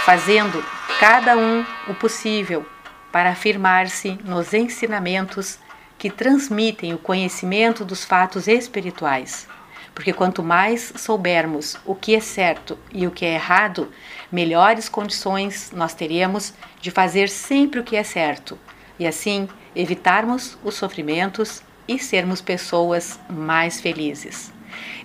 fazendo 0.04 0.64
cada 1.00 1.36
um 1.36 1.64
o 1.88 1.94
possível 1.94 2.64
para 3.12 3.30
afirmar-se 3.30 4.18
nos 4.24 4.54
ensinamentos 4.54 5.58
que 5.98 6.10
transmitem 6.10 6.94
o 6.94 6.98
conhecimento 6.98 7.84
dos 7.84 8.04
fatos 8.04 8.48
espirituais. 8.48 9.46
Porque 9.94 10.12
quanto 10.12 10.42
mais 10.42 10.92
soubermos 10.96 11.76
o 11.84 11.94
que 11.94 12.16
é 12.16 12.20
certo 12.20 12.78
e 12.90 13.06
o 13.06 13.10
que 13.10 13.26
é 13.26 13.34
errado, 13.34 13.92
melhores 14.32 14.88
condições 14.88 15.70
nós 15.72 15.92
teremos 15.92 16.54
de 16.80 16.90
fazer 16.90 17.28
sempre 17.28 17.78
o 17.78 17.84
que 17.84 17.94
é 17.94 18.02
certo 18.02 18.58
e 18.98 19.06
assim 19.06 19.48
evitarmos 19.76 20.56
os 20.64 20.74
sofrimentos 20.74 21.62
e 21.86 21.98
sermos 21.98 22.40
pessoas 22.40 23.20
mais 23.28 23.80
felizes. 23.80 24.50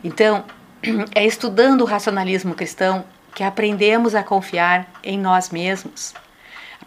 Então, 0.03 0.45
é 1.14 1.26
estudando 1.26 1.82
o 1.82 1.86
racionalismo 1.86 2.55
cristão 2.55 3.03
que 3.36 3.43
aprendemos 3.43 4.16
a 4.16 4.24
confiar 4.24 4.89
em 5.03 5.20
nós 5.20 5.49
mesmos 5.49 6.14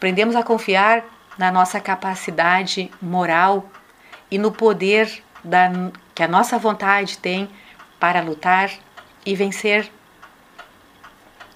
Aprendemos 0.00 0.34
a 0.34 0.42
confiar 0.42 1.04
na 1.36 1.52
nossa 1.52 1.78
capacidade 1.78 2.90
moral 3.02 3.68
e 4.30 4.38
no 4.38 4.50
poder 4.50 5.22
da, 5.44 5.70
que 6.14 6.22
a 6.22 6.26
nossa 6.26 6.58
vontade 6.58 7.18
tem 7.18 7.50
para 7.98 8.22
lutar 8.22 8.70
e 9.26 9.36
vencer. 9.36 9.92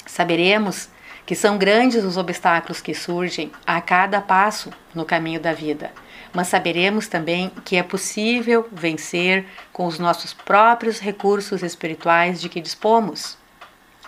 Saberemos 0.05 0.91
que 1.25 1.35
são 1.35 1.57
grandes 1.57 2.05
os 2.05 2.19
obstáculos 2.19 2.83
que 2.83 2.93
surgem 2.93 3.51
a 3.67 3.81
cada 3.81 4.21
passo 4.21 4.71
no 4.95 5.07
caminho 5.07 5.41
da 5.41 5.55
vida, 5.55 5.91
mas 6.31 6.49
saberemos 6.49 7.09
também 7.09 7.51
que 7.65 7.77
é 7.77 7.83
possível 7.83 8.69
vencer 8.71 9.47
com 9.73 9.87
os 9.87 9.99
nossos 9.99 10.35
próprios 10.35 11.01
recursos 11.01 11.63
espirituais 11.63 12.43
de 12.43 12.51
que 12.51 12.61
dispomos. 12.61 13.39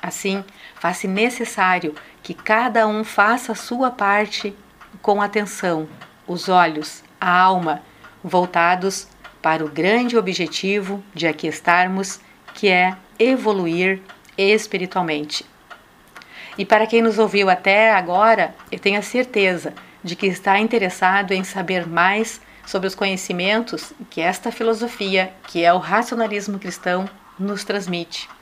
Assim, 0.03 0.45
faz-se 0.87 1.09
necessário 1.09 1.97
que 2.23 2.33
cada 2.33 2.87
um 2.87 3.03
faça 3.03 3.51
a 3.51 3.57
sua 3.57 3.91
parte 3.91 4.55
com 5.03 5.21
atenção, 5.21 5.89
os 6.29 6.49
olhos, 6.49 7.03
a 7.21 7.29
alma 7.29 7.83
voltados 8.23 9.09
para 9.43 9.65
o 9.65 9.69
grande 9.69 10.17
objetivo 10.17 11.03
de 11.13 11.27
aqui 11.27 11.49
estarmos, 11.49 12.21
que 12.55 12.69
é 12.69 12.97
evoluir 13.19 14.01
espiritualmente. 14.39 15.45
E 16.57 16.65
para 16.65 16.87
quem 16.87 17.03
nos 17.03 17.19
ouviu 17.19 17.51
até 17.51 17.93
agora, 17.93 18.55
eu 18.71 18.79
tenho 18.79 19.01
a 19.01 19.03
certeza 19.03 19.75
de 20.05 20.15
que 20.15 20.29
está 20.29 20.57
interessado 20.61 21.33
em 21.33 21.43
saber 21.43 21.85
mais 21.85 22.41
sobre 22.65 22.87
os 22.87 22.95
conhecimentos 22.95 23.93
que 24.09 24.21
esta 24.21 24.53
filosofia, 24.53 25.33
que 25.49 25.65
é 25.65 25.73
o 25.73 25.79
racionalismo 25.79 26.61
cristão, 26.61 27.11
nos 27.37 27.65
transmite. 27.65 28.36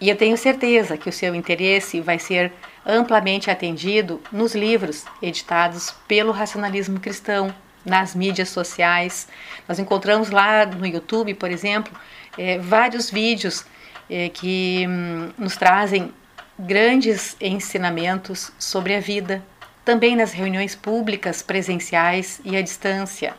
E 0.00 0.08
eu 0.08 0.16
tenho 0.16 0.36
certeza 0.36 0.96
que 0.96 1.08
o 1.08 1.12
seu 1.12 1.34
interesse 1.34 2.00
vai 2.00 2.18
ser 2.18 2.52
amplamente 2.86 3.50
atendido 3.50 4.20
nos 4.30 4.54
livros 4.54 5.04
editados 5.20 5.92
pelo 6.06 6.30
racionalismo 6.30 7.00
cristão, 7.00 7.52
nas 7.84 8.14
mídias 8.14 8.50
sociais. 8.50 9.26
Nós 9.66 9.78
encontramos 9.78 10.30
lá 10.30 10.64
no 10.66 10.86
YouTube, 10.86 11.34
por 11.34 11.50
exemplo, 11.50 11.92
é, 12.36 12.58
vários 12.58 13.10
vídeos 13.10 13.64
é, 14.08 14.28
que 14.28 14.86
hum, 14.88 15.30
nos 15.36 15.56
trazem 15.56 16.12
grandes 16.58 17.36
ensinamentos 17.40 18.52
sobre 18.58 18.94
a 18.94 19.00
vida, 19.00 19.42
também 19.84 20.14
nas 20.14 20.32
reuniões 20.32 20.74
públicas, 20.74 21.42
presenciais 21.42 22.40
e 22.44 22.56
à 22.56 22.62
distância. 22.62 23.34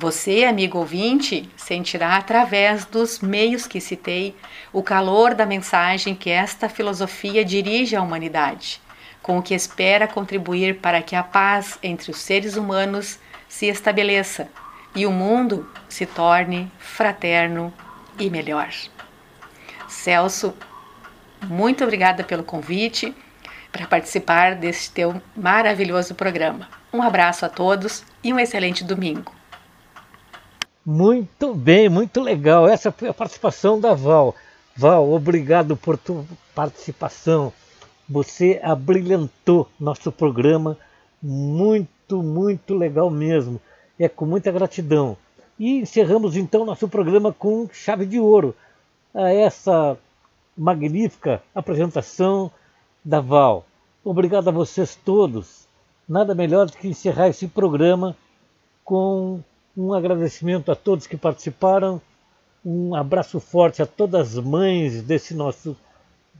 Você, 0.00 0.44
amigo 0.44 0.78
ouvinte, 0.78 1.50
sentirá 1.56 2.14
através 2.14 2.84
dos 2.84 3.18
meios 3.18 3.66
que 3.66 3.80
citei 3.80 4.32
o 4.72 4.80
calor 4.80 5.34
da 5.34 5.44
mensagem 5.44 6.14
que 6.14 6.30
esta 6.30 6.68
filosofia 6.68 7.44
dirige 7.44 7.96
à 7.96 8.00
humanidade, 8.00 8.80
com 9.20 9.38
o 9.38 9.42
que 9.42 9.56
espera 9.56 10.06
contribuir 10.06 10.76
para 10.76 11.02
que 11.02 11.16
a 11.16 11.24
paz 11.24 11.80
entre 11.82 12.12
os 12.12 12.18
seres 12.18 12.56
humanos 12.56 13.18
se 13.48 13.66
estabeleça 13.66 14.48
e 14.94 15.04
o 15.04 15.10
mundo 15.10 15.68
se 15.88 16.06
torne 16.06 16.70
fraterno 16.78 17.74
e 18.20 18.30
melhor. 18.30 18.72
Celso, 19.88 20.54
muito 21.44 21.82
obrigada 21.82 22.22
pelo 22.22 22.44
convite 22.44 23.12
para 23.72 23.88
participar 23.88 24.54
deste 24.54 24.92
teu 24.92 25.20
maravilhoso 25.34 26.14
programa. 26.14 26.68
Um 26.92 27.02
abraço 27.02 27.44
a 27.44 27.48
todos 27.48 28.04
e 28.22 28.32
um 28.32 28.38
excelente 28.38 28.84
domingo. 28.84 29.37
Muito 30.90 31.54
bem, 31.54 31.86
muito 31.90 32.18
legal. 32.18 32.66
Essa 32.66 32.90
foi 32.90 33.10
a 33.10 33.12
participação 33.12 33.78
da 33.78 33.92
Val. 33.92 34.34
Val, 34.74 35.12
obrigado 35.12 35.76
por 35.76 35.98
tua 35.98 36.24
participação. 36.54 37.52
Você 38.08 38.58
abrilhantou 38.62 39.68
nosso 39.78 40.10
programa. 40.10 40.78
Muito, 41.22 42.22
muito 42.22 42.74
legal 42.74 43.10
mesmo. 43.10 43.60
É 43.98 44.08
com 44.08 44.24
muita 44.24 44.50
gratidão. 44.50 45.14
E 45.58 45.80
encerramos 45.80 46.38
então 46.38 46.64
nosso 46.64 46.88
programa 46.88 47.34
com 47.34 47.68
chave 47.70 48.06
de 48.06 48.18
ouro. 48.18 48.56
A 49.14 49.30
essa 49.30 49.94
magnífica 50.56 51.42
apresentação 51.54 52.50
da 53.04 53.20
Val. 53.20 53.66
Obrigado 54.02 54.48
a 54.48 54.52
vocês 54.52 54.96
todos. 54.96 55.68
Nada 56.08 56.34
melhor 56.34 56.64
do 56.64 56.72
que 56.72 56.88
encerrar 56.88 57.28
esse 57.28 57.46
programa 57.46 58.16
com 58.82 59.42
um 59.78 59.94
agradecimento 59.94 60.72
a 60.72 60.74
todos 60.74 61.06
que 61.06 61.16
participaram, 61.16 62.02
um 62.64 62.96
abraço 62.96 63.38
forte 63.38 63.80
a 63.80 63.86
todas 63.86 64.36
as 64.36 64.44
mães 64.44 65.02
desse 65.02 65.34
nosso 65.34 65.76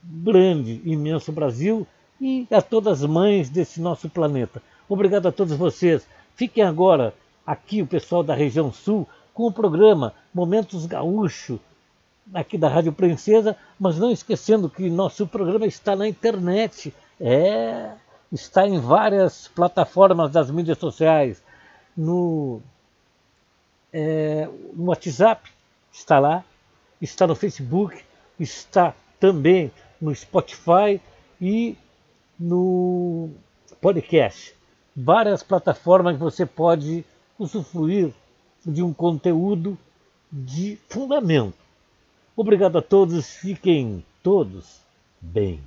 grande, 0.03 0.83
imenso 0.85 1.31
Brasil 1.31 1.87
e 2.21 2.49
a 2.51 2.61
todas 2.61 3.05
as 3.05 3.09
mães 3.09 3.49
desse 3.49 3.81
nosso 3.81 4.09
planeta. 4.09 4.61
Obrigado 4.89 5.29
a 5.29 5.33
todos 5.33 5.57
vocês. 5.57 6.05
Fiquem 6.35 6.65
agora 6.65 7.15
aqui, 7.47 7.81
o 7.81 7.87
pessoal 7.87 8.25
da 8.25 8.35
região 8.35 8.73
sul, 8.73 9.07
com 9.33 9.47
o 9.47 9.53
programa 9.53 10.15
Momentos 10.35 10.85
Gaúcho, 10.85 11.61
aqui 12.35 12.59
da 12.59 12.69
Rádio 12.69 12.93
Princesa, 12.93 13.57
mas 13.79 14.01
não 14.01 14.11
esquecendo 14.11 14.69
que 14.69 14.91
nosso 14.91 15.29
programa 15.29 15.65
está 15.65 15.95
na 15.95 16.09
internet, 16.09 16.93
é, 17.21 17.93
está 18.33 18.67
em 18.67 18.81
várias 18.81 19.47
plataformas 19.47 20.33
das 20.33 20.51
mídias 20.51 20.79
sociais, 20.79 21.41
no, 21.97 22.61
é, 23.93 24.49
no 24.75 24.87
WhatsApp, 24.87 25.51
está 25.93 26.19
lá, 26.19 26.45
está 27.01 27.27
no 27.27 27.35
Facebook, 27.35 28.03
está 28.39 28.95
também 29.19 29.71
no 30.01 30.15
Spotify 30.15 31.01
e 31.41 31.77
no 32.39 33.31
podcast. 33.81 34.55
Várias 34.97 35.43
plataformas 35.43 36.17
que 36.17 36.23
você 36.23 36.45
pode 36.45 37.05
usufruir 37.39 38.13
de 38.65 38.83
um 38.83 38.93
conteúdo 38.93 39.79
de 40.31 40.79
fundamento 40.89 41.69
Obrigado 42.39 42.79
a 42.79 42.83
todos, 42.83 43.35
fiquem 43.35 44.05
todos 44.23 44.81
bem. 45.21 45.61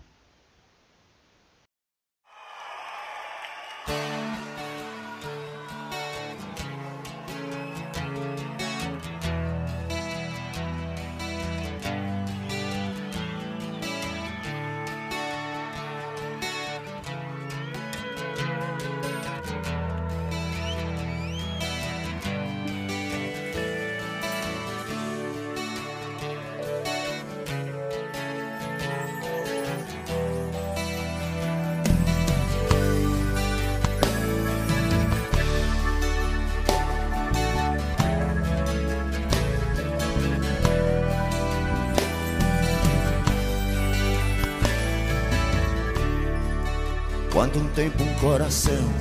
Quanto 47.41 47.57
um 47.57 47.67
tempo 47.69 48.03
um 48.03 48.13
coração 48.19 48.93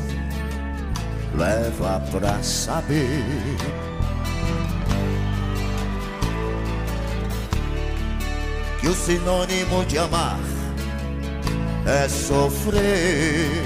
leva 1.36 2.00
pra 2.10 2.42
saber 2.42 3.06
que 8.80 8.88
o 8.88 8.94
sinônimo 8.94 9.84
de 9.84 9.98
amar 9.98 10.40
é 11.84 12.08
sofrer. 12.08 13.62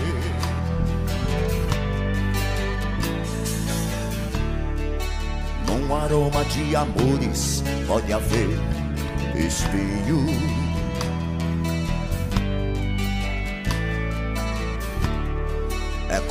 Num 5.69 5.95
aroma 5.95 6.45
de 6.47 6.75
amores 6.75 7.63
pode 7.87 8.13
haver 8.13 8.49
espinhos. 9.37 10.64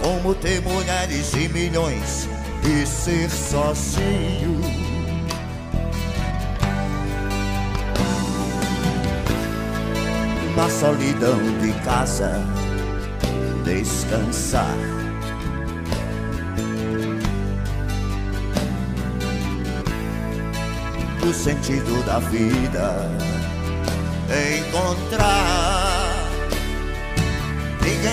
Como 0.04 0.36
ter 0.36 0.62
mulheres 0.62 1.32
e 1.34 1.48
milhões 1.48 2.28
e 2.62 2.86
ser 2.86 3.30
sozinho. 3.30 4.60
Na 10.58 10.70
solidão 10.70 11.40
de 11.62 11.72
casa, 11.86 12.46
descansar. 13.64 14.78
O 21.26 21.34
sentido 21.34 22.06
da 22.06 22.20
vida, 22.20 23.10
encontrar. 24.60 25.63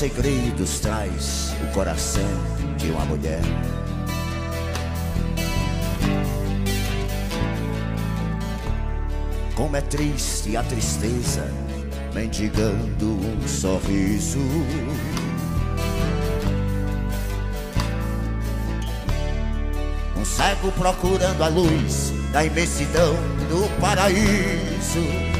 segredos 0.00 0.80
traz 0.80 1.54
o 1.62 1.74
coração 1.74 2.26
de 2.78 2.90
uma 2.90 3.04
mulher? 3.04 3.42
Como 9.54 9.76
é 9.76 9.82
triste 9.82 10.56
a 10.56 10.62
tristeza, 10.62 11.46
mendigando 12.14 13.10
um 13.10 13.46
sorriso. 13.46 14.38
Um 20.16 20.24
cego 20.24 20.72
procurando 20.78 21.42
a 21.42 21.48
luz 21.48 22.10
da 22.32 22.42
imensidão 22.42 23.12
do 23.50 23.68
paraíso. 23.78 25.39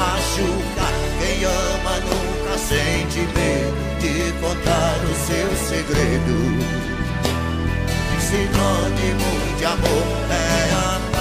machucar. 0.00 0.94
Quem 1.18 1.44
ama 1.44 1.94
nunca 2.00 2.56
sente 2.58 3.20
medo 3.36 3.76
de 4.00 4.32
contar 4.40 4.96
o 5.04 5.14
seu 5.26 5.48
segredo. 5.68 6.36
Sinônimo 8.20 9.30
de 9.58 9.64
amor 9.64 10.06
é 10.30 10.72
amar. 10.72 11.20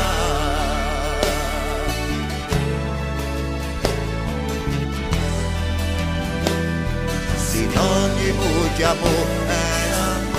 Sinônimo 7.51 8.49
de 8.77 8.83
amor 8.83 9.27
é 9.49 9.63
amar. 9.93 10.29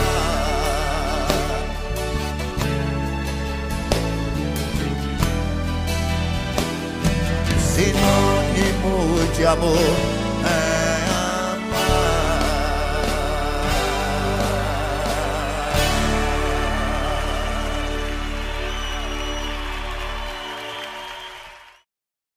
De 9.41 9.47
amor 9.47 10.20